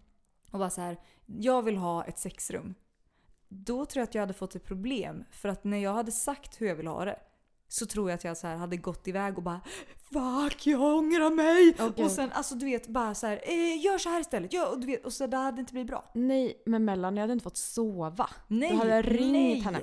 och 0.52 0.60
bara 0.60 0.70
så 0.70 0.82
här, 0.82 0.98
jag 1.26 1.62
vill 1.62 1.78
ha 1.78 2.04
ett 2.04 2.20
sexrum. 2.20 2.76
Då 3.48 3.86
tror 3.86 4.02
jag 4.02 4.08
att 4.08 4.16
jag 4.16 4.22
hade 4.22 4.34
fått 4.34 4.56
ett 4.56 4.64
problem. 4.66 5.24
För 5.32 5.50
att 5.50 5.64
när 5.64 5.78
jag 5.78 5.94
hade 5.94 6.12
sagt 6.12 6.62
hur 6.62 6.68
jag 6.68 6.76
vill 6.76 6.88
ha 6.88 7.06
det 7.06 7.20
så 7.68 7.86
tror 7.86 8.10
jag 8.10 8.16
att 8.18 8.24
jag 8.24 8.38
så 8.38 8.48
hade 8.48 8.78
gått 8.78 9.08
iväg 9.08 9.38
och 9.38 9.44
bara 9.44 9.62
Fuck, 10.14 10.68
jag 10.68 10.82
ångrar 10.82 11.32
mig! 11.32 11.76
Okej. 11.80 12.06
Och 12.06 12.12
sen 12.12 12.32
alltså 12.32 12.56
du 12.56 12.66
vet 12.66 12.88
bara 12.88 13.16
så 13.16 13.28
här, 13.28 13.42
eh, 13.44 13.84
gör 13.86 13.98
så 13.98 14.10
här 14.10 14.20
istället. 14.20 14.54
Gör, 14.54 14.72
och, 14.72 14.80
du 14.80 14.88
vet, 14.88 15.06
och 15.06 15.14
så 15.14 15.28
det 15.28 15.38
hade 15.38 15.60
inte 15.60 15.74
blivit 15.74 15.88
bra. 15.90 16.12
Nej, 16.14 16.64
men 16.66 16.86
Mellan, 16.86 17.16
jag 17.16 17.24
hade 17.24 17.34
inte 17.34 17.44
fått 17.44 17.58
sova. 17.58 18.30
Nej, 18.48 18.72
du 18.72 18.78
hade 18.78 19.02
ringt 19.02 19.32
nej. 19.32 19.60
henne. 19.60 19.80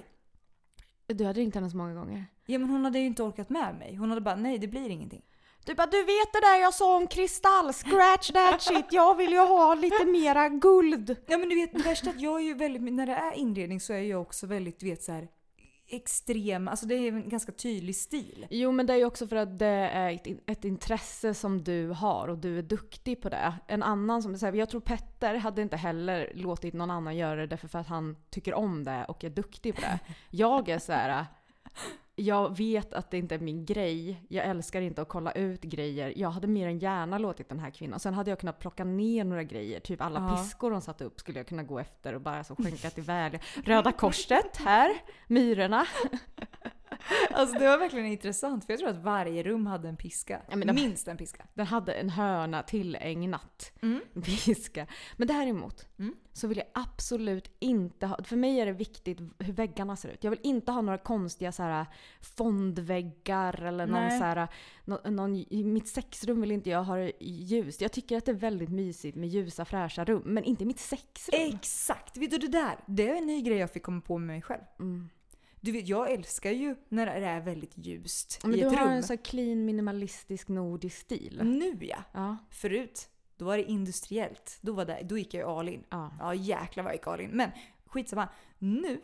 Du 1.07 1.25
hade 1.25 1.41
ringt 1.41 1.55
henne 1.55 1.71
så 1.71 1.77
många 1.77 1.95
gånger. 1.95 2.27
Ja 2.47 2.59
men 2.59 2.71
hon 2.71 2.85
hade 2.85 2.99
ju 2.99 3.07
inte 3.07 3.23
orkat 3.23 3.51
med 3.51 3.75
mig. 3.75 3.97
Hon 3.97 4.09
hade 4.09 4.21
bara 4.21 4.37
nej 4.37 4.59
det 4.59 4.69
blir 4.69 4.91
ingenting. 4.91 5.23
Du 5.65 5.75
bara, 5.75 5.87
du 5.87 5.99
vet 5.99 6.33
det 6.33 6.41
där 6.41 6.61
jag 6.61 6.75
sa 6.75 6.97
om 6.97 7.07
kristall, 7.07 7.73
scratch 7.73 8.31
that 8.31 8.63
shit, 8.63 8.87
jag 8.91 9.17
vill 9.17 9.33
ju 9.33 9.39
ha 9.39 9.75
lite 9.75 10.05
mera 10.05 10.49
guld. 10.49 11.17
Ja 11.27 11.39
men 11.39 11.49
du 11.49 11.55
vet 11.55 11.73
det 11.73 11.83
värsta 11.83 12.11
är 12.11 12.15
att 12.15 12.21
jag 12.21 12.41
är 12.41 12.45
ju 12.45 12.55
väldigt, 12.55 12.93
när 12.93 13.07
det 13.07 13.15
är 13.15 13.33
inredning 13.33 13.81
så 13.81 13.93
är 13.93 13.99
jag 13.99 14.23
också 14.23 14.47
väldigt 14.47 14.81
du 14.81 14.87
vet 14.87 15.03
så 15.03 15.13
här 15.13 15.29
extrem, 15.89 16.69
alltså 16.69 16.87
det 16.87 16.95
är 16.95 17.13
en 17.13 17.29
ganska 17.29 17.53
tydlig 17.53 17.97
stil. 17.97 18.47
Jo 18.51 18.73
men 18.73 18.87
det 18.87 18.93
är 18.93 18.97
ju 18.97 19.05
också 19.05 19.27
för 19.27 19.37
att 19.37 19.59
det 19.59 19.67
är 19.67 20.13
ett, 20.13 20.27
ett 20.47 20.65
intresse 20.65 21.35
som 21.35 21.65
du 21.65 21.89
har 21.89 22.29
och 22.29 22.39
du 22.39 22.59
är 22.59 22.63
duktig 22.63 23.21
på 23.23 23.29
det. 23.29 23.55
En 23.67 23.83
annan 23.83 24.23
som, 24.23 24.39
så 24.39 24.47
här, 24.47 24.53
jag 24.53 24.69
tror 24.69 24.81
Petter 24.81 25.35
hade 25.35 25.63
inte 25.63 25.77
heller 25.77 26.33
låtit 26.35 26.75
någon 26.75 26.91
annan 26.91 27.17
göra 27.17 27.41
det 27.41 27.47
därför 27.47 27.69
för 27.69 27.79
att 27.79 27.89
han 27.89 28.17
tycker 28.31 28.55
om 28.55 28.85
det 28.85 29.05
och 29.09 29.25
är 29.25 29.31
duktig 29.31 29.75
på 29.75 29.81
det. 29.81 29.99
Jag 30.31 30.69
är 30.69 30.79
så 30.79 30.93
här. 30.93 31.27
Jag 32.17 32.57
vet 32.57 32.93
att 32.95 33.11
det 33.11 33.19
inte 33.19 33.35
är 33.35 33.39
min 33.39 33.65
grej. 33.65 34.23
Jag 34.29 34.47
älskar 34.47 34.81
inte 34.81 35.03
att 35.03 35.09
kolla 35.09 35.33
ut 35.33 35.61
grejer. 35.63 36.13
Jag 36.17 36.31
hade 36.31 36.47
mer 36.47 36.67
än 36.69 36.79
gärna 36.79 37.19
låtit 37.19 37.49
den 37.49 37.59
här 37.59 37.71
kvinnan. 37.71 38.01
Sen 38.01 38.15
hade 38.15 38.31
jag 38.31 38.39
kunnat 38.41 38.59
plocka 38.59 38.85
ner 38.85 39.25
några 39.25 39.43
grejer. 39.43 39.81
Typ 39.81 40.01
alla 40.01 40.21
Ja. 40.21 40.37
piskor 40.37 40.71
hon 40.71 40.81
satte 40.83 41.05
upp 41.05 41.21
skulle 41.21 41.39
jag 41.39 41.47
kunna 41.47 41.63
gå 41.63 41.79
efter 41.79 42.15
och 42.15 42.21
bara 42.21 42.45
så 42.45 42.57
skänkat 42.57 42.99
iväg. 42.99 43.41
Röda 43.65 43.93
korset 43.93 44.57
här. 44.57 44.91
Myrorna. 45.27 45.87
Alltså 47.31 47.59
det 47.59 47.67
var 47.67 47.79
verkligen 47.79 48.07
intressant 48.07 48.65
för 48.67 48.73
jag 48.73 48.81
tror 48.81 48.89
att 48.91 49.03
varje 49.05 49.43
rum 49.43 49.67
hade 49.67 49.89
en 49.89 49.97
piska. 49.97 50.43
Ja, 50.51 50.57
de- 50.57 50.73
Minst 50.73 51.09
en 51.09 51.17
piska. 51.17 51.47
Den 51.55 51.67
hade 51.67 51.93
en 51.93 52.11
hörna 52.11 52.63
tillägnat. 52.63 53.73
Mm. 53.83 54.01
Piska. 54.23 54.87
Men 55.17 55.29
däremot 55.29 55.87
Mm. 55.99 56.15
så 56.33 56.47
vill 56.49 56.59
jag 56.59 56.67
absolut 56.75 57.51
inte 57.59 58.07
ha... 58.07 58.25
För 58.25 58.37
mig 58.37 58.61
är 58.61 58.67
det 58.67 58.73
viktigt 58.73 59.19
hur 59.39 59.53
väggarna 59.53 59.97
ser 59.97 60.09
ut. 60.09 60.25
Jag 60.25 60.31
vill 60.31 60.41
inte 60.43 60.73
ha 60.73 60.81
några 60.81 60.99
konstiga 60.99 61.53
så 61.53 61.63
här 61.63 61.87
fondväggar 62.21 63.63
eller 63.63 63.87
någon 63.87 64.01
Nej. 64.03 64.19
så 64.19 64.25
här... 64.25 64.49
Någon, 64.85 65.17
någon, 65.17 65.35
I 65.37 65.65
mitt 65.65 65.89
sexrum 65.89 66.41
vill 66.41 66.51
inte 66.53 66.71
jag 66.71 66.85
ha 66.85 66.97
det 66.97 67.13
ljust. 67.21 67.81
Jag 67.81 67.93
tycker 67.93 68.17
att 68.19 68.25
det 68.25 68.33
är 68.33 68.37
väldigt 68.37 68.69
mysigt 68.71 69.17
med 69.17 69.29
ljusa 69.29 69.65
fräscha 69.65 70.05
rum. 70.05 70.23
Men 70.25 70.45
inte 70.45 70.63
i 70.63 70.67
mitt 70.67 70.79
sexrum. 70.81 71.41
Exakt! 71.55 72.17
Vet 72.17 72.31
du 72.31 72.39
det 72.39 72.49
där? 72.49 72.79
Det 72.87 73.09
är 73.09 73.15
en 73.17 73.27
ny 73.27 73.43
grej 73.43 73.59
jag 73.59 73.71
fick 73.73 73.83
komma 73.83 74.01
på 74.01 74.19
med 74.19 74.27
mig 74.27 74.43
själv. 74.43 74.63
Mm. 74.81 75.09
Du 75.65 75.73
vet 75.73 75.89
jag 75.89 76.13
älskar 76.13 76.51
ju 76.51 76.77
när 76.89 77.07
det 77.07 77.27
är 77.27 77.41
väldigt 77.41 77.79
ljust 77.79 78.41
Men 78.43 78.55
i 78.55 78.61
du 78.61 78.67
ett 78.67 78.73
har 78.73 78.85
rum. 78.85 78.93
en 78.93 79.03
så 79.03 79.17
clean 79.17 79.65
minimalistisk 79.65 80.49
nordisk 80.49 80.97
stil. 81.01 81.41
Nu 81.45 81.79
ja! 81.81 82.03
Ja. 82.13 82.37
Förut, 82.51 83.09
då 83.37 83.45
var 83.45 83.57
det 83.57 83.65
industriellt. 83.65 84.59
Då, 84.61 84.73
var 84.73 84.85
det, 84.85 85.01
då 85.05 85.19
gick 85.19 85.35
jag 85.35 85.41
ju 85.41 85.59
all 85.59 85.69
in. 85.69 85.85
ja. 85.91 86.11
Ja 86.19 86.35
jäklar 86.35 86.85
vad 86.85 86.91
jag 86.91 86.97
gick 86.97 87.07
all 87.07 87.21
in. 87.21 87.31
Men 87.31 87.51
skitsamma. 87.87 88.29
Nu 88.59 89.01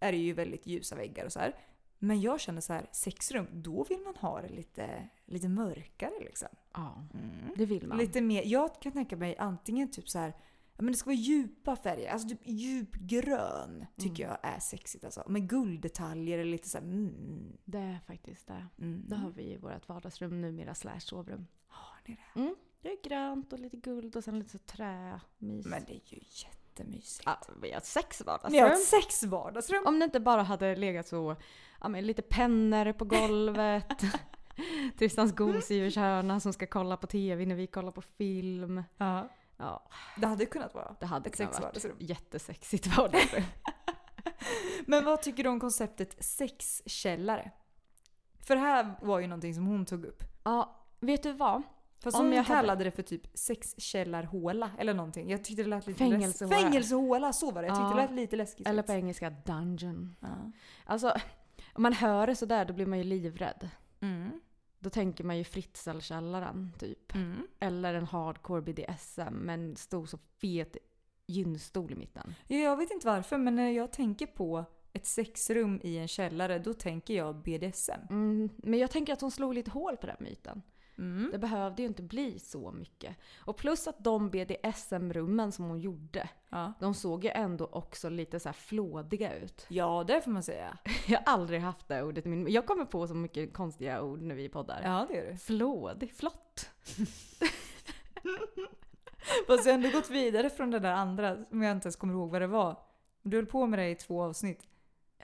är 0.00 0.12
det 0.12 0.18
ju 0.18 0.32
väldigt 0.32 0.66
ljusa 0.66 0.96
väggar 0.96 1.24
och 1.24 1.32
så 1.32 1.40
här. 1.40 1.56
Men 1.98 2.20
jag 2.20 2.40
känner 2.40 2.60
så 2.60 2.72
här, 2.72 2.86
sexrum, 2.92 3.46
då 3.52 3.84
vill 3.84 4.00
man 4.00 4.16
ha 4.16 4.40
det 4.40 4.48
lite, 4.48 5.08
lite 5.26 5.48
mörkare 5.48 6.14
liksom. 6.20 6.48
ja. 6.72 7.04
Mm. 7.14 7.54
Det 7.56 7.66
vill 7.66 7.86
man. 7.86 7.98
Lite 7.98 8.20
mer, 8.20 8.42
jag 8.46 8.80
kan 8.80 8.92
tänka 8.92 9.16
mig 9.16 9.36
antingen 9.38 9.90
typ 9.90 10.08
så 10.08 10.18
här, 10.18 10.32
men 10.76 10.86
det 10.86 10.94
ska 10.98 11.06
vara 11.10 11.16
djupa 11.16 11.76
färger, 11.76 12.10
alltså 12.10 12.28
typ 12.28 12.40
djupgrön 12.44 13.86
tycker 13.96 14.24
Mm. 14.24 14.36
jag 14.42 14.54
är 14.54 14.58
sexigt 14.60 15.04
alltså. 15.04 15.24
Med 15.28 15.48
gulddetaljer 15.48 16.38
eller 16.38 16.50
lite 16.50 16.68
så 16.68 16.78
här, 16.78 16.84
mm, 16.84 17.56
Det 17.64 17.78
är 17.78 17.98
faktiskt 18.06 18.46
det. 18.46 18.66
mm. 18.78 19.02
Det 19.06 19.16
har 19.16 19.30
vi 19.30 19.42
i 19.42 19.56
vårt 19.56 19.88
vardagsrum 19.88 20.40
numera 20.40 20.74
slash 20.74 21.00
sovrum. 21.00 21.46
Har 21.68 21.96
ni 22.06 22.16
det? 22.34 22.40
Mm. 22.40 22.56
Det 22.82 22.88
är 22.88 23.02
grönt 23.08 23.52
och 23.52 23.58
lite 23.58 23.76
guld 23.76 24.16
och 24.16 24.24
sen 24.24 24.38
lite 24.38 24.50
så 24.50 24.58
trämys. 24.58 25.66
Men 25.66 25.84
det 25.86 25.92
är 25.92 26.00
ju 26.04 26.20
jättemysigt. 26.44 27.22
ja, 27.26 27.40
vi 27.62 27.70
har 27.70 27.78
ett 27.78 27.86
sex 27.86 28.20
Ni 28.20 28.26
har 28.26 28.38
vardagsrum. 28.38 28.72
ett 28.72 28.78
sex 29.04 29.22
vardagsrum. 29.24 29.82
Om 29.86 29.98
det 29.98 30.04
inte 30.04 30.20
bara 30.20 30.42
hade 30.42 30.76
legat 30.76 31.06
så, 31.08 31.36
ja 31.80 31.88
men 31.88 32.06
lite 32.06 32.22
pennor 32.22 32.92
på 32.92 33.04
golvet. 33.04 33.86
Tristans 34.98 35.32
gosedjurshörna 35.34 36.40
som 36.40 36.52
ska 36.52 36.66
kolla 36.66 36.96
på 36.96 37.06
TV 37.06 37.46
när 37.46 37.54
vi 37.54 37.66
kollar 37.66 37.92
på 37.92 38.02
film. 38.02 38.82
Ja. 38.96 39.28
Ja, 39.56 39.88
Det 40.16 40.26
hade 40.26 40.46
kunnat 40.46 40.74
vara. 40.74 40.96
det 41.00 41.06
hade 41.06 41.28
Ett 41.30 41.36
sexvardagsrum. 41.36 41.96
jättesexigt 42.00 42.86
vardagsrum. 42.96 43.42
Men 44.86 45.04
vad 45.04 45.22
tycker 45.22 45.44
du 45.44 45.50
om 45.50 45.60
konceptet 45.60 46.24
sexkällare? 46.24 47.50
För 48.46 48.54
det 48.54 48.60
här 48.60 48.94
var 49.02 49.18
ju 49.20 49.26
någonting 49.26 49.54
som 49.54 49.66
hon 49.66 49.86
tog 49.86 50.04
upp. 50.04 50.22
ja, 50.44 50.86
vet 51.00 51.22
du 51.22 51.32
vad? 51.32 51.62
Fast 52.02 52.16
Om 52.18 52.24
hon 52.26 52.32
jag 52.34 52.42
hade- 52.42 52.60
kallade 52.60 52.84
det 52.84 52.90
för 52.90 53.02
typ 53.02 53.26
sexkällarhåla 53.38 54.70
eller 54.78 54.94
någonting. 54.94 55.30
Jag 55.30 55.44
tyckte 55.44 55.62
det 55.62 55.68
lät 55.68 55.86
lite 55.86 55.98
Fängelsehåla. 55.98 56.56
Fängelsehåla, 56.56 57.32
så 57.32 57.50
var 57.50 57.62
det. 57.62 57.68
Jag 57.68 57.76
tyckte 57.76 57.88
Ja. 57.90 57.94
det 57.96 58.02
lät 58.02 58.10
lite 58.10 58.36
läskigt. 58.36 58.68
Eller 58.68 58.82
på 58.82 58.92
engelska 58.92 59.30
dungeon. 59.30 60.16
Ja. 60.20 60.28
Alltså, 60.86 61.14
om 61.74 61.82
man 61.82 61.92
hör 61.92 62.26
det 62.26 62.36
sådär 62.36 62.64
då 62.64 62.74
blir 62.74 62.86
man 62.86 62.98
ju 62.98 63.04
livrädd. 63.04 63.68
Mm. 64.00 64.40
Då 64.82 64.90
tänker 64.90 65.24
man 65.24 65.38
ju 65.38 65.44
Fritzl-källaren 65.44 66.72
typ. 66.78 67.14
Mm. 67.14 67.46
Eller 67.60 67.94
en 67.94 68.06
hardcore 68.06 68.62
BDSM 68.62 69.34
med 69.34 69.54
en 69.54 69.76
stor 69.76 70.06
så 70.06 70.18
fet 70.40 70.76
gynstol 71.26 71.92
i 71.92 71.94
mitten. 71.94 72.34
Ja, 72.46 72.56
Jag 72.56 72.76
vet 72.76 72.90
inte 72.90 73.06
varför, 73.06 73.38
men 73.38 73.54
när 73.54 73.70
jag 73.70 73.92
tänker 73.92 74.26
på 74.26 74.64
ett 74.92 75.06
sexrum 75.06 75.80
i 75.82 75.98
en 75.98 76.08
källare, 76.08 76.58
då 76.58 76.74
tänker 76.74 77.14
jag 77.14 77.36
BDSM. 77.36 78.00
Mm, 78.10 78.48
men 78.56 78.78
jag 78.78 78.90
tänker 78.90 79.12
att 79.12 79.20
hon 79.20 79.30
slog 79.30 79.54
lite 79.54 79.70
hål 79.70 79.96
på 79.96 80.06
den 80.06 80.16
myten. 80.20 80.62
Mm. 81.02 81.28
Det 81.32 81.38
behövde 81.38 81.82
ju 81.82 81.88
inte 81.88 82.02
bli 82.02 82.38
så 82.38 82.70
mycket. 82.72 83.16
Och 83.44 83.56
plus 83.56 83.88
att 83.88 84.04
de 84.04 84.30
BDSM-rummen 84.30 85.52
som 85.52 85.64
hon 85.64 85.80
gjorde, 85.80 86.28
Ja. 86.50 86.72
de 86.80 86.94
såg 86.94 87.24
ju 87.24 87.30
ändå 87.30 87.66
också 87.72 88.08
lite 88.08 88.40
så 88.40 88.48
här 88.48 88.54
flådiga 88.54 89.34
ut. 89.34 89.66
ja, 89.68 90.04
det 90.06 90.20
får 90.20 90.30
man 90.30 90.42
säga. 90.42 90.78
Jag 91.06 91.18
har 91.18 91.32
aldrig 91.32 91.60
haft 91.60 91.88
det 91.88 92.02
ordet 92.02 92.24
min 92.24 92.48
Jag 92.52 92.66
kommer 92.66 92.84
på 92.84 93.06
så 93.08 93.14
mycket 93.14 93.52
konstiga 93.54 94.02
ord 94.02 94.20
när 94.22 94.34
vi 94.34 94.48
poddar. 94.48 94.80
Ja, 94.84 95.06
det 95.08 95.14
gör 95.16 95.30
du. 95.30 95.36
Flådig, 95.36 96.12
flott. 96.12 96.70
Fast 99.46 99.66
jag 99.66 99.72
har 99.72 99.74
ändå 99.78 99.90
gått 99.90 100.10
vidare 100.10 100.50
från 100.50 100.70
det 100.70 100.78
där 100.78 100.92
andra, 100.92 101.44
som 101.44 101.62
jag 101.62 101.72
inte 101.76 101.86
ens 101.86 101.96
kommer 101.96 102.14
ihåg 102.14 102.30
vad 102.30 102.40
det 102.42 102.46
var. 102.46 102.76
Du 103.22 103.36
höll 103.36 103.46
på 103.46 103.66
med 103.66 103.78
det 103.78 103.88
i 103.90 103.94
två 103.94 104.22
avsnitt. 104.22 104.66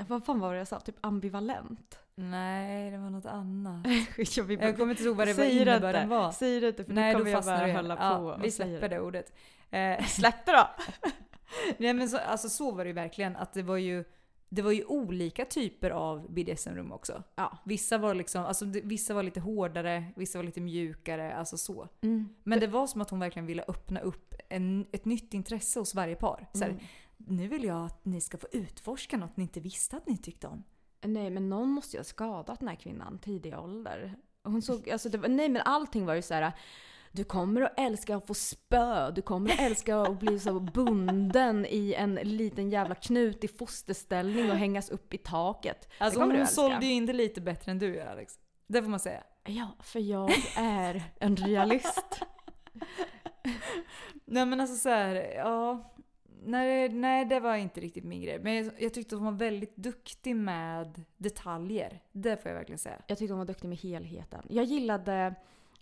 Vad 0.09 0.25
fan 0.25 0.41
var 0.41 0.53
det 0.53 0.59
jag 0.59 0.69
sa? 0.69 0.81
Typ 0.81 0.97
ambivalent? 1.01 1.99
Nej, 2.21 2.91
det 2.91 2.99
var 2.99 3.11
något 3.11 3.27
annat. 3.27 3.87
jag, 4.37 4.45
vill 4.45 4.61
Jag 4.61 4.77
kommer 4.77 4.91
inte 4.91 5.03
ihåg 5.03 5.17
vad 5.17 5.29
det 5.29 5.35
var 5.35 5.45
innebörden 5.45 6.09
var. 6.09 6.33
Säg 6.33 6.61
det 6.61 6.69
inte 6.69 6.85
för 6.85 6.93
Nej, 6.93 7.13
då 7.13 7.19
kommer 7.19 7.31
jag 7.31 7.45
bara 7.45 7.73
hålla 7.73 7.97
ja, 8.01 8.19
på 8.19 8.25
och 8.25 8.45
Vi 8.45 8.51
släpper 8.51 8.81
det. 8.81 8.89
det 8.89 9.01
ordet. 9.01 9.33
Eh, 9.71 10.05
Släpp 10.05 10.47
det 10.47 10.53
då! 10.53 10.69
Nej 11.79 11.95
men 11.95 12.09
så, 12.09 12.19
alltså, 12.19 12.49
så 12.49 12.71
var 12.71 12.85
det 12.85 12.89
ju 12.89 12.95
verkligen. 12.95 13.37
Att 13.37 13.53
det 13.53 13.63
var 13.63 13.77
ju, 13.77 14.05
det 14.49 14.63
var 14.63 14.73
ju 14.73 14.85
olika 14.85 15.45
typer 15.45 15.91
av 15.91 16.33
BDSM-rum 16.33 16.93
också. 16.93 17.23
Ja. 17.35 17.59
Vissa 17.65 17.99
var, 17.99 18.15
liksom, 18.15 18.45
alltså, 18.45 18.65
vissa 18.65 19.15
var 19.15 19.23
lite 19.23 19.41
hårdare, 19.41 20.05
vissa 20.17 20.39
var 20.39 20.45
lite 20.45 20.61
mjukare. 20.61 21.35
Alltså 21.35 21.59
så. 21.59 21.89
Mm. 22.01 22.29
Men 22.45 22.61
det 22.61 22.67
var 22.67 22.87
som 22.87 23.01
att 23.01 23.11
hon 23.11 23.21
verkligen 23.21 23.47
ville 23.47 23.65
öppna 23.69 24.01
upp 24.01 24.35
en, 24.49 24.87
ett 24.93 25.05
nytt 25.05 25.35
intresse 25.35 25.79
hos 25.79 25.95
varje 25.95 26.15
par. 26.15 26.47
Så 26.53 26.65
här, 26.65 26.71
Mm. 26.71 27.37
Nu 27.37 27.49
vill 27.49 27.65
jag 27.65 27.85
att 27.87 28.05
ni 28.05 28.21
ska 28.21 28.39
få 28.39 28.47
utforska 28.53 29.17
något 29.17 29.37
ni 29.37 29.43
inte 29.43 29.61
visste 29.61 29.97
att 29.97 30.07
ni 30.09 30.17
tyckte 30.17 30.47
om. 30.47 30.65
Nej 31.03 31.31
men 31.31 31.49
någon 31.49 31.69
måste 31.69 31.97
ju 31.97 31.99
ha 31.99 32.05
skadat 32.05 32.59
den 32.59 32.69
här 32.69 32.77
kvinnan 32.77 33.19
tidig 33.19 33.59
ålder. 33.59 34.17
Hon 34.45 34.63
såg, 34.63 34.91
alltså 34.91 35.19
var, 35.19 35.29
nej 35.29 35.49
men 35.49 35.63
allting 35.65 36.07
var 36.07 36.15
ju 36.15 36.23
så 36.23 36.35
här. 36.35 36.53
Du 37.13 37.25
kommer 37.25 37.61
att 37.63 37.75
älska 37.77 38.17
att 38.17 38.27
få 38.27 38.35
spö, 38.35 39.11
du 39.11 39.23
kommer 39.23 39.51
att 39.53 39.61
älska 39.61 40.01
att 40.01 40.21
bli 40.21 40.39
så 40.39 40.61
bunden 40.61 41.67
i 41.67 41.95
en 41.95 42.15
liten 42.15 42.71
jävla 42.71 42.95
knut 42.95 43.45
i 43.45 43.49
fosterställning 43.49 44.51
och 44.51 44.57
hängas 44.57 44.91
upp 44.91 45.15
i 45.15 45.19
taket. 45.19 45.89
Alltså 45.99 46.21
hon 46.21 46.47
sålde 46.47 46.87
ju 46.87 46.93
in 46.93 47.07
det 47.07 47.13
lite 47.13 47.41
bättre 47.41 47.73
än 47.73 47.79
du 47.79 47.95
gör 47.95 48.07
Alex. 48.07 48.35
Det 48.67 48.83
får 48.83 48.91
man 48.91 49.01
säga. 49.01 49.23
Ja, 49.45 49.69
för 49.81 50.01
jag 50.01 50.31
är 50.57 51.03
en 51.21 51.37
realist. 51.37 52.21
Nej 54.25 54.47
men 54.47 54.61
alltså 54.61 54.77
så 54.77 54.89
här, 54.89 55.15
ja. 55.37 55.95
Nej, 56.45 56.89
nej, 56.89 57.25
det 57.25 57.41
var 57.41 57.57
inte 57.57 57.81
riktigt 57.81 58.05
min 58.05 58.23
grej. 58.23 58.39
Men 58.39 58.55
jag, 58.55 58.73
jag 58.79 58.95
tyckte 58.95 59.17
hon 59.17 59.25
var 59.25 59.33
väldigt 59.33 59.77
duktig 59.77 60.37
med 60.37 61.05
detaljer. 61.17 62.01
Det 62.13 62.37
får 62.43 62.51
jag 62.51 62.57
verkligen 62.57 62.79
säga. 62.79 63.03
Jag 63.07 63.19
tyckte 63.19 63.33
hon 63.33 63.39
var 63.39 63.47
duktig 63.47 63.69
med 63.69 63.79
helheten. 63.79 64.43
Jag 64.49 64.65
gillade 64.65 65.35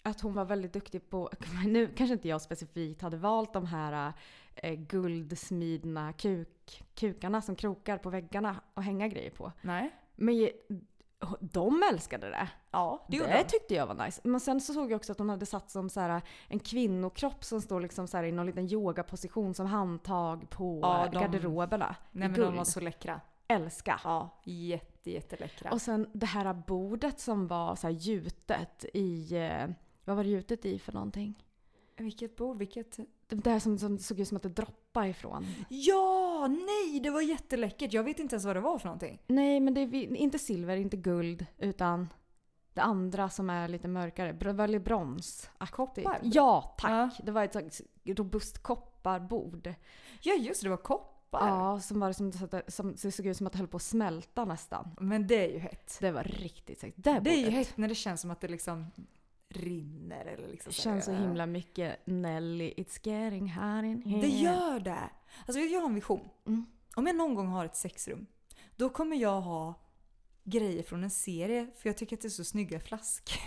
att 0.03 0.21
hon 0.21 0.35
var 0.35 0.45
väldigt 0.45 0.73
duktig 0.73 1.11
på, 1.11 1.31
nu 1.67 1.87
kanske 1.87 2.13
inte 2.13 2.29
jag 2.29 2.43
specifikt 2.43 3.03
hade 3.03 3.17
valt 3.17 3.53
de 3.53 3.67
här 3.67 4.13
eh, 4.55 4.75
guldsmidna 4.75 6.13
kuk, 6.13 6.85
kukarna 6.95 7.43
som 7.43 7.57
krokar 7.57 7.99
på 7.99 8.11
väggarna 8.11 8.61
och 8.75 8.83
hänga 8.83 9.09
grejer 9.09 9.31
på. 9.31 9.53
Nej. 9.63 9.91
Men 10.15 10.49
de 11.41 11.83
älskade 11.93 12.31
det. 12.31 12.49
Ja, 12.71 13.07
det 13.09 13.19
Det, 13.19 13.45
tyckte 13.45 13.75
jag 13.75 13.87
var 13.87 14.05
nice. 14.05 14.21
Men 14.25 14.41
sen 14.41 14.61
så 14.61 14.73
såg 14.75 14.91
jag 14.93 14.97
också 14.97 15.13
att 15.13 15.19
hon 15.19 15.29
hade 15.31 15.47
satt 15.47 15.71
som 15.71 15.91
så 15.91 16.01
här, 16.01 16.23
en 16.49 16.59
kvinnokropp 16.59 17.45
som 17.45 17.61
står 17.61 17.81
liksom 17.81 18.09
så 18.09 18.17
här 18.17 18.25
i 18.25 18.33
någon 18.33 18.47
liten 18.47 18.73
yogaposition 18.73 19.55
som 19.55 19.67
handtag 19.67 20.51
på 20.51 20.81
Ja, 20.83 21.09
de- 21.13 21.19
garderoberna. 21.23 21.97
Nej 22.13 22.29
men 22.29 22.41
de 22.41 22.57
var 22.57 22.65
så 22.65 22.81
läckra. 22.81 23.21
Älska. 23.49 24.01
Ja, 24.05 24.41
jätte, 24.45 25.11
jätteläckra. 25.11 25.71
Och 25.73 25.83
sen 25.83 26.11
det 26.13 26.27
här 26.27 26.55
bordet 26.55 27.21
som 27.21 27.47
var 27.47 27.77
så 27.77 27.87
här 27.87 27.95
gjutet 27.95 28.85
i... 28.95 29.37
eh, 29.37 29.67
Vad 30.05 30.17
var 30.17 30.25
det 30.25 30.31
gjutet 30.31 30.65
i 30.65 30.79
för 30.79 30.93
någonting? 30.93 31.43
Vilket 31.97 32.37
bord, 32.37 32.59
vilket... 32.59 32.97
Det 33.29 33.37
där 33.37 33.59
som, 33.59 33.79
som 33.79 33.99
såg 33.99 34.21
ut 34.21 34.29
som 34.29 34.37
att 34.37 34.43
det 34.43 34.49
droppade 34.49 34.86
ifrån. 35.05 35.47
Ja, 35.69 36.47
nej, 36.49 37.01
det 37.01 37.11
var 37.11 37.21
jätteläckert. 37.21 37.93
Jag 37.93 38.05
vet 38.05 38.19
inte 38.19 38.35
ens 38.35 38.45
vad 38.45 38.57
det 38.57 38.61
var 38.61 38.79
för 38.79 38.87
någonting. 38.87 39.23
Nej, 39.27 39.61
men 39.61 39.75
det 39.75 39.81
är 39.81 40.17
inte 40.17 40.39
silver, 40.39 40.77
inte 40.77 40.97
guld, 40.97 41.47
utan 41.59 42.09
det 42.75 42.83
andra 42.83 43.29
som 43.29 43.51
är 43.51 43.69
lite 43.69 43.89
mörkare. 43.89 44.53
Väldigt 44.53 44.85
brons. 44.85 45.51
Koppar? 45.71 46.21
Ja, 46.23 46.75
tack. 46.79 46.91
Ja. 46.91 47.11
Det 47.25 47.33
var 47.33 47.45
ett 47.45 47.81
robust 48.05 48.63
kopparbord. 48.63 49.75
Ja, 50.23 50.35
just 50.35 50.61
det, 50.61 50.67
det 50.67 50.71
var 50.71 50.77
koppar. 50.77 51.49
Ja, 51.49 51.81
som 51.81 52.01
var 52.01 52.13
som, 52.13 52.33
som, 52.69 52.97
det 53.03 53.13
såg 53.13 53.27
ut 53.27 53.37
som 53.37 53.47
att 53.47 53.53
det 53.53 53.59
höll 53.59 53.69
på 53.69 53.77
att 53.77 53.83
smälta 53.83 54.45
nästan. 54.45 54.97
Men 55.01 55.27
det 55.27 55.45
är 55.45 55.53
ju 55.53 55.59
hett. 55.59 55.99
Det 56.01 56.11
var 56.11 56.25
riktigt 56.25 56.81
sexigt. 56.81 57.05
Det, 57.05 57.21
Det 57.21 57.31
är 57.31 57.41
ju 57.41 57.51
hett 57.51 57.77
när 57.77 57.89
det 57.89 57.95
känns 57.95 58.21
som 58.21 58.31
att 58.31 58.41
det 58.41 58.49
liksom 58.49 58.87
rinner 59.57 60.27
eller 60.27 60.49
liksom 60.49 60.71
här. 60.71 60.83
känns 60.83 61.05
så 61.05 61.13
himla 61.13 61.47
mycket 61.47 62.07
Nelly, 62.07 62.75
it's 62.77 63.01
getting 63.03 63.49
hot 63.51 63.85
in 63.85 64.03
here. 64.03 64.21
Det 64.21 64.29
gör 64.29 64.81
det! 64.81 65.11
Alltså 65.47 65.61
jag 65.61 65.81
har 65.81 65.89
en 65.89 65.95
vision. 65.95 66.29
Mm. 66.47 66.67
Om 66.97 67.07
jag 67.07 67.17
någon 67.17 67.35
gång 67.35 67.47
har 67.47 67.65
ett 67.65 67.77
sexrum, 67.77 68.27
då 68.77 68.89
kommer 68.89 69.17
jag 69.17 69.41
ha 69.41 69.75
grejer 70.45 70.83
från 70.83 71.05
en 71.05 71.11
serie 71.11 71.67
för 71.77 71.89
jag 71.89 71.97
tycker 71.97 72.17
att 72.17 72.23
det 72.23 72.29
är 72.29 72.31
så 72.31 72.45
snygga 72.45 72.81
flaskor. 72.81 73.39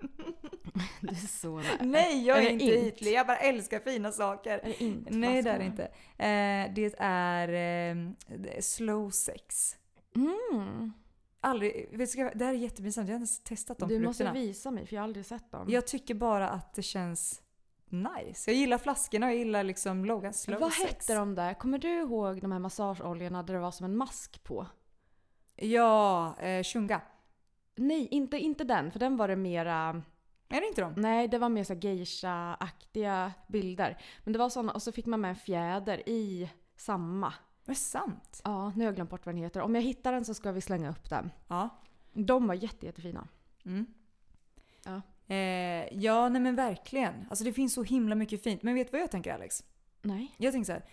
Du 1.00 1.08
är 1.08 1.14
så 1.14 1.56
nära. 1.56 1.76
Nej, 1.80 2.26
jag 2.26 2.38
Är 2.38 2.42
är, 2.42 2.44
det 2.44 2.52
inte 2.52 2.64
int? 2.64 2.94
ytlig. 2.94 3.12
Jag 3.12 3.26
bara 3.26 3.36
älskar 3.36 3.80
fina 3.80 4.12
saker. 4.12 4.58
Är 4.58 4.64
det 4.64 4.80
inte 4.84 5.10
Nej, 5.14 5.42
det 5.42 5.50
är 5.50 5.58
det 5.58 5.64
inte. 5.64 5.84
Eh, 5.84 6.74
det 6.74 6.94
är 6.98 7.48
eh, 7.48 8.10
det 8.38 8.64
slow 8.64 9.10
sex. 9.10 9.76
Mm. 10.16 10.92
Aldrig, 11.40 11.98
vet 11.98 12.12
du, 12.16 12.30
det 12.34 12.44
här 12.44 12.52
är 12.54 12.58
jättepinsamt, 12.58 13.08
jag 13.08 13.14
har 13.16 13.20
inte 13.20 13.42
testat 13.44 13.78
de 13.78 13.88
Du 13.88 14.00
måste 14.00 14.24
produkterna. 14.24 14.46
visa 14.46 14.70
mig 14.70 14.86
för 14.86 14.94
jag 14.96 15.00
har 15.02 15.04
aldrig 15.04 15.26
sett 15.26 15.50
dem. 15.50 15.66
Jag 15.70 15.86
tycker 15.86 16.14
bara 16.14 16.48
att 16.48 16.74
det 16.74 16.82
känns 16.82 17.42
nice. 17.88 18.50
Jag 18.50 18.58
gillar 18.58 18.78
flaskorna 18.78 19.26
och 19.26 19.32
jag 19.32 19.38
gillar 19.38 19.62
liksom 19.64 20.04
loggan 20.04 20.32
slow 20.32 20.60
Vad 20.60 20.72
sex. 20.72 20.90
hette 20.92 21.14
de 21.14 21.34
där? 21.34 21.54
Kommer 21.54 21.78
du 21.78 21.88
ihåg 21.88 22.40
de 22.40 22.52
här 22.52 22.58
massageoljorna 22.58 23.42
där 23.42 23.54
det 23.54 23.60
var 23.60 23.70
som 23.70 23.84
en 23.84 23.96
mask 23.96 24.44
på? 24.44 24.66
Ja, 25.56 26.34
eh, 26.38 26.62
Shunga. 26.62 27.00
Nej, 27.76 28.08
inte, 28.10 28.38
inte 28.38 28.64
den. 28.64 28.90
För 28.90 28.98
den 28.98 29.16
var 29.16 29.28
det 29.28 29.36
mera... 29.36 30.02
Är 30.48 30.60
det 30.60 30.66
inte 30.66 30.80
de? 30.80 30.92
Nej, 30.96 31.28
det 31.28 31.38
var 31.38 31.48
mer 31.48 31.64
så 31.64 31.74
geisha-aktiga 31.74 33.32
bilder. 33.48 34.02
Men 34.24 34.32
det 34.32 34.38
var 34.38 34.48
såna, 34.48 34.72
och 34.72 34.82
så 34.82 34.92
fick 34.92 35.06
man 35.06 35.20
med 35.20 35.28
en 35.28 35.36
fjäder 35.36 36.08
i 36.08 36.50
samma. 36.76 37.34
Är 37.66 37.74
sant. 37.74 38.40
Ja, 38.44 38.68
nu 38.70 38.78
har 38.78 38.84
jag 38.84 38.94
glömt 38.94 39.10
bort 39.10 39.26
vad 39.26 39.34
den 39.34 39.42
heter. 39.42 39.60
Om 39.60 39.74
jag 39.74 39.82
hittar 39.82 40.12
den 40.12 40.24
så 40.24 40.34
ska 40.34 40.52
vi 40.52 40.60
slänga 40.60 40.90
upp 40.90 41.10
den. 41.10 41.30
Ja. 41.48 41.68
De 42.12 42.46
var 42.46 42.54
jätte, 42.54 42.86
jättefina. 42.86 43.28
Mm. 43.64 43.86
Ja. 44.84 45.02
Eh, 45.34 45.98
ja, 45.98 46.28
nej 46.28 46.42
men 46.42 46.56
verkligen. 46.56 47.26
Alltså 47.30 47.44
det 47.44 47.52
finns 47.52 47.74
så 47.74 47.82
himla 47.82 48.14
mycket 48.14 48.42
fint. 48.42 48.62
Men 48.62 48.74
vet 48.74 48.86
du 48.86 48.92
vad 48.92 49.00
jag 49.00 49.10
tänker 49.10 49.34
Alex? 49.34 49.64
Nej. 50.02 50.34
Jag 50.36 50.52
tänker 50.52 50.66
så 50.66 50.72
här. 50.72 50.84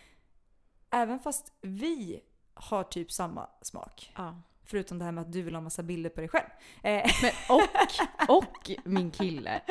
Även 0.89 1.19
fast 1.19 1.53
vi 1.61 2.19
har 2.53 2.83
typ 2.83 3.11
samma 3.11 3.49
smak. 3.61 4.13
Ja. 4.15 4.41
Förutom 4.63 4.99
det 4.99 5.05
här 5.05 5.11
med 5.11 5.21
att 5.21 5.31
du 5.31 5.41
vill 5.41 5.55
ha 5.55 5.61
massa 5.61 5.83
bilder 5.83 6.09
på 6.09 6.19
dig 6.21 6.29
själv. 6.29 6.47
Eh, 6.83 7.11
Men, 7.21 7.31
och, 7.49 8.37
och 8.37 8.71
min 8.85 9.11
kille. 9.11 9.61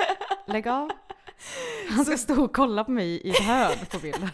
Lägg 0.47 0.69
av. 0.69 0.91
Han 1.91 2.05
ska 2.05 2.17
stå 2.19 2.45
och 2.45 2.55
kolla 2.57 2.85
på 2.85 2.91
mig 2.91 3.09
i 3.09 3.31
ett 3.31 3.39
hörn 3.39 3.87
på 3.91 3.99
bilden. 3.99 4.31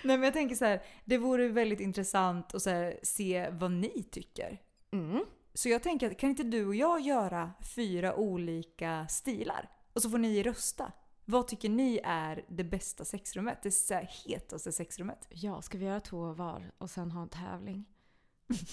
nej 0.04 0.16
men 0.16 0.22
jag 0.22 0.32
tänker 0.34 0.56
så 0.56 0.64
här. 0.64 0.82
Det 1.04 1.18
vore 1.18 1.48
väldigt 1.48 1.80
intressant 1.80 2.54
att 2.54 2.62
så 2.62 2.70
här, 2.70 2.98
se 3.02 3.48
vad 3.50 3.70
ni 3.70 4.02
tycker. 4.10 4.58
Mm. 4.92 5.24
Så 5.54 5.68
jag 5.68 5.82
tänker, 5.82 6.10
att 6.10 6.18
kan 6.18 6.30
inte 6.30 6.42
du 6.42 6.66
och 6.66 6.74
jag 6.74 7.00
göra 7.00 7.50
fyra 7.76 8.14
olika 8.14 9.06
stilar? 9.08 9.68
Och 9.92 10.02
så 10.02 10.10
får 10.10 10.18
ni 10.18 10.42
rösta. 10.42 10.92
Vad 11.24 11.48
tycker 11.48 11.68
ni 11.68 12.00
är 12.04 12.44
det 12.48 12.64
bästa 12.64 13.04
sexrummet? 13.04 13.58
Det 13.62 13.70
så 13.70 13.94
här 13.94 14.10
hetaste 14.26 14.72
sexrummet? 14.72 15.26
Ja, 15.30 15.62
ska 15.62 15.78
vi 15.78 15.84
göra 15.84 16.00
två 16.00 16.32
var 16.32 16.70
och 16.78 16.90
sen 16.90 17.10
ha 17.10 17.22
en 17.22 17.28
tävling? 17.28 17.84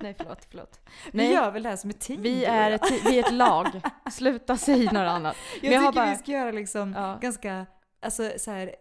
Nej, 0.00 0.14
förlåt, 0.18 0.46
förlåt. 0.50 0.80
Vi 1.12 1.18
Nej, 1.18 1.32
gör 1.32 1.50
väl 1.50 1.62
det 1.62 1.68
här 1.68 1.76
som 1.76 1.90
ett 1.90 2.00
team? 2.00 2.22
vi 2.22 2.44
är, 2.44 2.70
ett, 2.70 2.90
vi 3.06 3.18
är 3.18 3.24
ett 3.26 3.32
lag. 3.32 3.66
Sluta 4.12 4.56
säga 4.56 4.92
något 4.92 5.10
annat. 5.10 5.36
Jag 5.62 5.72
jag 5.72 5.82
tycker 5.82 5.92
bara- 5.92 6.10
vi 6.10 6.16
ska 6.16 6.32
göra 6.32 6.50
liksom 6.50 6.92
Ja. 6.92 7.18
ganska, 7.22 7.66
alltså 8.00 8.30
så 8.38 8.50
här, 8.50 8.74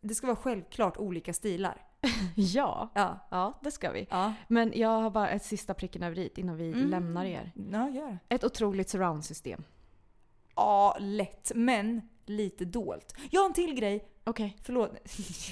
det 0.00 0.14
ska 0.14 0.26
vara 0.26 0.36
självklart 0.36 0.96
olika 0.96 1.32
stilar. 1.32 1.86
Ja, 2.36 2.90
Ja. 2.94 3.18
ja, 3.30 3.58
det 3.62 3.70
ska 3.70 3.90
vi. 3.92 4.06
Ja, 4.10 4.32
Men 4.48 4.72
jag 4.76 5.00
har 5.00 5.10
bara 5.10 5.28
ett 5.30 5.44
sista 5.44 5.74
pricken 5.74 6.02
över 6.02 6.18
i 6.18 6.30
innan 6.36 6.56
vi 6.56 6.68
Mm. 6.72 6.88
lämnar 6.90 7.24
er. 7.24 7.52
ja 7.72 7.88
gör. 7.90 8.18
Ett 8.28 8.44
otroligt 8.44 8.88
surroundsystem. 8.88 9.64
Ja, 10.56 10.96
lätt. 11.00 11.52
Men 11.54 12.08
lite 12.26 12.64
dolt. 12.64 13.14
Jag 13.30 13.40
har 13.40 13.46
en 13.46 13.52
till 13.54 13.74
grej. 13.74 14.08
Okej. 14.24 14.56
Förlåt. 14.62 14.90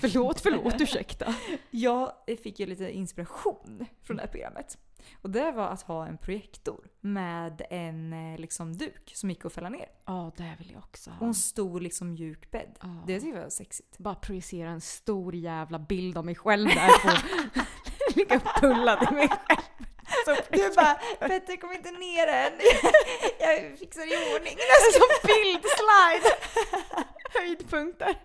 Förlåt, 0.01 0.41
förlåt, 0.41 0.75
ursäkta. 0.81 1.35
Jag 1.71 2.13
fick 2.43 2.61
ju 2.61 2.67
lite 2.67 2.91
inspiration 2.97 3.87
från 4.03 4.17
det 4.17 4.23
här 4.23 4.31
programmet. 4.31 4.79
Och 5.23 5.31
det 5.31 5.53
var 5.53 5.69
att 5.69 5.83
ha 5.83 6.07
en 6.07 6.19
projektor 6.19 6.89
med 7.01 7.63
en 7.71 8.13
eh, 8.13 8.41
liksom, 8.41 8.77
duk 8.77 9.13
som 9.15 9.31
gick 9.31 9.45
att 9.45 9.53
fälla 9.53 9.69
ner. 9.69 9.89
Ja, 10.07 10.33
det 10.37 10.55
vill 10.59 10.71
jag 10.71 10.79
också 10.79 11.11
Och 11.11 11.17
ha. 11.17 11.27
en 11.27 11.35
stor 11.35 11.81
liksom, 11.81 12.13
mjuk 12.13 12.51
bädd. 12.51 12.77
Ja. 12.81 12.89
Det 13.07 13.21
tycker 13.21 13.37
jag 13.37 13.43
var 13.43 13.51
sexigt. 13.51 13.99
Bara 13.99 14.15
projicera 14.15 14.71
en 14.71 14.81
stor 14.81 15.35
jävla 15.35 15.79
bild 15.79 16.19
av 16.19 16.25
mig 16.25 16.35
själv 16.35 16.69
där 16.69 16.89
på... 17.03 17.19
Ligga 18.17 18.37
upppullad 18.37 19.09
i 19.11 19.15
mig 19.15 19.29
själv. 19.29 19.59
Du 20.51 20.75
bara 20.77 20.95
“Petter 21.29 21.57
kom 21.57 21.73
inte 21.73 21.91
ner 21.91 22.27
än, 22.27 22.53
jag 23.41 23.79
fixar 23.79 24.03
i 24.03 24.35
ordning”. 24.35 24.57
Som 24.93 25.09
bildslide! 25.27 26.37
Höjdpunkter. 27.35 28.17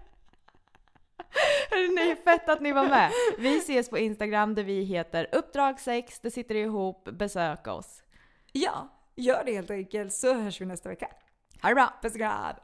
Hörru, 1.69 1.87
ni, 1.95 2.15
fett 2.15 2.49
att 2.49 2.61
ni 2.61 2.71
var 2.71 2.87
med. 2.87 3.11
Vi 3.37 3.57
ses 3.57 3.89
på 3.89 3.97
Instagram 3.97 4.55
där 4.55 4.63
vi 4.63 4.83
heter 4.83 5.27
Uppdrag 5.31 5.79
6, 5.79 6.19
det 6.19 6.31
sitter 6.31 6.55
ihop, 6.55 7.09
besök 7.11 7.67
oss. 7.67 8.03
Ja, 8.51 8.93
gör 9.15 9.43
det 9.45 9.53
helt 9.53 9.71
enkelt 9.71 10.13
så 10.13 10.33
hörs 10.33 10.61
vi 10.61 10.65
nästa 10.65 10.89
vecka. 10.89 11.07
Ha 11.61 11.69
det 11.69 11.75
bra! 11.75 11.93
Puss 12.01 12.13
och 12.13 12.19
kram! 12.19 12.55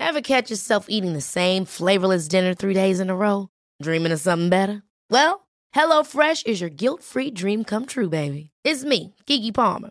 Ever 0.00 0.20
catch 0.20 0.50
yourself 0.50 0.86
eating 0.88 1.14
the 1.14 1.20
same 1.20 1.64
flavorless 1.64 2.28
dinner 2.28 2.54
three 2.54 2.74
days 2.74 3.00
in 3.00 3.10
a 3.10 3.14
row? 3.14 3.48
Dreaming 3.82 4.12
of 4.12 4.20
something 4.20 4.50
better? 4.50 4.82
Well, 5.10 5.46
HelloFresh 5.76 6.46
is 6.46 6.60
your 6.60 6.70
guilt-free 6.70 7.30
dream 7.30 7.64
come 7.64 7.86
true, 7.86 8.08
baby. 8.08 8.50
It's 8.64 8.84
me, 8.84 9.14
Gigi 9.26 9.52
Palmer. 9.52 9.90